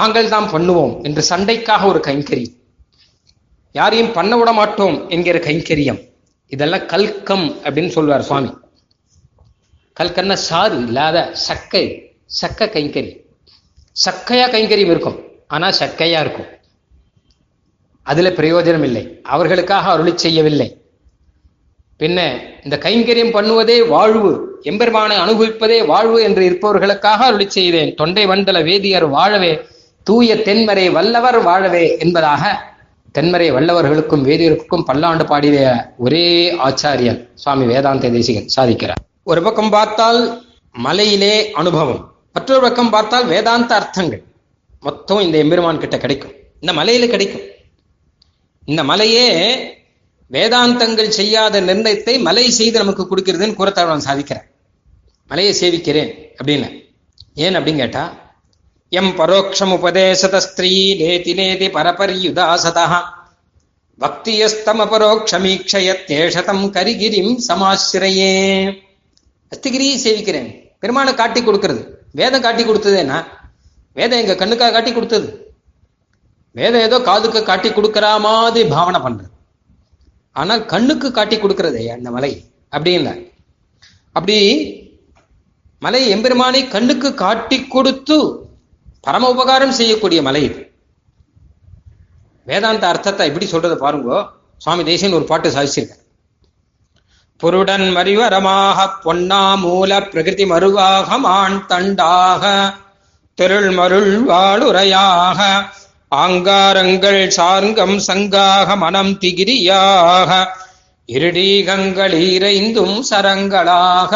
நாங்கள் 0.01 0.33
தான் 0.35 0.53
பண்ணுவோம் 0.55 0.95
என்று 1.07 1.23
சண்டைக்காக 1.31 1.83
ஒரு 1.93 2.01
கைங்கரியம் 2.09 2.57
யாரையும் 3.75 4.13
பண்ண 4.15 4.33
விட 4.39 4.51
மாட்டோம் 4.59 4.97
என்கிற 5.15 5.37
கைங்கரியம். 5.47 5.99
இதெல்லாம் 6.53 6.87
கல்கம் 6.93 7.45
அப்படின்னு 7.65 7.93
சொல்வார் 7.97 8.25
சுவாமி. 8.29 8.51
கல்கன்னா 9.97 10.37
சாறு 10.49 10.77
இல்லாத 10.87 11.19
சக்கை 11.47 11.83
சக்க 12.41 12.67
கைங்கரி 12.77 13.13
சக்கையா 14.05 14.47
கைங்கரியம் 14.55 14.93
இருக்கும் 14.95 15.19
ஆனா 15.55 15.69
சக்கையா 15.81 16.19
இருக்கும். 16.25 16.49
அதுல 18.07 18.29
பிரயோஜனம் 18.39 18.85
இல்லை. 18.89 19.03
அவர்களுக்காக 19.35 19.91
அருளி 19.95 20.13
செய்யவில்லை. 20.25 20.69
பின்ன 22.01 22.19
இந்த 22.65 22.77
கைங்கரியம் 22.85 23.35
பண்ணுவதே 23.37 23.79
வாழ்வு 23.95 24.31
எம்பெருமானை 24.71 25.17
அனுபவிப்பதே 25.25 25.79
வாழ்வு 25.93 26.19
என்று 26.29 26.43
இருப்பவர்களுக்காக 26.49 27.27
அருளி 27.31 27.47
செய்தேன். 27.59 27.93
தொண்டை 28.01 28.25
வந்தல 28.33 28.63
வேதியர் 28.71 29.07
வாழவே 29.17 29.53
தூய 30.07 30.35
தென்மறை 30.47 30.85
வல்லவர் 30.97 31.39
வாழவே 31.47 31.85
என்பதாக 32.05 32.43
தென்மறை 33.17 33.49
வல்லவர்களுக்கும் 33.57 34.25
வேதியருக்கும் 34.29 34.85
பல்லாண்டு 34.89 35.25
பாடிய 35.31 35.59
ஒரே 36.05 36.27
ஆச்சாரியன் 36.67 37.21
சுவாமி 37.35 37.65
வேதாந்த 37.73 38.11
தேசிகன் 38.17 38.49
சாதிக்கிறார். 38.57 39.03
ஒரு 39.31 39.41
பக்கம் 39.47 39.73
பார்த்தால் 39.77 40.21
மலையிலே 40.75 41.35
அனுபவம் 41.53 42.03
மற்றொரு 42.33 42.63
பக்கம் 42.67 42.93
பார்த்தால் 42.95 43.27
வேதாந்த 43.27 43.73
அர்த்தங்கள். 43.75 44.23
மொத்தம் 44.87 45.21
இந்த 45.27 45.37
எம்பெருமான் 45.39 45.83
கிட்ட 45.83 45.97
கிடைக்கும். 45.99 46.35
இந்த 46.63 46.73
மலையில 46.81 47.07
கிடைக்கும். 47.15 47.45
இந்த 48.71 48.83
மலையே 48.91 49.27
வேதாந்தங்கள் 50.31 51.17
செய்யாத 51.19 51.61
நிர்ணயத்தை 51.61 52.15
மலை 52.29 52.45
செய்து 52.59 52.77
நமக்கு 52.83 53.05
கொடுக்கிறதுன்னு 53.07 53.59
கூறத்தாழ்வான் 53.61 54.09
சாதிக்கிறேன் 54.09 54.47
மலையை 55.31 55.53
சேவிக்கிறேன் 55.61 56.11
அப்படின்னு. 56.39 56.69
ஏன் 57.45 57.57
அப்படின்னு 57.57 57.83
கேட்டா 57.85 58.05
எம் 58.93 59.11
பரோக்ஷம் 59.19 59.73
உபதேசத 59.75 60.37
ஸ்திரீ 60.37 60.71
நேதி 61.01 61.33
நேதி 61.35 61.67
பரபரியுதாசதா 61.75 62.85
பக்தியஸ்தம 64.01 64.87
பரோட்சமீட்சயத்தேஷதம் 64.93 66.65
கரிகிரிம் 66.77 67.31
சமாசிரையே 67.49 68.33
அஸ்திகிரியை 69.53 69.95
சேவிக்கிறேன். 70.07 70.51
பெருமானை 70.79 71.15
காட்டி 71.15 71.41
கொடுக்கறது. 71.41 71.83
வேதம் 72.13 72.45
காட்டி 72.47 72.65
கொடுத்ததேனா? 72.65 73.19
வேதம் 73.93 74.19
எங்க 74.19 74.37
கண்ணுக்காக 74.43 74.73
காட்டி 74.73 74.93
கொடுத்தது? 74.93 75.29
வேதம் 76.53 76.87
ஏதோ 76.89 76.99
காதுக்கு 76.99 77.43
காட்டி 77.43 77.73
கொடுக்கிற 77.73 78.19
மாதிரி 78.19 78.69
பாவனை 78.75 79.01
பண்றது. 79.07 79.33
ஆனால் 80.33 80.67
கண்ணுக்கு 80.75 81.11
காட்டி 81.11 81.37
கொடுக்கறதே 81.37 81.87
அந்த 81.97 82.11
மலை. 82.11 82.33
அப்படி 82.75 82.93
இல்லை. 82.93 83.15
அப்படி 84.17 84.39
மலை 85.79 86.05
எம்பெருமானை 86.15 86.69
கண்ணுக்கு 86.69 87.09
காட்டி 87.15 87.59
கொடுத்து 87.77 88.49
பரம 89.05 89.29
உபகாரம் 89.29 89.77
செய்யக்கூடிய 89.79 90.21
மலை 90.23 90.43
இது. 90.45 90.63
வேதாந்த 92.47 92.85
அர்த்தத்தை 92.89 93.27
எப்படி 93.29 93.47
சொல்றது 93.47 93.77
பாருங்கோ. 93.85 94.19
சுவாமி 94.61 94.83
தேசியன் 94.85 95.17
ஒரு 95.19 95.25
பாட்டு 95.25 95.49
சாதிச்சிருக்க 95.57 95.97
பொருடன் 97.41 97.87
மறிவரமாக 97.97 98.79
பொன்னா 99.03 99.43
மூல 99.57 100.01
பிரகிருதி 100.13 100.45
மருவாக 100.45 101.19
மான் 101.19 101.61
தண்டாக 101.67 102.43
தெருள் 103.39 103.71
மருள் 103.71 104.13
வாழுரையாக 104.31 105.39
ஆங்காரங்கள் 106.13 107.23
சார்கம் 107.37 107.97
சங்காக 108.09 108.77
மனம் 108.77 109.15
திகிரியாக 109.19 110.31
இருடீகங்கள் 111.09 112.17
இறைந்தும் 112.35 112.99
சரங்களாக 113.11 114.13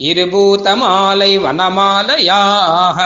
இருபூத 0.00 0.76
மாலை 0.76 1.32
வனமாலையாக 1.38 2.98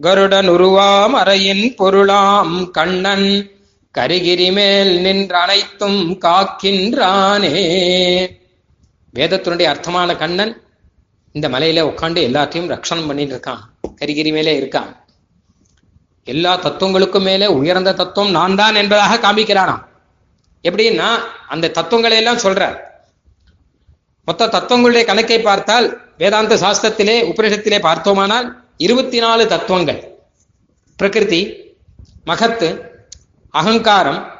கருடன் 0.00 0.48
உருவாம் 0.48 1.14
அறையின் 1.14 1.74
பொருளாம் 1.74 2.70
கண்ணன் 2.70 3.50
கரிகிரி 3.98 4.52
மேல் 4.52 5.00
நின்ற 5.00 5.38
அனைத்தும் 5.38 6.18
காக்கின்றானே. 6.20 7.52
வேதத்தினுடைய 9.14 9.74
அர்த்தமான 9.74 10.16
கண்ணன் 10.16 10.62
இந்த 11.32 11.48
மலையில 11.48 11.92
உட்காந்து 11.92 12.20
எல்லாத்தையும் 12.28 12.68
ரக்ஷணம் 12.68 13.06
பண்ணிட்டு 13.06 13.36
இருக்கான் 13.36 13.58
கரிகிரி 14.00 14.32
மேலே 14.32 14.60
இருக்கான். 14.60 14.96
எல்லா 16.24 16.58
தத்துவங்களுக்கும் 16.58 17.22
மேலே 17.22 17.46
உயர்ந்த 17.46 17.92
தத்துவம் 17.92 18.30
நான் 18.30 18.54
தான் 18.54 18.74
என்பதாக 18.74 19.32
காமிக்கிறானாம். 19.32 19.82
எப்படின்னா 20.62 21.08
அந்த 21.48 21.68
தத்துவங்களை 21.68 22.16
எல்லாம் 22.16 22.38
சொல்றார். 22.38 22.76
மொத்த 24.24 24.46
தத்துவங்களுடைய 24.46 25.04
கணக்கை 25.04 25.40
பார்த்தால் 25.40 26.00
வேதாந்த 26.18 26.54
சாஸ்திரத்திலே 26.54 27.32
உபனிஷத்திலே 27.32 27.80
பார்த்தோமானால் 27.80 28.65
இருபத்தி 28.78 29.18
நாலு 29.18 29.46
தத்துவங்கள். 29.46 30.00
பிரகிருதி 30.96 31.56
மகத்து 32.24 32.80
அகங்காரம் 33.50 34.32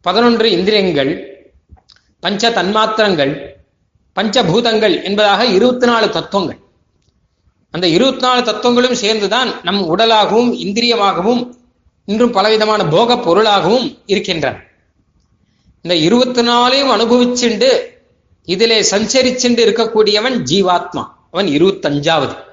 பதினொன்று 0.00 0.50
இந்திரியங்கள் 0.50 1.12
பஞ்ச 2.20 2.50
தன்மாத்திரங்கள் 2.50 3.32
பஞ்சபூதங்கள் 4.16 5.04
என்பதாக 5.04 5.44
இருபத்தி 5.44 5.86
நாலு 5.86 6.10
தத்துவங்கள். 6.10 6.58
அந்த 7.70 7.88
இருபத்தி 7.88 8.20
நாலு 8.20 8.42
தத்துவங்களும் 8.42 8.94
சேர்ந்துதான் 8.94 9.52
நம் 9.62 9.98
உடலாகவும் 9.98 10.52
இந்திரியமாகவும் 10.66 11.52
இன்றும் 12.04 12.30
பலவிதமான 12.30 12.84
போக 12.84 13.18
பொருளாகவும் 13.18 13.98
இருக்கின்றன. 14.06 14.60
இந்த 15.82 15.96
இருபத்தி 15.96 16.42
நாலையும் 16.42 16.90
அனுபவிச்சுண்டு 16.90 17.70
இதிலே 18.44 18.80
சஞ்சரிச்சுண்டு 18.80 19.62
இருக்கக்கூடியவன் 19.66 20.36
ஜீவாத்மா. 20.50 21.06
அவன் 21.30 21.46
இருபத்தஞ்சாவது. 21.46 22.50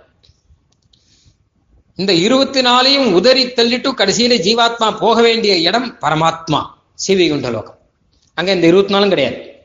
இந்த 2.00 2.14
இருபத்தி 2.14 2.62
நாலையும் 2.62 3.14
உதறி 3.14 3.45
தள்ளிட்டு 3.45 3.89
கடைசியில 3.91 4.34
ஜீவாத்மா 4.47 4.97
போக 5.00 5.22
வேண்டிய 5.22 5.58
இடம் 5.58 5.97
பரமாத்மா 6.02 6.66
சிவிகுண்ட 7.08 7.52
லோகம் 7.52 7.78
அங்க 8.34 8.54
இந்த 8.54 8.68
இருபத்தி 8.68 8.93
நாலும் 8.93 9.10
கிடையாது. 9.10 9.64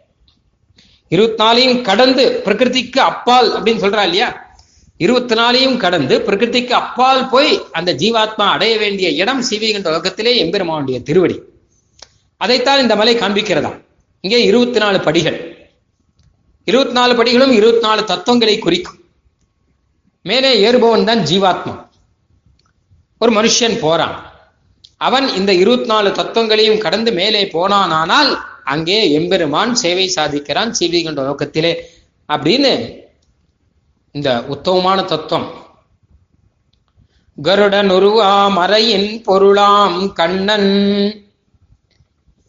இருபத்தி 1.08 1.42
நாலையும் 1.42 1.82
கடந்து 1.82 2.42
பிரகிருதிக்கு 2.44 2.98
அப்பால் 2.98 3.62
அப்படின்னு 3.62 3.82
சொல்றா 3.84 4.02
இல்லையா? 4.02 4.46
இருபத்தி 4.96 5.34
நாலையும் 5.34 5.76
கடந்து 5.76 6.18
பிரகிருதிக்கு 6.18 6.70
அப்பால் 6.70 7.28
போய் 7.28 7.60
அந்த 7.72 7.94
ஜீவாத்மா 7.94 8.46
அடைய 8.56 8.78
வேண்டிய 8.78 9.10
இடம் 9.10 9.42
சிவிகுண்ட 9.50 9.90
லோகத்திலே 9.90 10.36
எம்பெருமானுடைய 10.36 11.02
திருவடி. 11.02 11.40
அதைத்தான் 12.36 12.80
இந்த 12.80 12.96
மலை 12.96 13.16
காண்பிக்கிறதா. 13.16 13.80
இங்கே 14.20 14.44
இருபத்தி 14.44 14.78
நாலு 14.78 15.00
படிகள். 15.00 15.68
இருபத்தி 16.64 16.92
நாலு 16.92 17.24
படிகளும் 17.24 17.50
இருபத்தி 17.50 17.80
நாலு 17.80 18.04
தத்துவங்களை 18.04 18.58
குறிக்கும். 18.58 18.98
மேலே 20.22 20.60
ஏறுபவன் 20.60 21.04
தான் 21.04 21.18
ஜீவாத்மா. 21.18 21.92
ஒரு 23.24 23.32
மனுஷன் 23.38 23.76
போறான். 23.80 24.16
அவன் 25.06 25.26
இந்த 25.38 25.52
இருபத்தி 25.62 25.86
நாலு 25.86 26.10
தத்துவங்களையும் 26.12 26.82
கடந்து 26.84 27.12
மேலே 27.12 27.42
போனானால் 27.54 28.30
அங்கே 28.72 28.98
எம்பெருமான் 29.12 29.72
சேவை 29.82 30.06
சாதிக்கிறான் 30.16 30.70
சீவிகின்ற 30.78 31.22
நோக்கத்திலே 31.28 31.72
அப்படின்னு 32.28 32.72
இந்த 34.14 34.30
உத்தமமான 34.54 34.98
தத்துவம். 35.02 35.48
கருடன் 37.38 37.90
உருவாம் 37.90 38.56
அறையின் 38.64 39.08
பொருளாம் 39.28 39.98
கண்ணன். 40.12 40.72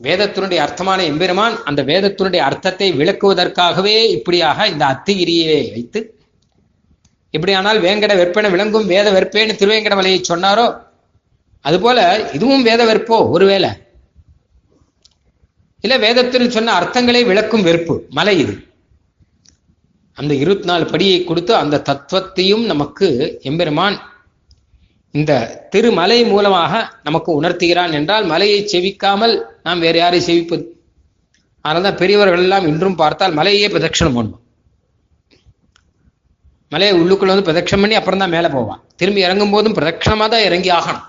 வேதத்தினுடைய 0.02 0.60
அர்த்தமான 0.66 1.00
எம்பெருமான் 1.12 1.56
அந்த 1.64 1.82
வேதத்தினுடைய 1.84 2.42
அர்த்தத்தை 2.50 2.88
விளக்குவதற்காகவே 2.94 3.96
இப்படியாக 4.18 4.68
இந்த 4.68 4.86
அத்திகிரியை 4.94 5.62
வைத்து 5.76 6.15
இப்படியானால் 7.36 7.80
வேங்கட 7.86 8.14
வெற்பென 8.22 8.50
விளங்கும் 8.52 8.86
வேத 8.86 9.08
வெற்பேன்னு 9.12 9.60
திருவேங்கட 9.62 9.96
மலையை 9.96 10.22
சொன்னாரோ? 10.30 10.68
அதுபோல 11.62 12.30
இதுவும் 12.34 12.64
வேத 12.64 12.82
வெற்போ 12.86 13.18
ஒருவேளை. 13.30 13.70
இல்ல 15.82 15.98
வேதத்தில் 15.98 16.54
சொன்ன 16.56 16.74
அர்த்தங்களை 16.80 17.26
விளக்கும் 17.26 17.62
வெறுப்பு 17.62 17.96
மலை 18.10 18.36
இது. 18.40 18.54
அந்த 20.14 20.34
இருபத்தி 20.34 20.68
நாலு 20.70 20.84
படியை 20.86 21.24
கொடுத்து 21.24 21.56
அந்த 21.56 21.82
தத்துவத்தையும் 21.90 22.66
நமக்கு 22.66 23.40
எம்பெருமான் 23.42 23.98
இந்த 25.12 25.34
திருமலை 25.70 26.26
மூலமாக 26.26 26.74
நமக்கு 27.04 27.42
உணர்த்துகிறான் 27.42 27.92
என்றால் 27.92 28.26
மலையை 28.26 28.62
செவிக்காமல் 28.72 29.36
நாம் 29.64 29.80
வேறு 29.80 29.98
யாரை 29.98 30.20
செவிப்பது? 30.20 30.64
அதனால்தான் 31.62 32.00
பெரியவர்கள் 32.02 32.44
எல்லாம் 32.46 32.68
இன்றும் 32.68 32.96
பார்த்தால் 32.96 33.34
மலையே 33.34 33.68
பிரதட்சணம் 33.68 34.18
பண்ணும். 34.18 34.42
மலையை 36.74 36.94
உள்ளுக்குள்ள 37.02 37.34
வந்து 37.34 37.48
பிரதட்சம் 37.48 37.82
பண்ணி 37.84 37.96
அப்புறம் 38.00 38.22
தான் 38.24 38.34
மேலே 38.36 38.50
போவான். 38.56 38.82
திரும்பி 39.00 39.22
இறங்கும் 39.28 39.54
போதும் 39.56 39.76
பிரதட்சணமாக 39.78 40.30
தான் 40.34 40.46
இறங்கி 40.48 40.70
ஆகணும். 40.78 41.06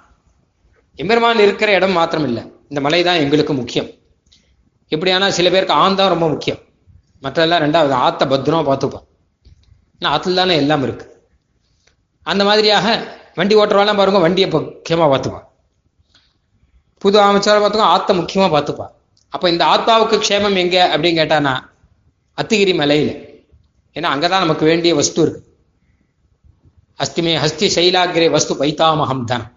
எம்பெருமான் 1.02 1.44
இருக்கிற 1.46 1.70
இடம் 1.78 1.96
மாத்திரம் 1.98 2.26
இல்லை 2.28 2.42
இந்த 2.70 2.80
மலை 2.86 3.00
தான் 3.08 3.20
எங்களுக்கு 3.24 3.54
முக்கியம். 3.60 3.88
எப்படியானா 4.92 5.28
சில 5.38 5.50
பேருக்கு 5.54 5.76
ஆண் 5.82 5.98
தான் 6.00 6.12
ரொம்ப 6.14 6.26
முக்கியம். 6.34 6.60
மற்றெல்லாம் 7.24 7.62
ரெண்டாவது 7.64 7.94
ஆத்த 8.06 8.24
பத்திரமா 8.32 8.62
பார்த்துப்பான் 8.70 9.06
ஏன்னா 9.98 10.10
ஆற்றுல 10.14 10.38
தானே 10.40 10.56
எல்லாம் 10.62 10.82
இருக்கு. 10.86 11.06
அந்த 12.26 12.42
மாதிரியாக 12.48 12.86
வண்டி 13.38 13.54
ஓட்டுறவாலாம் 13.60 13.98
பாருங்க 14.00 14.20
வண்டியை 14.26 14.48
முக்கியமாக 14.54 15.08
பார்த்துப்பான். 15.12 15.46
புது 17.02 17.16
அமைச்சரை 17.28 17.58
பார்த்துக்கோ 17.62 17.88
ஆத்த 17.94 18.14
முக்கியமாக 18.20 18.50
பார்த்துப்பா 18.56 18.86
அப்போ 19.34 19.46
இந்த 19.52 19.62
ஆத்மாவுக்கு 19.72 20.16
க்ஷேமம் 20.26 20.58
எங்கே 20.62 20.82
அப்படின்னு 20.92 21.20
கேட்டானா 21.20 21.54
அத்திகிரி 22.38 22.72
மலையில். 22.80 23.12
ஏன்னா 23.96 24.08
அங்கதான் 24.14 24.44
நமக்கு 24.44 24.64
வேண்டிய 24.64 24.94
வஸ்து 24.94 25.22
இருக்கு. 25.22 25.40
அஸ்திமே 27.02 27.34
ஹஸ்தி 27.44 27.66
சைலாகிரே 27.76 28.30
வஸ்து 28.30 28.54
பைத்தாமகம் 28.54 29.24
தனம் 29.24 29.52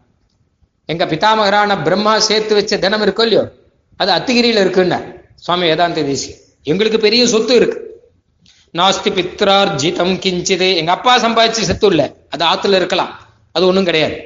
எங்க 0.85 1.05
பிதாமகரான 1.05 1.83
பிரம்மா 1.83 2.19
சேர்த்து 2.19 2.55
வச்ச 2.55 2.77
தனம் 2.77 3.01
இருக்கோ 3.01 3.21
இல்லையோ 3.21 3.43
அது 3.97 4.11
அத்திகிரியில 4.11 4.61
இருக்குன்னு 4.63 4.99
சுவாமி 5.35 5.65
வேதாந்த 5.65 6.01
தேசிய 6.01 6.35
எங்களுக்கு 6.63 6.99
பெரிய 6.99 7.27
சொத்து 7.27 7.55
இருக்கு. 7.55 7.77
நாஸ்தி 8.73 9.09
பித்ரார்ஜிதம் 9.17 10.15
கிஞ்சிது. 10.23 10.75
எங்க 10.75 10.91
அப்பா 10.91 11.13
சம்பாதிச்ச 11.19 11.61
சொத்து 11.69 11.87
இல்லை 11.87 12.07
அது 12.29 12.45
ஆத்துல 12.45 12.75
இருக்கலாம். 12.75 13.13
அது 13.51 13.67
ஒன்றும் 13.67 13.85
கிடையாது. 13.85 14.17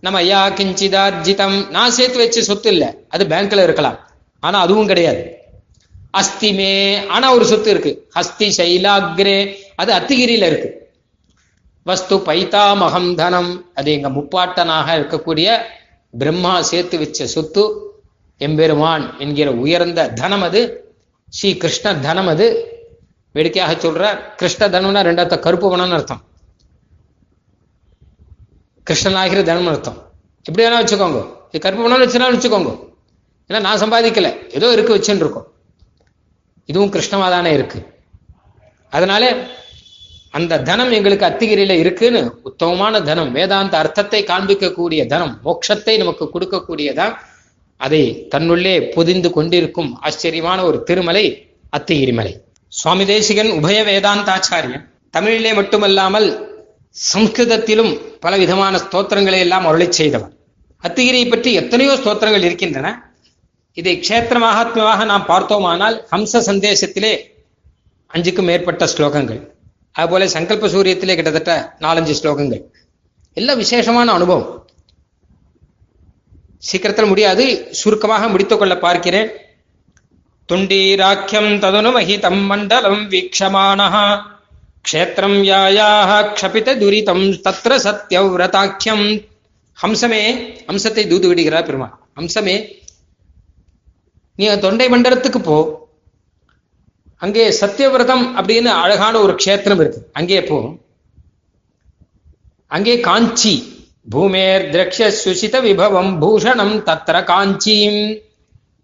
நம்ம 0.00 0.18
ஐயா 0.18 0.40
கிஞ்சிதார்ஜிதம் 0.48 1.68
நான் 1.68 1.90
சேர்த்து 1.90 2.18
வச்ச 2.18 2.42
சொத்து 2.42 2.70
இல்லை 2.70 2.88
அது 3.08 3.24
பேங்க்ல 3.24 3.62
இருக்கலாம். 3.62 3.98
ஆனா 4.40 4.60
அதுவும் 4.60 4.86
கிடையாது. 4.86 5.22
அஸ்திமே 6.14 7.06
ஆனா 7.06 7.34
ஒரு 7.34 7.46
சொத்து 7.46 7.70
இருக்கு. 7.70 8.10
ஹஸ்தி 8.14 8.52
சைலாக்ரே. 8.56 9.56
அது 9.74 9.92
அத்திகிரியில 9.92 10.46
இருக்கு. 10.46 10.92
வஸ்து 11.82 12.16
பைத்தாமகம் 12.16 13.14
தனம். 13.14 13.70
அது 13.74 13.92
எங்க 13.92 14.08
முப்பாட்டனாக 14.08 14.96
இருக்கக்கூடிய 14.96 15.58
பிரம்மா 16.18 16.62
சேர்த்து 16.62 16.98
வச்ச 16.98 17.26
சொத்து. 17.26 17.92
எம்பெருமான் 18.38 19.18
என்கிற 19.18 19.52
உயர்ந்த 19.52 20.08
தனம் 20.08 20.42
அது. 20.42 20.92
ஸ்ரீ 21.28 21.56
கிருஷ்ண 21.56 21.94
தனம் 21.94 22.26
அது. 22.26 22.68
வேடிக்கையாக 23.32 23.88
சொல்ற 23.88 24.34
கிருஷ்ண 24.34 24.68
தனம்னா 24.68 25.04
ரெண்டாத்த 25.04 25.38
கருப்பு 25.38 25.76
பணம்னு 25.76 25.92
அர்த்தம். 25.92 26.22
கிருஷ்ணனாகிற 28.90 29.42
தனம் 29.42 29.66
அர்த்தம். 29.66 30.10
எப்படி 30.44 30.68
வேணா 30.68 30.70
வச்சுக்கோங்க. 30.70 31.36
இது 31.48 31.58
கருப்பு 31.58 31.88
பணம்னு 31.88 32.08
வச்சுனாலும் 32.08 32.38
வச்சுக்கோங்க. 32.38 32.92
ஏன்னா 33.48 33.60
நான் 33.60 33.80
சம்பாதிக்கல. 33.80 34.54
ஏதோ 34.54 34.72
இருக்கு 34.72 34.96
வச்சுன்னு 34.96 35.16
இருக்கோம். 35.16 35.52
இதுவும் 36.68 36.92
கிருஷ்ணமா 36.94 37.26
தானே 37.34 37.52
இருக்கு. 37.52 37.78
அதனால 38.92 39.24
அந்த 40.38 40.60
தனம் 40.68 40.92
எங்களுக்கு 40.98 41.26
அத்திகிரியில 41.28 41.74
இருக்குன்னு 41.82 42.20
உத்தமமான 42.48 43.00
தனம் 43.08 43.30
வேதாந்த 43.32 43.74
அர்த்தத்தை 43.82 44.20
காண்பிக்கக்கூடிய 44.30 45.00
தனம் 45.12 45.34
மோட்சத்தை 45.44 45.94
நமக்கு 46.02 46.24
கொடுக்கக்கூடியதான் 46.34 47.14
அதை 47.80 48.02
தன்னுள்ளே 48.32 48.74
பொதிந்து 48.94 49.30
கொண்டிருக்கும் 49.36 49.90
ஆச்சரியமான 50.00 50.58
ஒரு 50.64 50.78
திருமலை 50.88 51.24
அத்திகிரிமலை. 51.76 52.32
சுவாமி 52.72 53.04
தேசிகன் 53.04 53.50
உபய 53.58 53.78
வேதாந்தாச்சாரியன் 53.90 54.84
தமிழிலே 55.10 55.52
மட்டுமல்லாமல் 55.52 56.28
சம்ஸ்கிருதத்திலும் 56.96 57.92
பல 58.20 58.36
விதமான 58.36 58.74
ஸ்தோத்திரங்களை 58.84 59.40
எல்லாம் 59.46 59.66
அருளை 59.68 59.88
செய்தவர். 59.90 60.32
அத்திகிரியை 60.82 61.26
பற்றி 61.30 61.50
எத்தனையோ 61.60 61.92
ஸ்தோத்திரங்கள் 62.00 62.46
இருக்கின்றன. 62.48 62.88
இதை 63.78 64.00
க்ஷேத்திர 64.08 64.38
மகாத்மாவாக 64.38 65.04
நாம் 65.04 65.24
பார்த்தோமானால் 65.26 66.06
ஹம்ச 66.12 66.40
சந்தேசத்திலே 66.48 67.12
அஞ்சுக்கும் 68.14 68.48
மேற்பட்ட 68.48 68.84
ஸ்லோகங்கள். 68.84 69.40
அதுபோல 69.92 70.26
சங்கல்ப 70.26 70.68
சூரியத்திலே 70.74 71.14
கிட்டத்தட்ட 71.14 71.76
நாலஞ்சு 71.80 72.14
ஸ்லோகங்கள். 72.22 72.62
எல்லாம் 73.32 73.56
விசேஷமான 73.56 74.12
அனுபவம். 74.12 74.66
சீக்கிரத்தில் 76.58 77.06
முடியாது. 77.06 77.68
சுருக்கமாக 77.70 78.28
முடித்துக் 78.28 78.58
கொள்ள 78.58 78.78
பார்க்கிறேன். 78.78 79.30
துண்டீராக்கியம் 80.52 81.50
ததனுமஹிதம் 81.64 82.46
மண்டலம் 82.46 83.10
வீக்ஷமானः 83.10 83.96
க்ஷேத்திரம் 84.88 85.38
யாயாக 85.50 86.10
க்ஷபித 86.36 86.78
துரிதம் 86.82 87.24
தத்திர 87.44 87.72
சத்யவிரதாக்கியம். 87.86 89.06
ஹம்சமே 89.82 90.22
ஹம்சத்தை 90.66 91.04
தூது 91.08 91.28
விடுகிறார் 91.28 91.66
பெருமாள். 91.66 91.94
ஹம்சமே 92.16 92.56
நீ 94.36 94.58
தொண்டை 94.58 94.88
மண்டலத்துக்கு 94.88 95.38
போ. 95.38 95.88
அங்கே 97.16 97.50
சத்தியவிரதம் 97.50 98.36
அப்படின்னு 98.36 98.64
அழகான 98.64 99.18
ஒரு 99.18 99.36
க்ஷேத்திரம் 99.44 99.80
இருக்கு. 99.80 100.08
அங்கே 100.12 100.42
போ. 100.42 100.74
அங்கே 102.66 103.00
காஞ்சி. 103.00 103.72
பூமேர் 104.10 104.70
திரக்ஷ 104.70 105.12
சுசித 105.24 105.62
விபவம் 105.62 106.22
பூஷணம் 106.22 106.82
தத்திர 106.82 107.24
காஞ்சியும். 107.24 108.18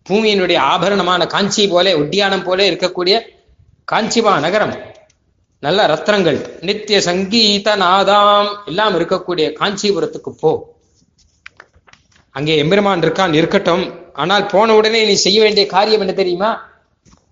பூமியினுடைய 0.09 0.57
ஆபரணமான 0.57 1.27
காஞ்சி 1.27 1.69
போல 1.69 1.97
உட்டியானம் 1.97 2.45
போல 2.45 2.71
இருக்கக்கூடிய 2.71 3.21
காஞ்சிமா 3.85 4.39
நகரம். 4.39 4.79
நல்ல 5.59 5.87
ரத்னங்கள். 5.87 6.51
நித்திய 6.61 7.01
சங்கீத 7.01 7.77
நாதாம் 7.77 8.63
எல்லாம் 8.67 8.99
இருக்கக்கூடிய 8.99 9.53
காஞ்சிபுரத்துக்கு 9.61 10.31
போ. 10.41 10.79
அங்கே 12.31 12.57
எம்பெருமான் 12.57 13.01
இருக்கான் 13.01 13.33
இருக்கட்டும். 13.33 14.00
ஆனால் 14.13 14.47
போன 14.47 14.75
உடனே 14.75 15.05
நீ 15.05 15.13
செய்ய 15.13 15.43
வேண்டிய 15.43 15.67
காரியம் 15.67 16.01
என்ன 16.01 16.13
தெரியுமா? 16.13 16.63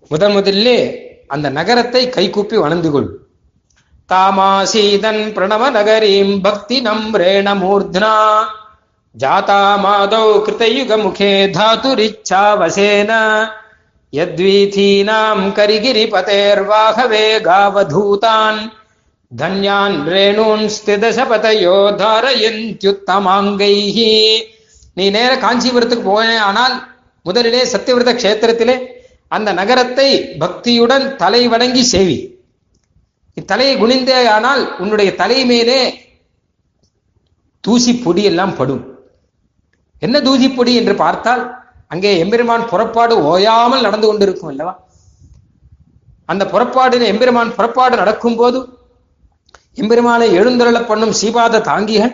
முதன் 0.07 0.35
முதல்ல 0.35 0.99
அந்த 1.27 1.49
நகரத்தை 1.49 2.09
கைகூப்பி 2.09 2.57
வணந்து 2.57 2.91
கொள். 2.91 3.19
தாமாசீதன் 4.09 5.33
பிரணவ 5.33 5.71
நகரீம் 5.71 6.41
பக்தி 6.41 6.81
நம்ரேண 6.81 7.55
மூர்த்னா. 7.55 8.45
ஜாதா 9.19 9.77
மாதௌ 9.83 10.45
கிருதயுக 10.45 10.97
முகே 10.97 11.47
தாதுரிச்சா 11.47 12.31
வசேன. 12.31 13.11
யத்வீதீனாம் 14.13 15.51
கரிகிரி 15.51 16.11
பதேர்வாகவே 16.11 17.39
காவதூதான். 17.39 18.71
தன்யான் 19.37 20.07
ரேணூன் 20.07 20.69
ஸ்திதசபதயோ 20.75 21.95
தாரயந்த்யுத்தமாங்கைஹி. 21.95 24.41
நீ 24.99 25.05
நேர 25.17 25.31
காஞ்சிபுரத்துக்கு 25.43 26.05
போனே 26.11 26.37
ஆனால் 26.47 26.75
முதலிலே 27.25 27.61
சத்தியவிரத 27.73 28.11
கஷேத்திரத்திலே 28.15 28.75
அந்த 29.31 29.49
நகரத்தை 29.59 30.07
பக்தியுடன் 30.43 31.05
தலை 31.21 31.41
வணங்கி 31.53 31.83
சேவி. 31.91 32.17
தலையை 33.51 33.73
குனிந்தே 33.81 34.19
ஆனால் 34.35 34.61
உன்னுடைய 34.83 35.09
தலை 35.19 35.39
மேலே 35.49 35.79
தூசி 37.63 37.91
பொடி 38.05 38.23
எல்லாம் 38.31 38.55
படும். 38.59 38.81
என்ன 40.01 40.15
தூசி 40.27 40.47
பொடி 40.49 40.73
என்று 40.81 40.93
பார்த்தால் 41.03 41.43
அங்கே 41.93 42.11
எம்பெருமான் 42.23 42.65
புறப்பாடு 42.71 43.13
ஓயாமல் 43.31 43.85
நடந்து 43.87 44.07
கொண்டிருக்கும் 44.07 44.51
அல்லவா? 44.51 44.73
அந்த 46.31 46.43
புறப்பாடு 46.53 47.05
எம்பெருமான் 47.13 47.55
புறப்பாடு 47.57 47.95
நடக்கும் 48.01 48.39
போது 48.41 48.59
எம்பெருமானை 49.81 50.27
எழுந்தருள 50.39 50.79
பண்ணும் 50.89 51.17
சீபாத 51.21 51.63
தாங்கிகள் 51.69 52.13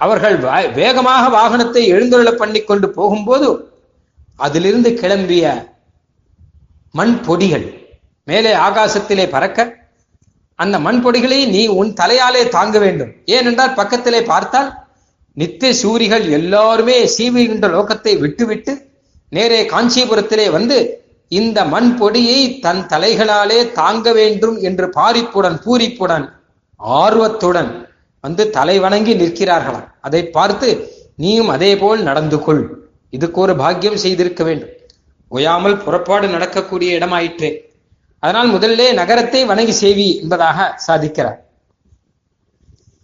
அவர்கள் 0.00 0.36
வேகமாக 0.74 1.28
வாகனத்தை 1.28 1.86
எழுந்தருள 1.86 2.30
பண்ணி 2.36 2.60
கொண்டு 2.60 2.90
போகும்போது 2.90 3.70
அதிலிருந்து 4.36 4.90
கிளம்பிய 4.90 5.66
மண் 6.90 7.20
பொடிகள் 7.26 7.86
மேலே 8.24 8.54
ஆகாசத்திலே 8.54 9.28
பறக்க 9.30 9.76
அந்த 10.56 10.78
மண் 10.78 11.06
பொடிகளை 11.06 11.48
நீ 11.48 11.66
உன் 11.66 11.92
தலையாலே 11.92 12.48
தாங்க 12.48 12.78
வேண்டும். 12.78 13.12
ஏனென்றால் 13.24 13.74
பக்கத்திலே 13.74 14.22
பார்த்தால் 14.22 14.74
நித்திய 15.32 15.74
சூரிகள் 15.74 16.30
எல்லாருமே 16.30 17.06
சீவுகின்ற 17.18 17.68
லோகத்தை 17.68 18.18
விட்டுவிட்டு 18.18 18.90
நேரே 19.28 19.64
காஞ்சிபுரத்திலே 19.64 20.50
வந்து 20.50 21.06
இந்த 21.28 21.64
மண் 21.64 21.96
பொடியை 21.96 22.58
தன் 22.58 22.86
தலைகளாலே 22.86 23.72
தாங்க 23.72 24.12
வேண்டும் 24.12 24.56
என்று 24.56 24.86
பாரிப்புடன் 24.88 25.58
பூரிப்புடன் 25.64 26.28
ஆர்வத்துடன் 26.76 27.87
வந்து 28.24 28.42
தலை 28.56 28.76
வணங்கி 28.84 29.12
நிற்கிறார்களாம். 29.22 29.88
அதை 30.06 30.22
பார்த்து 30.36 30.68
நீயும் 31.22 31.52
அதே 31.54 31.70
போல் 31.82 32.00
நடந்து 32.08 32.38
கொள். 32.46 32.62
இதுக்கு 33.16 33.38
ஒரு 33.44 33.54
பாக்கியம் 33.62 34.02
செய்திருக்க 34.04 34.42
வேண்டும். 34.48 34.72
ஓயாமல் 35.36 35.82
புறப்பாடு 35.84 36.26
நடக்கக்கூடிய 36.34 36.98
இடமாயிற்றே. 36.98 37.50
அதனால் 38.22 38.52
முதல்ல 38.54 38.86
நகரத்தை 39.00 39.40
வணங்கி 39.50 39.74
சேவி 39.82 40.08
என்பதாக 40.22 40.68
சாதிக்கிறார். 40.86 41.38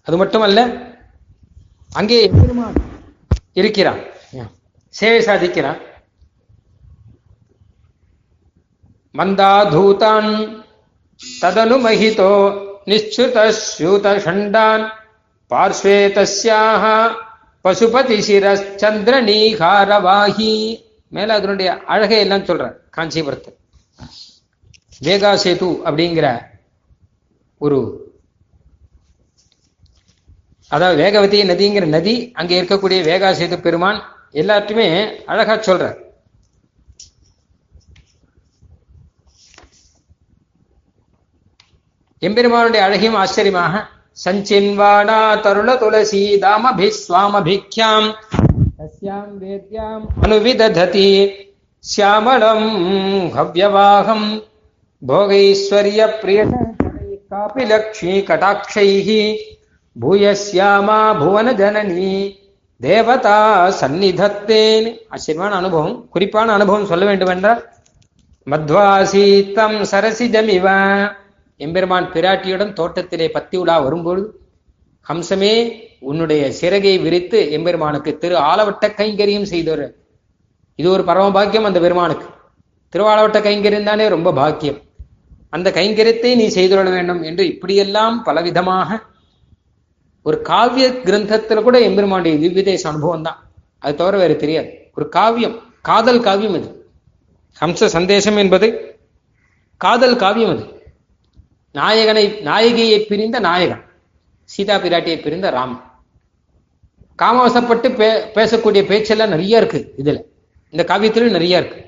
அது 0.07 0.17
மட்டுமல்ல 0.23 0.61
அங்கே 2.01 2.19
இருக்கிறான். 3.61 4.01
சேவை 4.95 5.21
சாதிக்கிறான். 5.29 5.81
மந்தாதூதான் 9.19 10.29
ததனு 11.43 11.77
மகிதோ 11.87 12.33
நிச்சுத 12.91 13.45
ஸ்யூத 13.65 14.15
ஷண்டான் 14.25 14.85
பார்ஸ்வே 15.51 15.97
தஸ்யாக 16.17 16.85
பசுபதி 17.65 18.17
சிரச்சந்திர 18.27 19.15
நீகாரவாகி 19.29 20.53
மேல 21.13 21.35
அதனுடைய 21.39 21.71
அழகை 21.87 22.19
எல்லாம் 22.19 22.47
சொல்ற 22.47 22.65
காஞ்சிபுரத்தை. 22.91 23.51
வேகா 25.07 25.31
சேது 25.43 25.69
அப்படிங்கிற 25.87 26.27
ஒரு 27.61 27.79
அதாவது 30.71 30.99
வேகவதி 31.03 31.39
நதிங்கிற 31.51 31.87
நதி 31.89 32.15
அங்கே 32.35 32.59
இருக்கக்கூடிய 32.59 33.01
வேகா 33.09 33.31
சேது 33.41 33.57
பெருமான் 33.61 33.99
எல்லாத்தையுமே 34.35 34.89
அழகா 35.33 35.55
சொல்ற 35.67 35.85
எம்பெருமானுடைய 42.23 42.81
அழகையும் 42.87 43.19
ஆச்சரியமாக 43.23 43.75
சஞ்சின்வானா 44.18 45.42
தருண 45.44 45.76
துளசி 45.76 46.40
தாமபிஸ்வாமபிக்யாம் 46.44 48.10
தஸ்யாம் 48.80 49.38
வேத்யாம் 49.44 50.24
அனுவிதததி 50.24 51.36
श्यामलम् 51.84 53.32
हव्यवाहम् 53.32 54.40
भोगैश्वर्यप्रियशङ्करैः 55.02 57.26
कापि 57.26 57.66
लक्ष्मी 57.66 58.22
कटाक्षैः 58.22 59.38
भूयस्यामा 59.96 61.16
भुवनजननी 61.16 62.36
தேவதா 62.82 63.80
சந்நிதத்தேன் 63.80 65.10
ஆச்சரியமான 65.10 65.56
அனுபவம் 65.56 66.10
குறிப்பான 66.10 66.54
அனுபவம் 66.54 66.86
சொல்ல 66.86 67.06
வேண்டும் 67.06 67.30
என்றால் 67.30 67.66
மத்வாசீத்தம் 68.48 69.92
சரசிஜமிவ 69.92 70.68
எம்பெருமான் 71.57 72.11
பிராட்டியுடன் 72.13 72.73
தோட்டத்திலே 72.73 73.29
பத்தி 73.29 73.57
உலா 73.57 73.79
வரும்பொழுது 73.79 74.41
ஹம்சமே 75.09 75.73
உன்னுடைய 76.01 76.53
சிறகை 76.53 76.99
விரித்து 76.99 77.51
எம்பெருமானுக்கு 77.51 78.19
திரு 78.19 78.37
ஆலவட்ட 78.37 78.87
கைங்கரியும் 78.87 79.43
செய்தவர் 79.43 79.95
இது 80.77 80.91
ஒரு 80.91 81.05
பரம 81.05 81.33
பாக்கியம் 81.33 81.65
அந்த 81.65 81.81
பெருமானுக்கு. 81.81 82.27
திருவாளவட்ட 82.93 83.39
கைங்கரியம் 83.41 83.83
தானே 83.83 84.09
ரொம்ப 84.09 84.33
பாக்கியம். 84.33 84.81
அந்த 85.51 85.71
கைங்கரியத்தை 85.71 86.35
நீ 86.35 86.47
செய்துள்ள 86.47 86.91
வேண்டும் 86.91 87.23
என்று 87.23 87.47
இப்படியெல்லாம் 87.47 88.23
பலவிதமாக 88.27 88.99
ஒரு 90.23 90.43
காவிய 90.43 90.89
கிரந்தத்துல 90.89 91.63
கூட 91.63 91.81
எம்பெருமானுடைய 91.81 92.39
திவ்யதேச 92.39 92.81
அனுபவம் 92.81 93.23
தான். 93.23 93.51
அது 93.79 93.95
தவிர 93.95 94.17
வேற 94.17 94.35
தெரியாது. 94.35 94.69
ஒரு 94.95 95.09
காவியம் 95.09 95.63
காதல் 95.83 96.21
காவியம் 96.21 96.55
அது. 96.55 96.93
ஹம்ச 97.61 97.85
சந்தேசம் 97.87 98.37
என்பது 98.37 98.99
காதல் 99.77 100.17
காவியம் 100.17 100.51
அது. 100.51 100.74
நாயகனை 101.75 102.25
நாயகியை 102.45 102.99
பிரிந்த 103.09 103.41
நாயகன். 103.41 103.85
சீதா 104.45 104.77
பிராட்டியை 104.77 105.23
பிரிந்த 105.23 105.51
ராமன். 105.51 105.83
காமவசப்பட்டு 107.23 107.97
பே 107.97 108.09
பேசக்கூடிய 108.35 108.83
பேச்செல்லாம் 108.87 109.29
நிறைய 109.29 109.57
இருக்கு 109.57 109.95
இதுல. 109.99 110.19
இந்த 110.71 110.85
காவியத்திலும் 110.95 111.35
நிறைய 111.37 111.59
இருக்கு. 111.59 111.81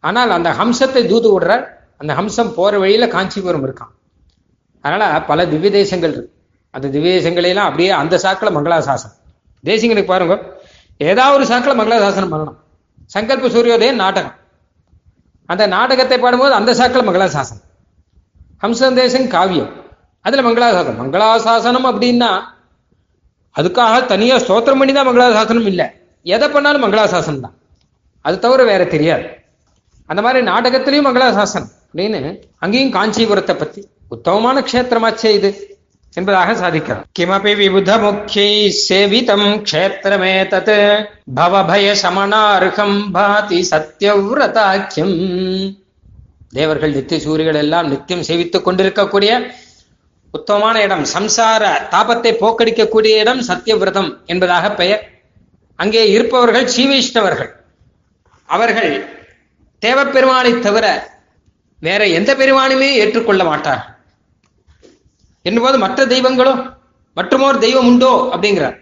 ஆனால் 0.00 0.30
அந்த 0.30 0.50
ஹம்சத்தை 0.52 1.06
தூது 1.06 1.28
விடுறார். 1.28 1.64
அந்த 1.98 2.14
ஹம்சம் 2.14 2.54
போற 2.54 2.78
வழியில 2.78 3.08
காஞ்சிபுரம் 3.08 3.66
இருக்கான். 3.66 3.92
அதனால 4.80 5.22
பல 5.22 5.46
திவ்ய 5.46 5.70
தேசங்கள் 5.70 6.12
இருக்கு. 6.12 6.32
அந்த 6.70 6.88
திவ்ய 6.88 7.20
தேசங்களையெல்லாம் 7.20 7.68
அப்படியே 7.68 7.90
அந்த 7.90 8.16
சாக்கில் 8.16 8.56
மங்களாசாசனம். 8.56 9.16
தேசிங்களுக்கு 9.64 10.04
பாருங்க. 10.04 10.62
ஏதாவது 10.98 11.34
ஒரு 11.36 11.46
சாக்கில் 11.52 11.80
மங்களாசாசனம் 11.80 12.32
பண்ணணும். 12.34 12.58
சங்கல்ப 13.14 13.48
சூரியோதயம் 13.48 14.02
நாடகம். 14.04 14.34
அந்த 15.46 15.66
நாடகத்தை 15.66 16.18
பாடும்போது 16.18 16.54
அந்த 16.54 16.74
சாக்கில் 16.74 17.08
மங்களாசாசனம். 17.08 17.63
ஹம்சந்தேசம் 18.64 19.26
காவியம். 19.28 19.72
அதுல 20.20 20.42
மங்களாசாசனம். 20.48 21.00
மங்களாசாசனம் 21.00 21.88
அப்படின்னா 21.90 22.30
அதுக்காக 23.60 24.06
தனியா 24.06 24.36
ஸ்தோத்திரம் 24.36 24.78
பண்ணி 24.78 24.92
தான் 24.92 25.08
மங்களாசாசனம் 25.08 25.66
இல்லை. 25.66 25.86
எதை 26.22 26.48
பண்ணாலும் 26.48 26.84
மங்களாசாசனம் 26.84 27.40
தான். 27.40 27.54
அது 28.20 28.38
தவிர 28.38 28.64
வேற 28.64 28.84
தெரியாது. 28.84 29.24
அந்த 30.06 30.22
மாதிரி 30.22 30.46
நாடகத்திலையும் 30.46 31.08
மங்களாசாசனம். 31.08 31.70
அப்படின்னு 31.94 32.42
அங்கேயும் 32.58 32.92
காஞ்சிபுரத்தை 32.92 33.54
பத்தி 33.58 33.88
உத்தமமான 34.08 34.60
க்ஷேத்திரமாச்சே 34.60 35.30
இது 35.30 35.78
என்பதாக 36.14 36.52
சாதிக்கிறார் 36.52 37.04
கிமபி 37.18 37.52
விபுத 37.60 37.90
முக்கியை 38.00 38.72
சேவிதம் 38.88 39.62
க்ஷேத்திரமே 39.70 40.34
தத் 40.54 41.04
பவபய 41.34 41.94
சமனார்ஹம் 42.02 43.10
பாதி 43.12 43.66
சத்யவிரதாக்கியம். 43.70 45.14
தேவர்கள் 46.54 46.92
நித்திய 46.92 47.20
சூரியர்கள் 47.20 47.60
எல்லாம் 47.60 47.88
நித்தியம் 47.88 48.22
சேவித்துக் 48.22 48.64
கொண்டிருக்கக்கூடிய 48.64 49.50
உத்தமமான 50.30 50.82
இடம். 50.82 51.04
சம்சார 51.04 51.62
தாபத்தை 51.90 52.30
போக்கடிக்கக்கூடிய 52.42 53.18
இடம் 53.18 53.40
சத்தியவிரதம் 53.40 54.16
என்பதாக 54.26 54.74
பெயர். 54.74 55.02
அங்கே 55.76 56.10
இருப்பவர்கள் 56.10 56.64
சீவைஷ்ணவர்கள் 56.64 57.50
அவர்கள் 58.46 59.08
தேவப்பெருமானை 59.80 60.58
தவிர 60.58 61.10
வேற 61.80 62.06
எந்த 62.08 62.34
பெருமானுமே 62.34 62.92
ஏற்றுக்கொள்ள 62.94 63.44
மாட்டார். 63.44 63.98
என்னும்போது 65.42 65.78
மற்ற 65.78 66.06
தெய்வங்களோ 66.06 66.76
மற்றுமோர் 67.16 67.58
தெய்வம் 67.58 67.86
உண்டோ 67.86 68.30
அப்படிங்கிறார். 68.32 68.76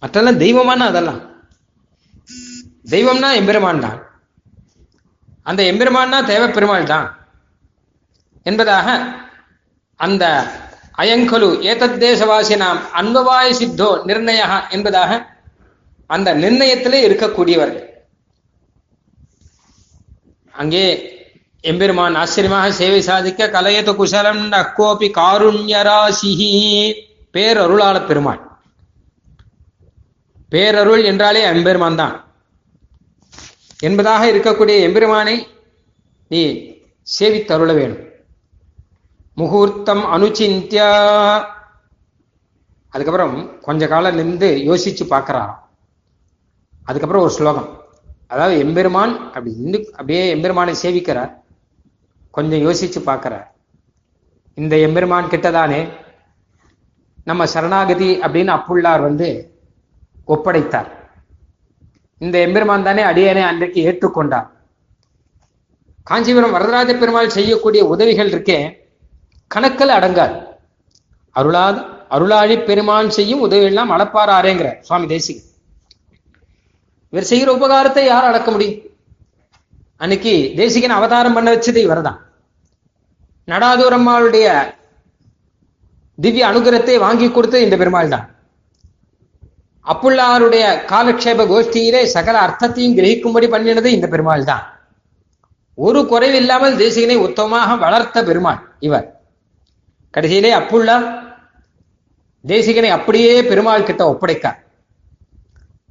மற்றெல்லாம் 0.00 0.36
தெய்வமான 0.36 0.84
அதெல்லாம். 0.84 1.20
தெய்வம்னா 2.86 3.34
எம்பெருமான் 3.34 3.80
தான். 3.80 4.07
அந்த 5.48 5.62
எம்பெருமான்னா 5.62 6.18
தேவப்பெருமாள் 6.32 6.90
தான் 6.92 7.08
என்பதாக 8.42 8.88
அந்த 10.00 10.24
அயங்கலு 10.98 11.48
ஏதத் 11.70 11.98
தேசவாசி 12.04 12.54
நாம் 12.56 12.80
அன்பவாய 13.00 13.48
சித்தோ 13.60 13.90
நிர்ணய 14.06 14.40
என்பதாக 14.68 15.10
அந்த 16.06 16.28
நிர்ணயத்திலே 16.34 17.00
இருக்கக்கூடியவர்கள். 17.08 17.86
அங்கே 20.54 20.84
எம்பெருமான் 21.64 22.14
ஆச்சரியமாக 22.14 22.70
சேவை 22.70 23.00
சாதிக்க 23.02 23.46
கலையத்து 23.46 23.92
குசலம் 23.94 24.42
நக்கோபி 24.52 25.08
காருண்யராசிஹி 25.18 26.50
பேரருளாள 27.34 27.96
பெருமாள். 28.06 28.40
பேரருள் 30.52 31.04
என்றாலே 31.04 31.42
எம்பெருமான் 31.52 32.00
தான் 32.02 32.16
என்பதாக 33.80 34.30
இருக்கக்கூடிய 34.30 34.76
எம்பெருமானை 34.80 35.46
நீ 36.28 36.40
சேவித்தருள 37.18 37.74
வேணும் 37.74 38.06
முகூர்த்தம் 39.34 40.04
அனுச்சிந்தியா. 40.04 40.88
அதுக்கப்புறம் 42.88 43.60
கொஞ்ச 43.60 43.88
காலம் 43.88 44.14
நின்று 44.14 44.48
யோசிச்சு 44.56 45.04
பார்க்கறாராம். 45.10 45.56
அதுக்கப்புறம் 46.84 47.22
ஒரு 47.22 47.30
ஸ்லோகம். 47.30 47.68
அதாவது 48.26 48.58
எம்பெருமான் 48.58 49.18
அப்படி 49.18 49.50
இந்து 49.56 49.88
அப்படியே 49.90 50.30
எம்பெருமானை 50.30 50.74
சேவிக்கிறார். 50.82 51.32
கொஞ்சம் 52.30 52.60
யோசிச்சு 52.60 52.98
பார்க்கிறார். 52.98 53.54
இந்த 54.54 54.76
எம்பெருமான் 54.76 55.30
கிட்டதானே 55.32 55.92
நம்ம 57.24 57.46
சரணாகதி 57.46 58.18
அப்படின்னு 58.20 58.52
அப்புள்ளார் 58.58 59.00
வந்து 59.00 59.28
ஒப்படைத்தார். 60.26 60.90
இந்த 62.20 62.36
எம்பெருமான் 62.46 62.86
தானே 62.88 63.02
அடியனை 63.10 63.42
அன்றைக்கு 63.48 63.80
ஏற்றுக்கொண்டார். 63.88 64.48
காஞ்சிபுரம் 66.06 66.54
வரதராஜ 66.56 66.90
பெருமாள் 67.00 67.34
செய்யக்கூடிய 67.36 67.82
உதவிகள் 67.92 68.30
இருக்கே 68.34 68.58
கணக்கில் 69.50 69.96
அடங்காது. 69.98 70.36
அருளாது 71.36 71.80
அருளாழி 72.16 72.56
பெருமான் 72.68 73.10
செய்யும் 73.16 73.44
உதவியெல்லாம் 73.46 73.90
அளப்பாராரேங்கிற 73.94 74.68
சுவாமி 74.86 75.06
தேசிகன் 75.14 75.46
இவர் 77.12 77.28
செய்கிற 77.30 77.48
உபகாரத்தை 77.58 78.04
யார் 78.06 78.28
அடக்க 78.30 78.48
முடியும்? 78.54 78.80
அன்னைக்கு 80.02 80.32
தேசிகன் 80.60 80.96
அவதாரம் 80.96 81.36
பண்ண 81.36 81.48
வச்சது 81.54 81.80
இவர்தான். 81.86 82.18
நடாதூரம்மாளுடைய 83.48 84.46
திவ்ய 86.18 86.44
அனுகிரத்தை 86.50 86.96
வாங்கி 87.04 87.26
கொடுத்தது 87.28 87.66
இந்த 87.66 87.76
பெருமாள் 87.82 88.12
தான் 88.14 88.26
அப்புள்ளாருடைய 89.92 90.64
காலக்ஷேப 90.90 91.44
கோஷ்டியிலே 91.52 92.02
சகல 92.14 92.36
அர்த்தத்தையும் 92.46 92.96
கிரகிக்கும்படி 92.98 93.46
பண்ணினது 93.54 93.88
இந்த 93.96 94.06
பெருமாள் 94.14 94.48
தான் 94.50 94.64
ஒரு 95.78 96.00
குறைவில்லாமல் 96.10 96.76
தேசிகனை 96.82 97.16
உத்தமமாக 97.26 97.76
வளர்த்த 97.84 98.22
பெருமாள் 98.28 98.60
இவர். 98.86 99.06
கடைசியிலே 100.14 100.50
அப்புள்ளா 100.60 100.96
தேசிகனை 102.44 102.90
அப்படியே 102.96 103.32
பெருமாள் 103.50 103.86
கிட்ட 103.88 104.02
ஒப்படைக்கார். 104.12 104.58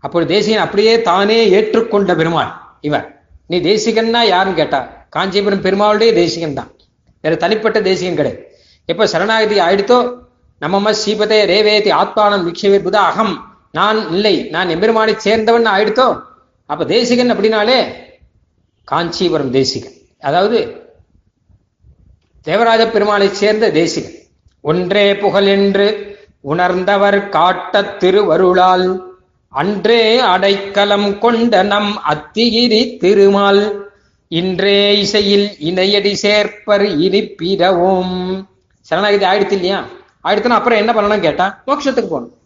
அப்பொழுது 0.05 0.31
தேசிகன் 0.33 0.65
அப்படியே 0.65 0.93
தானே 1.09 1.39
ஏற்றுக்கொண்ட 1.57 2.11
பெருமாள் 2.21 2.51
இவர். 2.87 3.07
நீ 3.49 3.57
தேசிகன்னா 3.69 4.21
யாருன்னு 4.33 4.59
கேட்டா 4.61 4.79
காஞ்சிபுரம் 5.15 5.65
பெருமாளுடைய 5.65 6.11
தேசிகன் 6.21 6.57
தான். 6.59 6.71
வேற 7.23 7.33
தனிப்பட்ட 7.43 7.77
தேசிகன் 7.89 8.19
கிடையாது. 8.19 8.41
எப்ப 8.89 9.07
சரணாகதி 9.13 9.55
ஆயிடுத்தோ 9.67 9.99
நம்மம்ம 10.61 10.91
ஸ்ரீபதே 10.99 11.39
ரேவேதி 11.53 11.89
ஆத்மானம் 12.01 12.45
விக்ஷவே 12.47 12.77
புத 12.85 12.97
அகம் 13.09 13.33
நான் 13.71 14.11
இல்லை. 14.11 14.47
நான் 14.49 14.69
எம்பெருமானை 14.69 15.15
சேர்ந்தவன் 15.23 15.71
ஆயிடுத்தோ? 15.73 16.21
அப்ப 16.65 16.85
தேசிகன் 16.85 17.31
அப்படின்னாலே 17.31 17.93
காஞ்சிபுரம் 18.83 19.51
தேசிகன். 19.51 19.93
அதாவது 20.19 20.85
தேவராஜ 22.43 22.85
பெருமாளை 22.85 23.29
சேர்ந்த 23.29 23.71
தேசிகன். 23.71 24.13
ஒன்றே 24.61 25.15
புகழ் 25.15 25.45
என்று 25.45 26.15
உணர்ந்தவர் 26.41 27.29
காட்ட 27.29 27.81
திருவருளால் 27.81 29.15
அன்றே 29.49 30.19
அடைக்கலம் 30.19 31.19
கொண்ட 31.19 31.63
நம் 31.63 32.01
அத்திகிரி 32.09 32.97
திருமால் 32.97 33.91
இன்றே 34.27 34.99
இசையில் 34.99 35.49
இணையடி 35.59 36.13
சேர்ப்பர் 36.21 36.85
இருப்பிடவும் 36.99 38.47
சரணாகிதி 38.89 39.25
ஆயிடுத்து 39.25 39.51
இல்லையா? 39.51 39.85
ஆயிடுத்துனா 40.23 40.59
அப்புறம் 40.59 40.79
என்ன 40.79 40.93
பண்ணணும் 40.93 41.19
கேட்டா 41.19 41.63
மோட்சத்துக்கு 41.67 42.09
போகணும். 42.09 42.36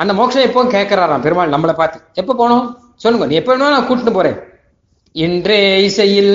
அந்த 0.00 0.12
மோட்சம் 0.18 0.46
எப்போ 0.48 0.60
கேட்கிறாராம் 0.74 1.24
பெருமாள் 1.24 1.54
நம்மளை 1.54 1.74
பார்த்து. 1.80 1.98
எப்போ 2.20 2.32
போகணும் 2.40 2.66
சொல்லுங்க 3.04 3.26
நீ 3.30 3.36
எப்போ 3.40 3.52
வேணாலும் 3.52 3.76
நான் 3.76 3.86
கூட்டிட்டு 3.88 4.12
போறேன். 4.16 4.38
இன்றே 5.24 5.58
இசையில் 5.88 6.34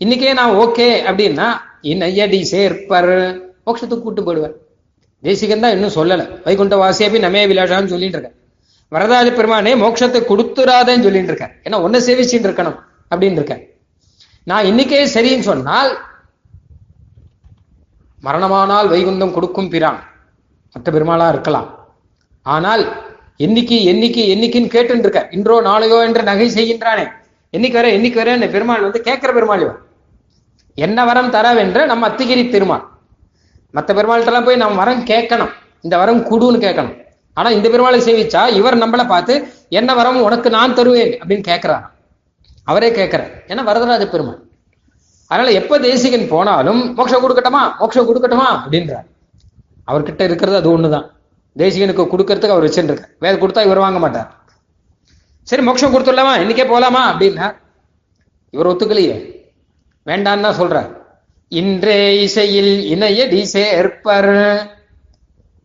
இன்னைக்கே 0.00 0.34
நான் 0.40 0.54
ஓகே 0.62 0.86
அப்படின்னா 1.08 1.48
இணையடி 1.92 2.40
சேர்ப்பர்? 2.52 3.14
மோட்சத்துக்கு 3.66 4.04
கூட்டு 4.04 4.22
போயிடுவார். 4.26 4.54
தேசிகன் 5.22 5.64
தான் 5.64 5.74
இன்னும் 5.76 5.96
சொல்லலை. 5.96 6.24
வைகுண்ட 6.46 6.76
வாசியப்பி 6.82 7.18
நமே 7.26 7.42
விலாசான்னு 7.50 7.92
சொல்லிட்டு 7.94 8.18
இருக்கேன் 8.18 8.38
வரதாஜ 8.94 9.28
பெருமானே 9.36 9.74
மோட்சத்தை 9.82 10.20
கொடுத்துடாதேன்னு 10.30 11.06
சொல்லிட்டு 11.06 11.32
இருக்க 11.32 11.46
ஏன்னா 11.66 11.76
ஒன்னை 11.84 11.98
சேவிச்சுட்டு 12.06 12.48
இருக்கணும் 12.48 12.78
அப்படின்னு 13.10 13.38
இருக்கேன் 13.40 13.62
நான் 14.50 14.68
இன்னைக்கே 14.70 15.02
சரின்னு 15.14 15.48
சொன்னால் 15.50 15.90
மரணமானால் 18.26 18.90
வைகுந்தம் 18.92 19.36
கொடுக்கும் 19.36 19.70
பிரான். 19.74 20.00
மற்ற 20.74 20.88
பெருமாளா 20.96 21.28
இருக்கலாம். 21.34 21.68
ஆனால் 22.46 22.82
என்னைக்கு 23.38 23.76
என்னைக்கு 23.90 24.22
என்னைக்குன்னு 24.32 24.72
கேட்டுருக்க 24.74 25.20
இன்றோ 25.36 25.56
நாளையோ 25.68 25.98
என்று 26.06 26.22
நகை 26.30 26.48
செய்கின்றானே. 26.56 27.04
என்னைக்கு 27.54 27.78
வர 27.80 27.88
என்னைக்கு 27.96 28.18
வர 28.22 28.48
பெருமாள் 28.54 28.84
வந்து 28.86 29.00
கேட்கிற 29.08 29.30
பெருமாள் 29.32 29.62
இவன். 29.64 29.78
என்ன 30.74 31.04
வரம் 31.04 31.30
தரவென்ற 31.32 31.86
நம்ம 31.92 32.08
அத்திகிரி 32.08 32.44
பெருமாள் 32.50 32.84
மற்ற 33.70 33.90
பெருமாள்கிட்டலாம் 33.94 34.46
போய் 34.46 34.62
நம்ம 34.62 34.76
வரம் 34.82 35.02
கேட்கணும். 35.10 35.52
இந்த 35.82 35.94
வரம் 36.02 36.22
குடுன்னு 36.30 36.58
கேட்கணும். 36.66 36.96
ஆனா 37.36 37.48
இந்த 37.50 37.66
பெருமாளை 37.68 37.98
சேவிச்சா 38.06 38.42
இவர் 38.58 38.80
நம்மளை 38.82 39.04
பார்த்து 39.06 39.34
என்ன 39.68 39.94
வரம் 39.94 40.20
உனக்கு 40.22 40.48
நான் 40.50 40.74
தருவேன் 40.74 41.12
அப்படின்னு 41.20 41.44
கேட்கிறார் 41.50 41.86
அவரே 42.64 42.90
கேட்கிறார். 42.90 43.30
ஏன்னா 43.48 43.62
வரதராஜ 43.68 44.04
பெருமாள். 44.08 44.40
அதனால 45.30 45.52
எப்ப 45.60 45.78
தேசிகன் 45.78 46.28
போனாலும் 46.28 46.80
மோட்சம் 46.94 47.22
கொடுக்கட்டுமா? 47.24 47.62
மோட்சம் 47.78 48.08
கொடுக்கட்டுமா? 48.08 48.46
அப்படின்றார். 48.56 49.06
அவர்கிட்ட 49.90 50.22
இருக்கிறது 50.28 50.56
அது 50.56 50.68
ஒண்ணுதான். 50.78 51.06
தேசிகனுக்கு 51.56 52.04
கொடுக்கறதுக்கு 52.12 52.54
அவர் 52.54 52.66
வச்சுருக்கார் 52.66 53.10
வேற 53.18 53.36
கொடுத்தா 53.36 53.64
இவர் 53.64 53.78
வாங்க 53.78 53.98
மாட்டார். 53.98 54.28
சரி 55.42 55.62
மோட்சம் 55.62 55.94
கொடுத்துடலாமா? 55.94 56.34
இன்னைக்கே 56.42 56.66
போகலாமா 56.68 57.12
அப்படின்னா 57.12 57.56
இவர் 58.50 58.66
ஒத்துக்கலையே. 58.66 59.44
வேண்டான்னு 60.06 60.40
தான் 60.40 60.60
சொல்றார். 60.60 60.90
இன்றே 61.48 62.22
இசையில் 62.22 62.84
இணையடி 62.94 63.46
சேர்ப்பர். 63.52 64.34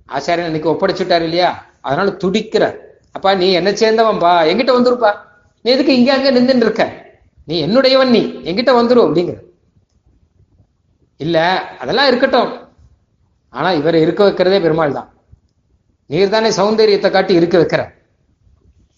ஆச்சாரியன் 0.10 0.50
இன்னைக்கு 0.52 0.72
ஒப்படைச்சுட்டார் 0.74 1.22
இல்லையா? 1.22 1.66
அதனால 1.82 2.10
துடிக்கிறார். 2.10 2.78
அப்பா 3.12 3.34
நீ 3.34 3.52
என்ன 3.52 3.70
சேர்ந்தவன்பா? 3.70 4.32
எங்கிட்ட 4.50 4.72
வந்துருப்பா. 4.78 5.12
நீ 5.62 5.72
எதுக்கு 5.72 5.96
இங்க 5.96 6.14
அங்க 6.14 6.32
நின்றுன்னு 6.32 6.66
இருக்க? 6.68 7.06
நீ 7.46 7.66
என்னுடையவன் 7.66 8.10
நீ. 8.10 8.22
எங்கிட்ட 8.44 8.72
வந்துரு 8.80 9.06
அப்படிங்கிற 9.08 9.38
இல்ல 11.18 11.38
அதெல்லாம் 11.80 12.08
இருக்கட்டும். 12.08 12.50
ஆனா 13.50 13.72
இவர் 13.72 13.96
இருக்க 13.96 14.30
வைக்கிறதே 14.30 14.62
பெருமாள் 14.62 14.92
தான். 14.92 15.17
நீர் 16.10 16.30
தானே 16.30 16.50
சௌந்தரியத்தை 16.58 17.10
காட்டி 17.12 17.34
இருக்க 17.40 17.56
வைக்கிற 17.58 17.82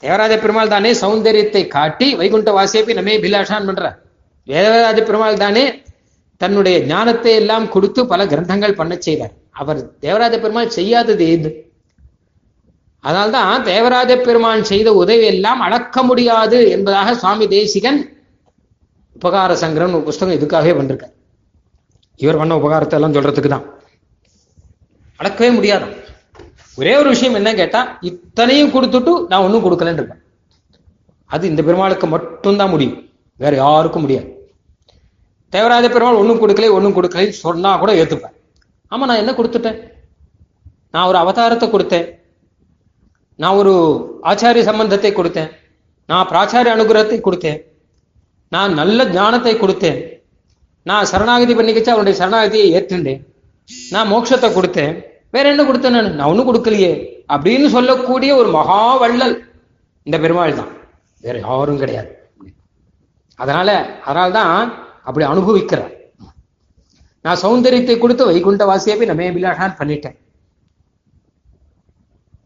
தேவராஜ 0.03 0.33
பெருமாள் 0.41 0.73
தானே 0.73 0.91
சௌந்தரியத்தை 1.01 1.61
காட்டி 1.67 2.07
வைகுண்ட 2.15 2.49
வாசியப்பி 2.57 2.93
நம்மே 2.97 3.15
பிலாஷான் 3.23 3.67
பண்ற? 3.69 3.85
வேதராஜ 4.47 4.99
பெருமாள் 5.01 5.41
தானே 5.43 5.63
தன்னுடைய 6.41 6.75
ஞானத்தை 6.85 7.31
எல்லாம் 7.39 7.65
கொடுத்து 7.69 8.01
பல 8.05 8.25
கிரந்தங்கள் 8.25 8.77
பண்ண 8.79 8.93
செய்தார். 8.97 9.33
அவர் 9.51 9.79
தேவராஜ 9.99 10.35
பெருமாள் 10.39 10.75
செய்யாதது 10.77 11.25
ஏது? 11.33 11.49
அதனால்தான் 13.03 13.63
தேவராஜ 13.63 14.11
பெருமான் 14.19 14.63
செய்த 14.63 14.89
உதவி 14.93 15.25
எல்லாம் 15.33 15.61
அளக்க 15.61 16.03
முடியாது 16.03 16.57
என்பதாக 16.69 17.13
சுவாமி 17.15 17.45
தேசிகன் 17.55 17.99
உபகார 19.15 19.53
சங்கரன் 19.61 19.95
ஒரு 19.97 20.07
புஸ்தகம் 20.09 20.37
இதுக்காகவே 20.37 20.73
பண்ணிருக்கார் 20.77 21.13
இவர் 22.19 22.39
பண்ண 22.41 22.53
உபகாரத்தை 22.55 22.97
எல்லாம் 22.99 23.15
சொல்றதுக்கு 23.17 23.51
தான் 23.53 23.65
அளக்கவே 25.19 25.49
முடியாதான் 25.57 25.95
ஒரே 26.77 26.93
ஒரு 27.01 27.09
விஷயம் 27.13 27.37
என்ன 27.39 27.53
கேட்டா 27.59 27.79
இத்தனையும் 28.09 28.73
கொடுத்துட்டு 28.73 29.13
நான் 29.31 29.45
ஒன்றும் 29.45 29.63
கொடுக்கலன்னு 29.65 30.01
இருப்பேன் 30.01 30.23
அது 31.25 31.43
இந்த 31.51 31.61
பெருமாளுக்கு 31.67 32.07
மட்டும்தான் 32.07 32.71
முடியும். 32.73 32.97
வேற 33.39 33.55
யாருக்கும் 33.55 34.03
முடியாது. 34.05 34.29
தேவராஜ 35.53 35.85
பெருமாள் 35.89 36.19
ஒன்றும் 36.21 36.41
கொடுக்கல 36.41 36.71
ஒன்றும் 36.77 36.95
கொடுக்கல 36.97 37.29
சொன்னா 37.45 37.71
கூட 37.81 37.91
ஏத்துப்பேன் 38.01 38.35
ஆமா 38.91 39.07
நான் 39.09 39.21
என்ன 39.23 39.31
கொடுத்துட்டேன்? 39.37 39.79
நான் 40.93 41.07
ஒரு 41.09 41.17
அவதாரத்தை 41.23 41.67
கொடுத்தேன். 41.71 42.07
நான் 43.35 43.57
ஒரு 43.61 43.73
ஆச்சாரிய 44.31 44.63
சம்பந்தத்தை 44.69 45.11
கொடுத்தேன். 45.13 45.51
நான் 46.09 46.29
பிராச்சாரிய 46.31 46.75
அனுகிரகத்தை 46.75 47.19
கொடுத்தேன். 47.27 47.59
நான் 48.55 48.73
நல்ல 48.73 49.05
ஞானத்தை 49.17 49.53
கொடுத்தேன். 49.55 49.99
நான் 50.89 51.09
சரணாகதி 51.11 51.53
பண்ணிக்கிச்சு 51.55 51.93
அவனுடைய 51.93 52.15
சரணாகதியை 52.21 52.67
ஏற்றுண்டேன் 52.77 53.21
நான் 53.93 54.11
மோட்சத்தை 54.11 54.49
கொடுத்தேன். 54.53 54.95
வேற 55.31 55.49
என்ன 55.49 55.63
கொடுத்தேன் 55.63 55.89
நான்? 55.89 56.13
நான் 56.13 56.27
ஒன்றும் 56.27 56.55
கொடுக்கலையே. 56.55 57.07
அப்படின்னு 57.33 57.67
சொல்லக்கூடிய 57.67 58.35
ஒரு 58.35 58.49
மகா 58.49 58.95
வள்ளல். 58.95 59.43
இந்த 60.03 60.19
பெருமாள் 60.19 60.55
தான். 60.55 60.67
வேற 61.21 61.39
யாரும் 61.39 61.77
கிடையாது. 61.77 62.29
அதனால 63.35 63.99
அதனால 63.99 64.31
தான் 64.31 64.73
அப்படி 65.03 65.25
அனுபவிக்கிறார். 65.25 65.93
நான் 67.21 67.37
சௌந்தரியத்தை 67.41 67.97
கொடுத்து 67.97 68.25
வைகுண்ட 68.25 68.65
வாசியாவே 68.65 69.05
நம்ம 69.05 69.23
அபிலாஷான் 69.23 69.75
பண்ணிட்டேன். 69.77 70.17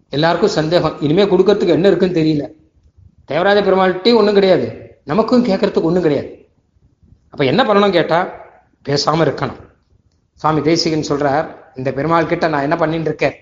எல்லாருக்கும் 0.09 0.49
சந்தேகம். 0.49 1.01
இனிமே 1.01 1.23
கொடுக்கறதுக்கு 1.23 1.67
என்ன 1.67 1.87
இருக்குன்னு 1.87 2.19
தெரியல. 2.19 2.51
தேவராஜ 3.25 3.61
பெருமாள்கிட்டையும் 3.61 4.15
ஒன்றும் 4.15 4.33
கிடையாது. 4.33 4.97
நமக்கும் 5.03 5.45
கேட்கறதுக்கு 5.45 5.81
ஒன்றும் 5.81 6.01
கிடையாது. 6.01 6.47
அப்ப 7.29 7.45
என்ன 7.45 7.63
பண்ணணும் 7.63 7.91
கேட்டா 7.91 8.23
பேசாம 8.89 9.21
இருக்கணும். 9.21 9.59
சுவாமி 10.33 10.61
தேசிகன் 10.61 11.19
சொல்றார் 11.19 11.62
இந்த 11.75 11.91
பெருமாள் 11.91 12.25
கிட்ட 12.25 12.47
நான் 12.47 12.61
என்ன 12.61 12.75
பண்ணிட்டு 12.75 13.05
இருக்கேன்? 13.05 13.35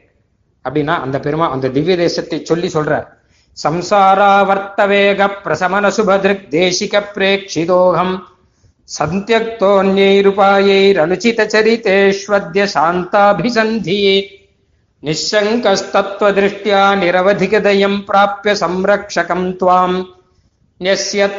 அப்படின்னா 0.65 0.87
அந்த 0.87 1.17
பெருமா 1.17 1.49
அந்த 1.49 1.69
திவ்ய 1.69 1.95
தேசத்தை 1.95 2.41
சொல்லி 2.43 2.67
சொல்றார் 2.67 3.05
சம்சாராவர்த்தவேக 3.63 5.29
பிரசமன 5.43 5.91
சுபதிருக் 5.97 6.45
தேசிக 6.49 7.03
பிரேட்சிதோகம் 7.15 8.19
சந்தியக்தோன்யைருபாயைரனுச்சித 8.99 11.45
சரித்தேஷ்வத்ய 11.53 12.67
சாந்தாபிசந்தியே. 12.75 14.27
நிஷங்கஸ்தத்வதிருஷ்டியா 15.03 16.83
நிரவதிகதயம் 17.03 17.99
பிராப்ய 18.07 18.43
சம்ரக்ஷகம் 18.43 19.47
துவாம். 19.61 20.05
நியஸ்ய 20.79 21.29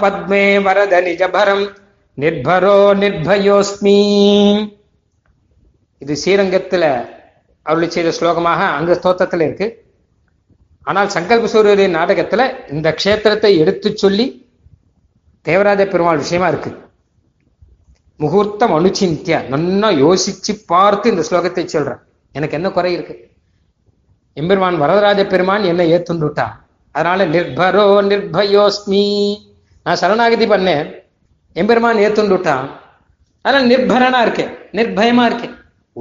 பத்மே 0.00 0.62
வரத 0.62 1.00
நிஜபரம் 1.00 1.66
நிர்பரோ 2.18 2.78
निर्भयोऽस्मि 3.00 3.98
இது 5.98 6.16
ஸ்ரீரங்கத்துல 6.24 6.84
அருளி 7.62 7.90
செய்த 7.90 8.10
ஸ்லோகமாக 8.20 8.60
அங்க 8.78 8.92
ஸ்தோத்தத்தில் 8.94 9.40
இருக்கு. 9.40 9.84
ஆனால் 10.82 11.08
சங்கல்ப 11.08 11.48
சூரியரின் 11.52 11.96
நாடகத்துல 11.96 12.70
இந்த 12.70 12.94
க்ஷேத்திரத்தை 13.04 13.58
எடுத்து 13.58 13.96
சொல்லி 13.96 14.26
தேவராஜ 15.42 15.86
பெருமாள் 15.86 16.16
விஷயமா 16.16 16.48
இருக்கு. 16.48 16.70
முகூர்த்தம் 18.16 18.74
அனுச்சிந்தியா. 18.78 19.38
நன்னா 19.52 19.88
யோசிச்சு 20.04 20.52
பார்த்து 20.66 21.10
இந்த 21.10 21.24
ஸ்லோகத்தை 21.30 21.64
சொல்றேன் 21.64 21.98
எனக்கு 22.32 22.54
என்ன 22.54 22.70
குறை 22.70 22.92
இருக்கு? 22.92 23.30
எம்பெருமான் 24.32 24.80
வரதராஜ 24.80 25.26
பெருமான் 25.26 25.62
என்ன 25.64 25.82
ஏத்துண்டுட்டா? 25.82 26.46
அதனால 26.90 27.26
நிர்பரோ 27.26 27.84
நிர்பயோஸ்மி. 28.10 29.36
நான் 29.82 29.96
சரணாகதி 29.96 30.46
பண்ணேன். 30.46 30.94
எம்பெருமான் 31.52 31.96
ஏத்துண்டுட்டான். 31.96 32.66
அதனால 33.42 33.76
நிர்பரனா 33.76 34.20
இருக்கேன். 34.22 34.52
நிர்பயமா 34.72 35.24
இருக்கேன். 35.24 35.54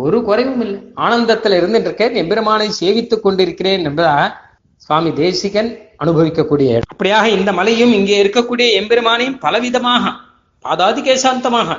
ஒரு 0.03 0.17
குறைவும் 0.27 0.61
இல்லை. 0.65 0.79
ஆனந்தத்துல 1.05 1.57
இருந்து 1.59 1.79
இருக்கேன் 1.79 2.15
எம்பெருமானை 2.21 2.67
சேவித்துக் 2.79 3.23
கொண்டிருக்கிறேன் 3.25 3.83
என்பதா 3.89 4.15
சுவாமி 4.85 5.11
தேசிகன் 5.19 5.69
அனுபவிக்கக்கூடிய 6.03 6.79
அப்படியாக 6.93 7.25
இந்த 7.35 7.51
மலையும் 7.59 7.93
இங்கே 7.97 8.15
இருக்கக்கூடிய 8.23 8.67
எம்பெருமானையும் 8.79 9.37
பலவிதமாக 9.45 10.11
பாதாதி 10.65 11.01
கேசாந்தமாக 11.07 11.77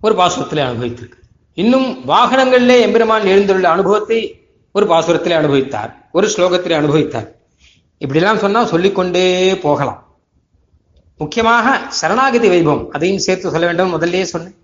ஒரு 0.00 0.14
பாசுரத்தில் 0.20 0.62
அனுபவித்திருக்கு. 0.66 1.18
இன்னும் 1.62 1.88
வாகனங்களிலே 2.10 2.76
எம்பெருமான் 2.86 3.30
எழுந்துள்ள 3.32 3.66
அனுபவத்தை 3.76 4.18
ஒரு 4.74 4.86
பாசுரத்திலே 4.92 5.36
அனுபவித்தார் 5.40 5.90
ஒரு 6.16 6.26
ஸ்லோகத்திலே 6.34 6.76
அனுபவித்தார். 6.80 7.28
இப்படிலாம் 8.00 8.42
சொன்னா 8.44 8.60
சொல்லிக்கொண்டே 8.72 9.26
போகலாம். 9.66 10.00
முக்கியமாக 11.20 11.74
சரணாகதி 12.00 12.48
வைபவம் 12.54 12.84
அதையும் 12.96 13.24
சேர்த்து 13.26 13.54
சொல்ல 13.54 13.66
வேண்டும். 13.70 13.94
முதல்லயே 13.94 14.26
சொன்னேன். 14.34 14.56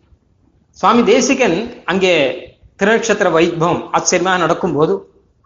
சுவாமி 0.79 1.03
தேசிகன் 1.13 1.59
அங்கே 1.93 2.15
திருநக்ஷத்திர 2.81 3.29
வைபவம் 3.37 3.81
ஆச்சரியமாக 3.91 4.39
நடக்கும் 4.39 4.75
போது 4.75 4.93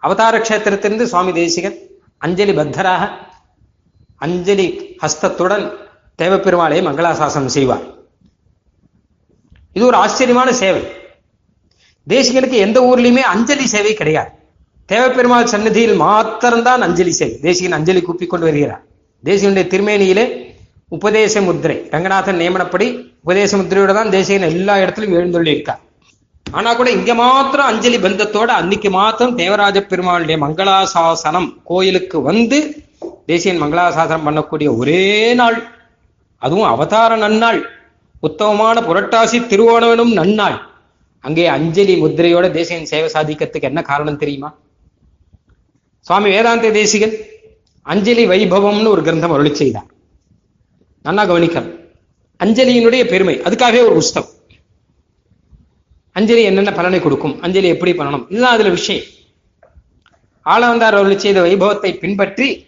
அவதார 0.03 0.37
கஷேத்திரத்திலிருந்து 0.37 1.03
சுவாமி 1.03 1.31
தேசிகன் 1.33 1.77
அஞ்சலி 2.17 2.53
பத்தராக 2.57 3.03
அஞ்சலி 4.25 4.67
ஹஸ்தத்துடன் 5.01 5.65
தேவப்பெருமாளை 6.21 6.77
மங்களாசாசனம் 6.87 7.53
செய்வார். 7.55 7.85
இது 9.77 9.85
ஒரு 9.85 9.97
ஆச்சரியமான 9.97 10.49
சேவை. 10.53 10.83
தேசிகனுக்கு 12.07 12.57
எந்த 12.65 12.79
ஊர்லயுமே 12.89 13.23
அஞ்சலி 13.33 13.65
சேவை 13.67 13.93
கிடையாது. 13.93 14.31
தேவப்பெருமாள் 14.91 15.51
சன்னதியில் 15.53 15.95
மாத்திரம்தான் 15.95 16.81
அஞ்சலி 16.87 17.11
சேவை. 17.11 17.35
தேசிகன் 17.47 17.77
அஞ்சலி 17.79 18.01
கூப்பி 18.01 18.25
கொண்டு 18.25 18.45
வருகிறார். 18.45 18.83
தேசிகனுடைய 19.23 19.65
திருமேனியிலே 19.73 20.25
உபதேச 20.97 21.41
முத்திரை 21.41 21.77
ரங்கநாதன் 21.93 22.39
நியமனப்படி 22.41 22.87
உபதேச 23.23 23.57
முத்திரையோட 23.57 23.93
தான் 23.93 24.09
தேசிகன் 24.09 24.49
எல்லா 24.49 24.73
இடத்திலும் 24.83 25.15
எழுந்துள்ளிருக்கார் 25.17 25.82
ஆனா 26.57 26.69
கூட 26.75 26.89
இங்க 26.91 27.13
மாத்திரம் 27.13 27.65
அஞ்சலி 27.65 27.97
பந்தத்தோட 27.97 28.49
அன்னைக்கு 28.61 28.89
மாத்திரம் 28.89 29.37
தேவராஜ 29.37 29.77
பெருமாளுடைய 29.81 30.37
மங்களாசாசனம் 30.45 31.47
கோயிலுக்கு 31.63 32.21
வந்து 32.21 32.57
தேசியன் 33.25 33.61
மங்களாசாசனம் 33.61 34.27
பண்ணக்கூடிய 34.27 34.77
ஒரே 34.77 35.33
நாள். 35.33 35.57
அதுவும் 36.41 36.69
அவதார 36.73 37.15
நன்னாள். 37.15 37.59
உத்தமமான 38.19 38.81
புரட்டாசி 38.81 39.39
திருவோணவனும் 39.51 40.13
நன்னாள். 40.19 40.57
அங்கே 41.23 41.47
அஞ்சலி 41.47 41.95
முத்திரையோட 42.01 42.45
தேசியன் 42.51 42.89
சேவை 42.91 43.09
சாதிக்கிறதுக்கு 43.15 43.69
என்ன 43.71 43.81
காரணம் 43.81 44.21
தெரியுமா? 44.23 44.49
சுவாமி 46.05 46.29
வேதாந்த 46.29 46.71
தேசிகன் 46.79 47.15
அஞ்சலி 47.81 48.25
வைபவம்னு 48.27 48.93
ஒரு 48.95 49.01
கிரந்தம் 49.01 49.31
அருளி 49.31 49.53
செய்தார். 49.55 49.89
நல்லா 51.01 51.23
கவனிக்கணும். 51.23 51.75
அஞ்சலியினுடைய 52.39 53.03
பெருமை 53.13 53.35
அதுக்காகவே 53.47 53.83
ஒரு 53.89 53.95
புஸ்தகம் 54.01 54.31
அஞ்சலி 56.15 56.43
என்னென்ன 56.43 56.71
பலனை 56.71 56.99
கொடுக்கும்? 56.99 57.41
அஞ்சலி 57.41 57.67
எப்படி 57.67 57.91
பண்ணணும்? 57.91 58.25
இதுதான் 58.29 58.51
அதுல 58.51 58.69
விஷயம். 58.69 59.03
ஆளவந்தார் 60.45 60.99
அருளி 60.99 61.19
செய்த 61.19 61.41
வைபவத்தை 61.41 61.97
பின்பற்றி 61.97 62.67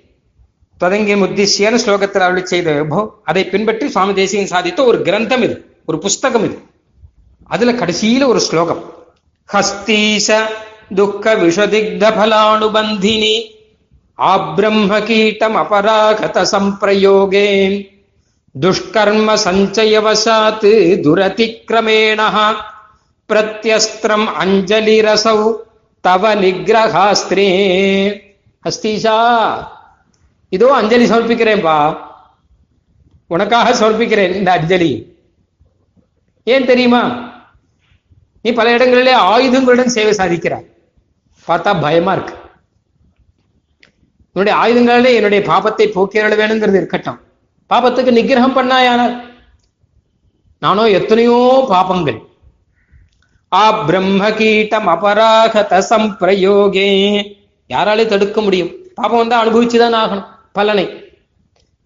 தொடங்கி 0.78 1.14
முத்திசியான 1.14 1.80
ஸ்லோகத்தில் 1.84 2.18
அருளி 2.18 2.46
செய்த 2.46 2.72
வைபவம் 2.72 3.10
அதை 3.24 3.46
பின்பற்றி 3.46 3.90
சுவாமி 3.90 4.14
தேசியன் 4.14 4.54
சாதித்த 4.54 4.86
ஒரு 4.86 4.98
கிரந்தம் 4.98 5.42
இது 5.42 5.76
ஒரு 5.86 5.98
புஸ்தகம் 5.98 6.44
இது. 6.44 6.58
அதுல 7.44 7.72
கடைசியில 7.72 8.28
ஒரு 8.28 8.40
ஸ்லோகம். 8.40 8.94
ஹஸ்தீச 9.50 10.48
துக்க 10.96 11.36
விஷதிக்தபலானுபந்தினி 11.36 13.54
ஆப்ரம்ம 14.18 15.10
கீட்டம் 15.10 15.62
அபராகத 15.62 16.46
சம்பிரயோகே 16.52 17.48
துஷ்கர்ம 18.56 19.34
சஞ்சயவசாத் 19.46 21.02
துரதிக்கிரமேண 21.06 22.22
பிரத்யஸ்திரம் 23.30 24.28
அஞ்சலிரசௌ 24.40 25.52
தவ 26.02 26.36
நிகிரகாஸ்திரே 26.36 27.48
ஹஸ்தீஷா 28.66 29.16
இதோ 30.50 30.68
அஞ்சலி 30.74 31.06
சமர்ப்பிக்கிறேன்பா 31.06 31.98
உனக்காக 33.28 33.74
சமர்ப்பிக்கிறேன் 33.74 34.34
இந்த 34.34 34.52
அஞ்சலி. 34.52 34.92
ஏன் 36.44 36.66
தெரியுமா? 36.66 37.02
நீ 38.42 38.52
பல 38.52 38.72
இடங்களிலே 38.72 39.14
ஆயுதங்களுடன் 39.14 39.86
சேவை 39.86 40.14
சாதிக்கிறாய். 40.14 40.66
பார்த்தா 41.48 41.82
பயமா 41.82 42.14
இருக்கு. 42.14 42.34
என்னுடைய 44.36 44.60
ஆயுதங்களாலே 44.60 45.14
என்னுடைய 45.14 45.42
பாபத்தை 45.50 45.88
போக்கியருள 45.88 46.36
வேணுங்கிறது 46.42 46.76
இருக்கட்டும். 46.76 47.20
பாபத்துக்கு 47.70 48.12
நிகிரகம் 48.20 48.58
பண்ணாயானால் 48.58 49.16
நானோ 50.62 50.84
எத்தனையோ 50.90 51.66
பாபங்கள் 51.70 52.20
ஆ 53.56 53.64
பிரம்ம 53.88 54.30
கீட்டம் 54.40 54.88
அபராகத 54.94 55.82
சம்பிரயோகே. 55.90 56.88
யாராலே 57.70 58.06
தடுக்க 58.06 58.42
முடியும்? 58.42 58.72
பாபம் 58.98 59.22
வந்தா 59.22 59.38
அனுபவிச்சுதான் 59.44 59.98
ஆகணும். 60.02 60.30
பலனை. 60.52 60.86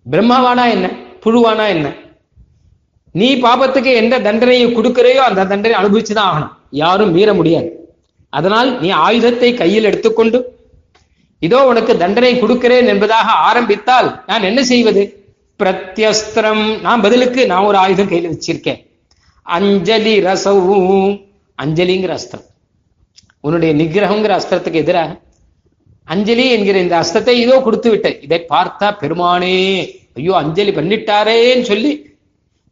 பிரம்மாவானா 0.05 0.65
என்ன? 0.75 0.87
புழுவானா 1.23 1.65
என்ன? 1.75 1.87
நீ 3.11 3.29
பாபத்துக்கு 3.35 3.91
எந்த 4.01 4.15
தண்டனையை 4.27 4.65
கொடுக்கிறையோ 4.73 5.21
அந்த 5.29 5.45
தண்டனை 5.45 5.75
அனுபவிச்சுதான் 5.79 6.29
ஆகணும். 6.31 6.53
யாரும் 6.83 7.11
மீற 7.11 7.29
முடியாது. 7.33 7.69
அதனால் 8.33 8.69
நீ 8.79 8.89
ஆயுதத்தை 8.89 9.53
கையில் 9.53 9.83
எடுத்துக்கொண்டு 9.83 10.39
இதோ 11.41 11.59
உனக்கு 11.65 11.93
தண்டனை 11.97 12.39
கொடுக்கிறேன் 12.39 12.87
என்பதாக 12.87 13.29
ஆரம்பித்தால் 13.49 14.07
நான் 14.25 14.47
என்ன 14.49 14.61
செய்வது? 14.63 15.03
பிரத்யஸ்திரம். 15.59 16.63
நான் 16.81 17.01
பதிலுக்கு 17.01 17.41
நான் 17.45 17.67
ஒரு 17.69 17.77
ஆயுதம் 17.77 18.07
கையில் 18.07 18.31
வச்சிருக்கேன். 18.31 18.79
அஞ்சலி 19.45 20.15
ரசவும். 20.27 21.28
அஞ்சலிங்கிற 21.59 22.17
அஸ்திரம். 22.17 22.45
உன்னுடைய 23.41 23.73
நிகிரகங்கிற 23.75 24.41
அஸ்திரத்துக்கு 24.41 24.73
எதிராக 24.73 25.19
அஞ்சலி 26.05 26.51
என்கிற 26.51 26.79
இந்த 26.79 26.99
அஸ்திரத்தை 26.99 27.29
இதோ 27.29 27.61
கொடுத்து 27.61 27.89
விட்டேன். 27.89 28.21
இதை 28.21 28.45
பார்த்தா 28.49 28.95
பெருமானே 28.99 29.53
ஐயோ 30.15 30.35
அஞ்சலி 30.35 30.71
பண்ணிட்டாரேன்னு 30.71 31.61
சொல்லி 31.61 32.17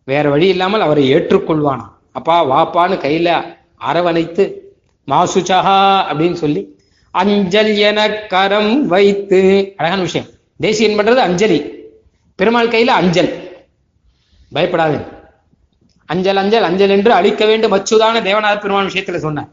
வேற 0.03 0.29
வழி 0.29 0.47
இல்லாமல் 0.47 0.81
அவரை 0.81 1.13
ஏற்றுக்கொள்வானாம் 1.13 1.93
அப்பா 2.11 2.35
வாப்பான்னு 2.45 2.95
கையில 2.95 3.55
அரவணைத்து 3.77 4.43
மாசுச்சகா 5.07 5.77
அப்படின்னு 6.11 6.33
சொல்லி 6.33 6.75
அஞ்சல் 7.11 7.75
என 7.77 8.09
கரம் 8.09 8.87
வைத்து 8.87 9.73
அழகான 9.77 10.01
விஷயம். 10.01 10.27
தேசியன் 10.61 10.99
பண்றது 10.99 11.15
அஞ்சலி. 11.15 11.59
பெருமாள் 12.35 12.67
கையில 12.67 12.85
அஞ்சல். 12.85 13.31
பயப்படாது. 14.53 14.97
அஞ்சல் 16.07 16.35
அஞ்சல் 16.35 16.63
அஞ்சல் 16.63 16.89
என்று 16.89 17.13
அழிக்க 17.13 17.45
வேண்டும். 17.45 17.71
அச்சுதான 17.71 18.21
தேவநாத 18.21 18.59
பெருமான் 18.59 18.87
விஷயத்துல 18.87 19.17
சொன்னார். 19.17 19.47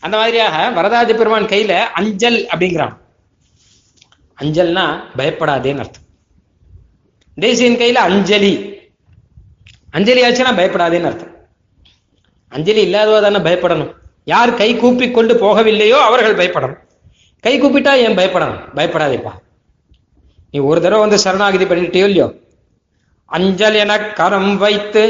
அந்த 0.00 0.16
மாதிரியாக 0.16 0.82
வரதாஜ 0.82 1.06
பெருமான் 1.06 1.44
கையில 1.44 1.78
அஞ்சல் 1.78 2.46
அப்படிங்கிறான். 2.46 2.96
அஞ்சல்னா 4.40 5.00
பயப்படாதேன்னு 5.16 5.78
அர்த்தம். 5.78 6.02
தேசியன் 7.34 7.76
கையில 7.76 7.92
அஞ்சலி. 7.92 8.78
அஞ்சலி 9.90 10.22
ஆச்சுன்னா 10.22 10.56
பயப்படாதேன்னு 10.56 11.04
அர்த்தம். 11.04 11.32
அஞ்சலி 12.48 12.86
இல்லாதவா 12.86 13.20
தானே 13.20 13.36
பயப்படணும். 13.36 13.92
யார் 14.24 14.54
கை 14.54 14.76
கூப்பி 14.76 15.10
கொண்டு 15.10 15.34
போகவில்லையோ 15.34 15.98
அவர்கள் 16.00 16.36
பயப்படணும். 16.36 16.78
கை 17.40 17.62
கூப்பிட்டா 17.62 17.94
ஏன் 17.94 18.16
பயப்படணும்? 18.16 18.60
பயப்படாதேப்பா. 18.74 19.30
நீ 20.50 20.60
ஒரு 20.60 20.80
தடவை 20.80 21.00
வந்து 21.00 21.18
சரணாகதி 21.18 21.64
பண்ணிட்டியோ 21.64 22.04
இல்லையோ? 22.04 22.34
அஞ்சல் 23.36 23.76
என 23.82 23.92
கரம் 24.18 24.52
வைத்து 24.62 25.04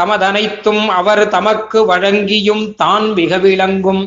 தமதனைத்தும் 0.00 0.84
அவர் 0.98 1.22
தமக்கு 1.34 1.78
வழங்கியும் 1.90 2.64
தான் 2.82 3.06
மிக 3.18 3.38
விளங்கும். 3.44 4.02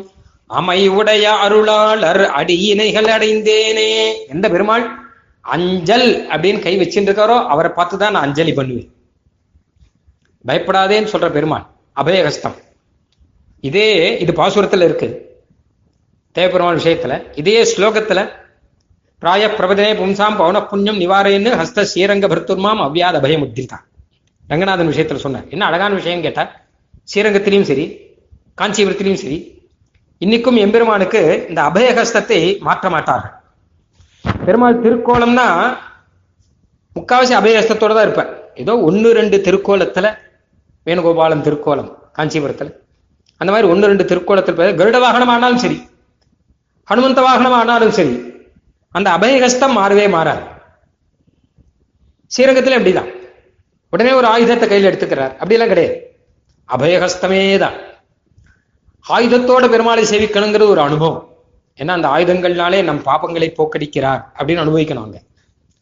அமைவுடைய 0.60 1.26
அருளாளர் 1.45 2.23
அடியினைகள் 2.39 3.10
அடைந்தேனே. 3.15 3.89
எந்த 4.34 4.45
பெருமாள்? 4.53 4.85
அஞ்சல் 5.56 6.07
அப்படின்னு 6.34 6.60
கை 6.65 6.73
வச்சுட்டு 6.80 7.10
இருக்காரோ 7.10 7.38
அவரை 7.53 7.72
பார்த்து 7.76 7.98
தான் 7.98 8.15
நான் 8.15 8.26
அஞ்சலி 8.27 8.53
பண்ணுவேன். 8.53 8.89
பயப்படாதேன்னு 10.45 11.11
சொல்ற 11.14 11.30
பெருமாள் 11.38 11.65
அபயகஸ்தம். 11.95 12.57
இதே 13.69 13.89
இது 14.23 14.31
பாசுரத்துல 14.41 14.88
இருக்கு. 14.89 15.10
தேவபெருமாள் 16.35 16.80
விஷயத்துல 16.81 17.14
இதே 17.41 17.57
ஸ்லோகத்துல 17.73 18.19
பிராய 19.22 19.45
பிரபதனே 19.57 19.91
பும்சாம் 19.99 20.35
பவன 20.39 20.57
புண்ணியம் 20.61 20.99
நிவாரேன்னு 21.03 21.52
ஹஸ்த 21.60 21.85
ஸ்ரீரங்க 21.91 22.26
பர்த்துர்மாம் 22.27 22.81
அவ்வியாத 22.85 23.15
அபயம் 23.22 23.44
உத்திரிதான் 23.45 23.84
ரங்கநாதன் 24.48 24.89
விஷயத்துல 24.91 25.22
சொன்னார். 25.23 25.48
என்ன 25.49 25.64
அழகான 25.65 25.91
விஷயம் 25.94 26.22
கேட்டா 26.22 26.44
ஸ்ரீரங்கத்திலையும் 27.11 27.68
சரி 27.69 27.85
காஞ்சிபுரத்திலையும் 28.57 29.22
சரி 29.23 29.38
இன்னைக்கும் 30.22 30.60
எம்பெருமானுக்கு 30.65 31.22
இந்த 31.49 31.60
அபயஹஸ்தத்தை 31.69 32.39
மாற்ற 32.60 32.89
மாட்டார்கள் 32.89 33.34
பெருமாள் 34.44 34.81
திருக்கோலம்னா 34.85 35.48
முக்காவாசி 36.95 37.34
அபயஹஸ்தத்தோட 37.39 37.94
தான் 37.94 38.07
இருப்பேன் 38.07 38.31
ஏதோ 38.56 38.76
ஒன்று 38.81 39.10
ரெண்டு 39.14 39.39
திருக்கோலத்துல 39.48 40.07
வேணுகோபாலன் 40.88 41.45
திருக்கோலம் 41.48 41.89
காஞ்சிபுரத்துல. 42.18 42.69
அந்த 43.41 43.49
மாதிரி 43.53 43.68
ஒன்று 43.68 43.88
ரெண்டு 43.88 44.06
திருக்கோலத்தில் 44.06 44.77
கருட 44.80 44.98
வாகனம் 44.99 45.31
ஆனாலும் 45.34 45.64
சரி 45.65 45.77
ஹனுமந்த 46.88 47.22
வாகனம் 47.22 47.57
ஆனாலும் 47.60 47.95
சரி 47.99 48.14
அந்த 48.98 49.10
அபயகஸ்தம் 49.18 49.78
மாறவே 49.80 50.07
மாறாது. 50.15 50.44
ஸ்ரீரங்கத்துல 52.32 52.78
அப்படிதான் 52.80 53.11
உடனே 53.94 54.11
ஒரு 54.19 54.28
ஆயுதத்தை 54.34 54.65
கையில் 54.69 54.90
எடுத்துக்கிறார். 54.90 55.34
அப்படிலாம் 55.41 55.72
கிடையாது. 55.74 55.98
அபயகஸ்தமே 56.69 57.41
தான். 57.64 57.78
ஆயுதத்தோட 59.06 59.65
பெருமாளை 59.74 60.03
சேவிக்கணுங்கிறது 60.14 60.74
ஒரு 60.74 60.82
அனுபவம். 60.88 61.22
ஏன்னா 61.80 61.94
அந்த 61.98 62.07
ஆயுதங்கள்னாலே 62.15 62.80
நம் 62.88 63.03
பாப்பங்களை 63.10 63.49
போக்கடிக்கிறார் 63.57 64.22
அப்படின்னு 64.38 64.64
அனுபவிக்கணும் 64.64 65.06
அங்க. 65.07 65.19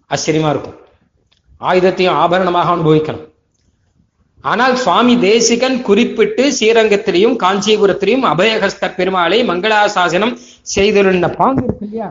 ஆச்சரியமா 0.09 0.49
இருக்கும். 0.55 0.77
ஆயுதத்தையும் 1.69 2.19
ஆபரணமாக 2.23 2.73
அனுபவிக்கணும். 2.75 3.25
ஆனால் 4.51 4.75
சுவாமி 4.75 5.13
தேசிகன் 5.19 5.77
குறிப்பிட்டு 5.81 6.43
ஸ்ரீரங்கத்திலையும் 6.57 7.35
காஞ்சிபுரத்திலையும் 7.43 8.25
அபயஹஸ்த 8.31 8.89
பெருமாளை 8.99 9.39
மங்களாசாசனம் 9.51 10.35
செய்திருந்த 10.75 11.29
பாங்கு 11.39 11.63
இருக்கு 11.63 11.85
இல்லையா? 11.85 12.09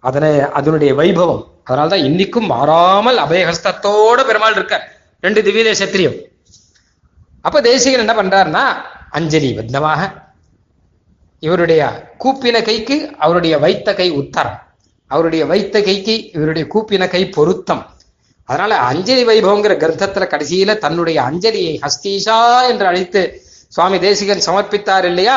அதனை 0.00 0.40
அதனுடைய 0.40 0.94
வைபவம். 0.94 1.44
அதனால்தான் 1.64 2.00
இன்னைக்கும் 2.00 2.46
மாறாமல் 2.46 3.18
அபயஹஸ்தத்தோட 3.18 4.26
பெருமாள் 4.26 4.54
இருக்கார். 4.54 4.84
ரெண்டு 5.20 5.42
திவ்ய 5.42 5.72
தேசத்திலையும். 5.72 6.18
அப்ப 7.40 7.60
தேசிகன் 7.60 8.08
என்ன 8.08 8.22
பண்றாருன்னா 8.22 8.64
அஞ்சலி 9.10 9.56
பத்னமாக 9.56 10.10
இவருடைய 11.38 11.82
கூப்பின 12.24 12.62
கைக்கு 12.62 13.10
அவருடைய 13.18 13.58
வைத்த 13.58 13.94
கை 13.94 14.12
உத்தரம். 14.12 14.58
அவருடைய 15.06 15.46
வைத்த 15.46 15.82
கைக்கு 15.82 16.30
இவருடைய 16.30 16.68
கூப்பின 16.74 17.08
கை 17.08 17.28
பொருத்தம். 17.28 17.86
அதனால 18.44 18.76
அஞ்சலி 18.76 19.24
வைபவங்கிற 19.26 19.74
கிரந்தத்துல 19.82 20.24
கடைசியில 20.26 20.78
தன்னுடைய 20.78 21.22
அஞ்சலியை 21.22 21.74
ஹஸ்தீஷா 21.84 22.68
என்று 22.68 22.86
அழைத்து 22.86 23.42
சுவாமி 23.68 23.98
தேசிகன் 23.98 24.46
சமர்ப்பித்தார் 24.46 25.04
இல்லையா? 25.04 25.36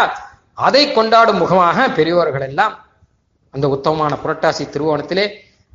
அதை 0.53 0.91
கொண்டாடும் 0.91 1.38
முகமாக 1.38 1.90
பெரியோர்கள் 1.90 2.41
எல்லாம் 2.41 2.73
அந்த 3.54 3.66
உத்தமமான 3.76 4.14
புரட்டாசி 4.24 4.64
திருவோணத்திலே 4.74 5.26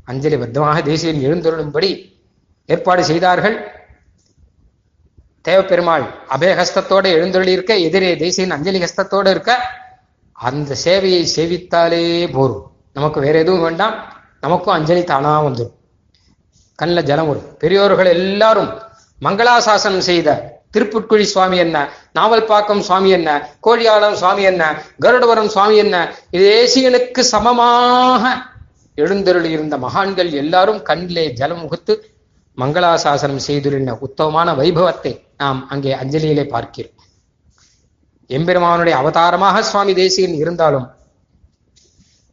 அஞ்சலி 0.04 0.36
பத்தமாக 0.36 0.78
தேசியன் 0.82 1.24
எழுந்தொருளும்படி 1.26 1.90
ஏற்பாடு 2.66 3.02
செய்தார்கள். 3.04 3.56
தேவப்பெருமாள் 5.48 6.04
அபயஹஸ்தத்தோடு 6.34 7.08
எழுந்தொழியிருக்க 7.18 7.72
எதிரே 7.86 8.10
தேசியன் 8.16 8.54
அஞ்சலி 8.56 8.80
ஹஸ்தத்தோடு 8.84 9.30
இருக்க 9.34 9.52
அந்த 10.32 10.76
சேவையை 10.84 11.22
சேவித்தாலே 11.36 12.02
போரும். 12.32 12.64
நமக்கு 12.92 13.18
வேற 13.20 13.36
எதுவும் 13.38 13.64
வேண்டாம். 13.66 13.94
நமக்கும் 14.40 14.74
அஞ்சலி 14.74 15.04
தானா 15.04 15.32
வந்துடும் 15.44 15.74
கண்ணில் 16.78 17.08
ஜலம் 17.10 17.28
வரும். 17.28 17.48
பெரியோர்கள் 17.58 18.10
எல்லாரும் 18.16 18.70
மங்களாசாசனம் 19.22 20.06
செய்த 20.10 20.28
திருப்புட்குழி 20.78 21.22
சுவாமி 21.22 21.56
என்ன? 21.56 21.88
நாவல்பாக்கம் 22.14 22.78
சுவாமி 22.78 23.10
என்ன? 23.10 23.56
கோழியாளம் 23.66 24.12
சுவாமி 24.12 24.42
என்ன? 24.42 24.82
கருடவரம் 25.02 25.46
சுவாமி 25.46 25.76
என்ன? 25.76 26.14
தேசியனுக்கு 26.32 27.18
சமமாக 27.18 28.36
எழுந்தருளி 28.94 29.50
இருந்த 29.50 29.78
மகான்கள் 29.78 30.30
எல்லாரும் 30.32 30.82
கண்ணிலே 30.82 31.30
ஜலம் 31.30 31.60
முகத்து 31.60 32.16
மங்களாசாசனம் 32.58 33.36
செய்துள்ள 33.36 33.98
உத்தமமான 34.00 34.54
வைபவத்தை 34.54 35.24
நாம் 35.36 35.68
அங்கே 35.68 35.92
அஞ்சலியிலே 35.92 36.48
பார்க்கிறோம். 36.48 36.94
எம்பெருமானுடைய 38.26 38.96
அவதாரமாக 38.96 39.62
சுவாமி 39.62 39.92
தேசியன் 39.92 40.34
இருந்தாலும் 40.34 40.86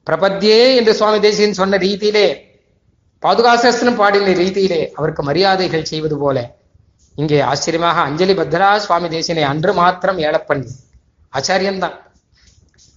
பிரபத்தியே 0.08 0.76
என்று 0.76 0.96
சுவாமி 0.96 1.20
தேசியன் 1.20 1.52
சொன்ன 1.52 1.78
ரீதியிலே 1.78 2.44
பாதுகாசஸ்திரம் 3.24 3.96
பாடின 3.96 4.34
ரீதியிலே 4.34 4.92
அவருக்கு 4.94 5.24
மரியாதைகள் 5.24 5.82
செய்வது 5.82 6.18
போல 6.18 6.65
இங்கே 7.16 7.40
ஆச்சரியமாக 7.42 8.02
அஞ்சலி 8.02 8.34
பத்ரா 8.34 8.76
சுவாமி 8.78 9.08
தேசியனை 9.08 9.42
அன்று 9.42 9.74
மாத்திரம் 9.74 10.18
ஏழப்பன் 10.18 10.64
ஆச்சாரியன்தான் 11.34 11.96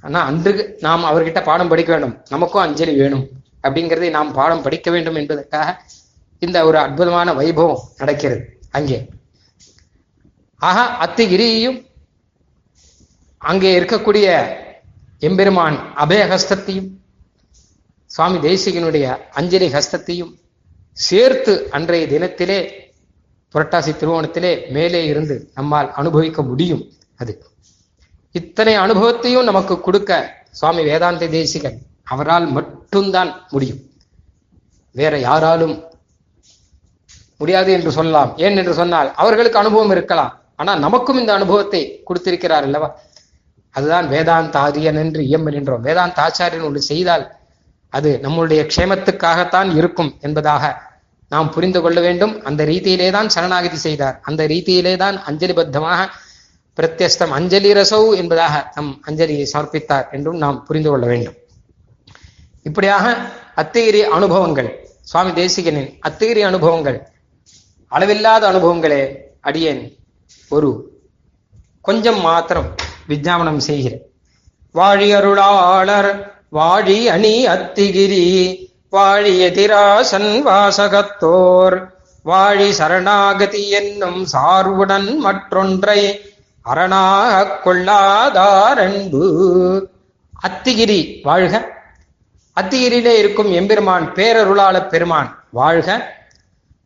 ஆனா 0.00 0.24
அன்று 0.24 0.76
நாம் 0.80 1.04
அவர்கிட்ட 1.04 1.42
பாடம் 1.42 1.68
படிக்க 1.68 1.90
வேண்டும். 1.92 2.24
நமக்கும் 2.28 2.62
அஞ்சலி 2.62 2.92
வேணும். 2.96 3.24
அப்படிங்கிறதை 3.62 4.10
நாம் 4.10 4.32
பாடம் 4.32 4.62
படிக்க 4.62 4.90
வேண்டும் 4.90 5.14
என்பதற்காக 5.14 5.68
இந்த 6.42 6.64
ஒரு 6.64 6.78
அற்புதமான 6.78 7.32
வைபவம் 7.32 7.82
நடக்கிறது 7.96 8.42
அங்கே. 8.70 8.98
ஆக 10.60 10.78
அத்திகிரியும் 11.06 11.78
அங்கே 13.42 13.80
இருக்கக்கூடிய 13.80 14.26
எம்பெருமான் 15.18 15.78
அபயஹஸ்தத்தையும் 15.96 16.88
சுவாமி 18.10 18.38
தேசிகனுடைய 18.38 19.06
அஞ்சலி 19.30 19.68
ஹஸ்தத்தையும் 19.68 20.32
சேர்த்து 20.92 21.54
அன்றைய 21.70 22.06
தினத்திலே 22.06 22.60
புரட்டாசி 23.54 23.92
திருவோணத்திலே 23.92 24.70
மேலே 24.70 25.06
இருந்து 25.06 25.50
நம்மால் 25.54 25.92
அனுபவிக்க 25.92 26.42
முடியும் 26.42 26.82
அது. 27.16 27.32
இத்தனை 28.32 28.74
அனுபவத்தையும் 28.74 29.44
நமக்கு 29.44 29.80
கொடுக்க 29.80 30.40
சுவாமி 30.50 30.82
வேதாந்த 30.82 31.26
தேசிகன் 31.26 31.78
அவரால் 32.04 32.46
மட்டும்தான் 32.46 33.30
முடியும். 33.50 33.80
வேற 34.94 35.18
யாராலும் 35.18 35.84
முடியாது 37.38 37.72
என்று 37.72 37.90
சொல்லலாம். 37.90 38.30
ஏன் 38.36 38.56
என்று 38.56 38.74
சொன்னால் 38.74 39.14
அவர்களுக்கு 39.14 39.58
அனுபவம் 39.58 39.90
இருக்கலாம். 39.90 40.32
ஆனா 40.56 40.76
நமக்கும் 40.76 41.18
இந்த 41.18 41.32
அனுபவத்தை 41.32 42.02
கொடுத்திருக்கிறார் 42.04 42.62
அல்லவா? 42.62 42.88
அதுதான் 43.70 44.08
வேதாந்த 44.08 44.58
ஆரியன் 44.58 44.96
என்று 44.96 45.22
இயம்பல் 45.22 45.58
என்றோம். 45.60 45.80
வேதாந்த 45.80 46.18
ஆச்சாரியன் 46.26 46.62
ஒன்று 46.62 46.80
செய்தால் 46.82 47.24
அது 47.88 48.18
நம்முடைய 48.20 48.66
க்ஷேமத்துக்காகத்தான் 48.76 49.76
இருக்கும் 49.76 50.16
என்பதாக 50.20 50.64
நாம் 51.32 51.52
புரிந்து 51.54 51.80
கொள்ள 51.84 51.98
வேண்டும். 52.06 52.34
அந்த 52.48 52.60
ரீதியிலே 52.70 53.08
தான் 53.16 53.28
சரணாகதி 53.34 53.78
செய்தார். 53.86 54.16
அந்த 54.28 54.42
ரீதியிலே 54.52 54.94
தான் 55.02 55.16
அஞ்சலி 55.30 55.54
பத்தமாக 55.60 56.00
பிரத்யஸ்தம். 56.78 57.32
அஞ்சலி 57.38 57.70
ரசோ 57.78 58.00
என்பதாக 58.20 58.54
நம் 58.76 58.92
அஞ்சலியை 59.08 59.46
சமர்ப்பித்தார் 59.52 60.06
என்றும் 60.16 60.38
நாம் 60.44 60.58
புரிந்து 60.68 60.90
கொள்ள 60.90 61.06
வேண்டும். 61.12 61.36
இப்படியாக 62.68 63.06
அத்திகிரி 63.62 64.00
அனுபவங்கள் 64.16 64.70
சுவாமி 65.10 65.32
தேசிகனின் 65.40 65.90
அத்திகிரி 66.08 66.42
அனுபவங்கள் 66.50 66.98
அளவில்லாத 67.92 68.42
அனுபவங்களே 68.52 69.02
அடியேன் 69.48 69.82
ஒரு 70.50 70.70
கொஞ்சம் 71.88 72.20
மாத்திரம் 72.28 72.68
விஜாபனம் 73.12 73.60
செய்கிறேன். 73.68 74.02
வாழி 74.78 75.08
அருளாளர் 75.18 76.10
வாழி 76.58 76.98
அணி 77.14 77.34
அத்திகிரி 77.54 78.24
வாழி 78.90 79.32
எதிராசன் 79.46 80.30
வாசகத்தோர். 80.48 81.76
வாழி 82.24 82.68
சரணாகதி 82.70 83.68
என்னும் 83.70 84.26
சார்வுடன் 84.32 85.16
மற்றொன்றை 85.16 86.00
அரணாக 86.62 87.58
கொள்ளாதார் 87.64 88.80
அத்திகிரி 90.46 91.00
வாழ்க. 91.22 91.54
அத்திகிரியிலே 92.60 93.14
இருக்கும் 93.22 93.50
எம்பெருமான் 93.52 94.12
பேரருளாள 94.12 94.88
பெருமான் 94.88 95.30
வாழ்க. 95.50 95.88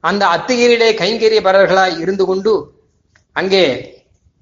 அந்த 0.01 0.27
அத்திகிரியிலே 0.27 0.91
கைங்கரியபரர்களாய் 1.03 1.99
இருந்து 1.99 2.25
கொண்டு 2.25 2.53
அங்கே 3.33 3.65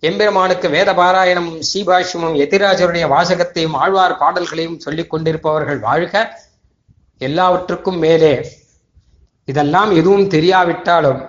எம்பெருமானுக்கு 0.03 0.69
வேத 0.71 0.93
பாராயணமும் 0.93 1.63
சீபாஷ்யமும் 1.73 2.37
எதிராஜருடைய 2.45 3.07
வாசகத்தையும் 3.15 3.75
ஆழ்வார் 3.75 4.17
பாடல்களையும் 4.17 4.79
சொல்லிக் 4.79 5.11
கொண்டிருப்பவர்கள் 5.11 5.79
வாழ்க. 5.79 6.15
எல்லாவற்றுக்கும் 7.21 7.99
மேலே. 7.99 8.33
இதெல்லாம் 9.45 9.91
எதுவும் 9.97 10.29
தெரியாவிட்டாலும் 10.29 11.29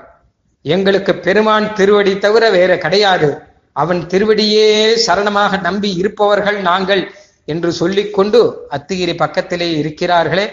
எங்களுக்கு 0.61 1.15
பெருமான் 1.15 1.73
திருவடி 1.73 2.17
தவிர 2.17 2.49
வேற 2.49 2.77
கிடையாது. 2.77 3.37
அவன் 3.73 4.05
திருவடியே 4.05 4.97
சரணமாக 5.07 5.61
நம்பி 5.61 5.93
இருப்பவர்கள் 5.93 6.61
நாங்கள் 6.61 7.11
என்று 7.45 7.71
சொல்லிக்கொண்டு 7.71 8.67
அத்திகிரி 8.71 9.15
பக்கத்திலே 9.15 9.81
இருக்கிறார்களே. 9.81 10.49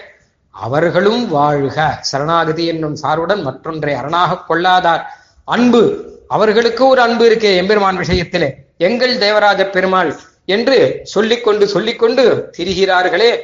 அவர்களும் 0.51 1.29
வாழ்க. 1.29 1.99
சரணாகதி 2.01 2.67
என்னும் 2.67 2.97
சாருடன் 3.03 3.43
மற்றொன்றை 3.43 3.95
அரணாக 3.95 4.37
கொள்ளாதார். 4.37 5.05
அன்பு. 5.45 5.83
அவர்களுக்கு 6.29 6.87
ஒரு 6.87 7.01
அன்பு 7.01 7.31
இருக்கே 7.31 7.57
எம்பெருமான் 7.57 7.99
விஷயத்திலே. 7.99 8.55
எங்கள் 8.79 9.19
தேவராஜ 9.19 9.67
பெருமாள் 9.67 10.17
என்று 10.45 11.01
சொல்லிக்கொண்டு 11.03 11.69
சொல்லிக்கொண்டு 11.69 12.55
திரிகிறார்களே. 12.59 13.37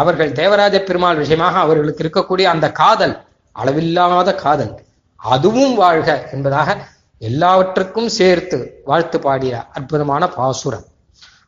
அவர்கள் 0.00 0.32
தேவராஜ 0.32 0.80
பெருமாள் 0.80 1.16
விஷயமாக 1.16 1.58
அவர்களுக்கு 1.58 2.02
இருக்கக்கூடிய 2.04 2.42
அந்த 2.42 2.72
காதல் 2.72 3.14
அளவில்லாத 3.52 4.34
காதல் 4.34 4.74
அதுவும் 5.16 5.74
வாழ்க 5.74 6.28
என்பதாக 6.32 6.76
எல்லாவற்றுக்கும் 7.18 8.08
சேர்த்து 8.08 8.58
வாழ்த்து 8.84 9.18
பாடிய 9.20 9.64
அற்புதமான 9.74 10.28
பாசுரம். 10.28 10.84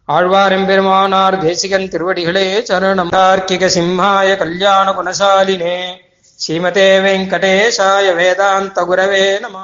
ஆழ்வாரெம்பெருமானார் 0.09 1.39
தேசிகன் 1.39 1.91
திருவடிகளே 1.93 2.47
சரணம். 2.71 3.11
தார்க்கிக 3.17 3.67
சிம்ஹாய 3.77 4.37
கல்யாண 4.37 4.91
குணசாலினே. 4.91 5.77
ஸ்ரீமதே 6.43 6.89
வெங்கடேஷாய 7.07 8.15
வேதாந்த 8.15 8.83
குரவே 8.91 9.27
நம. 9.41 9.59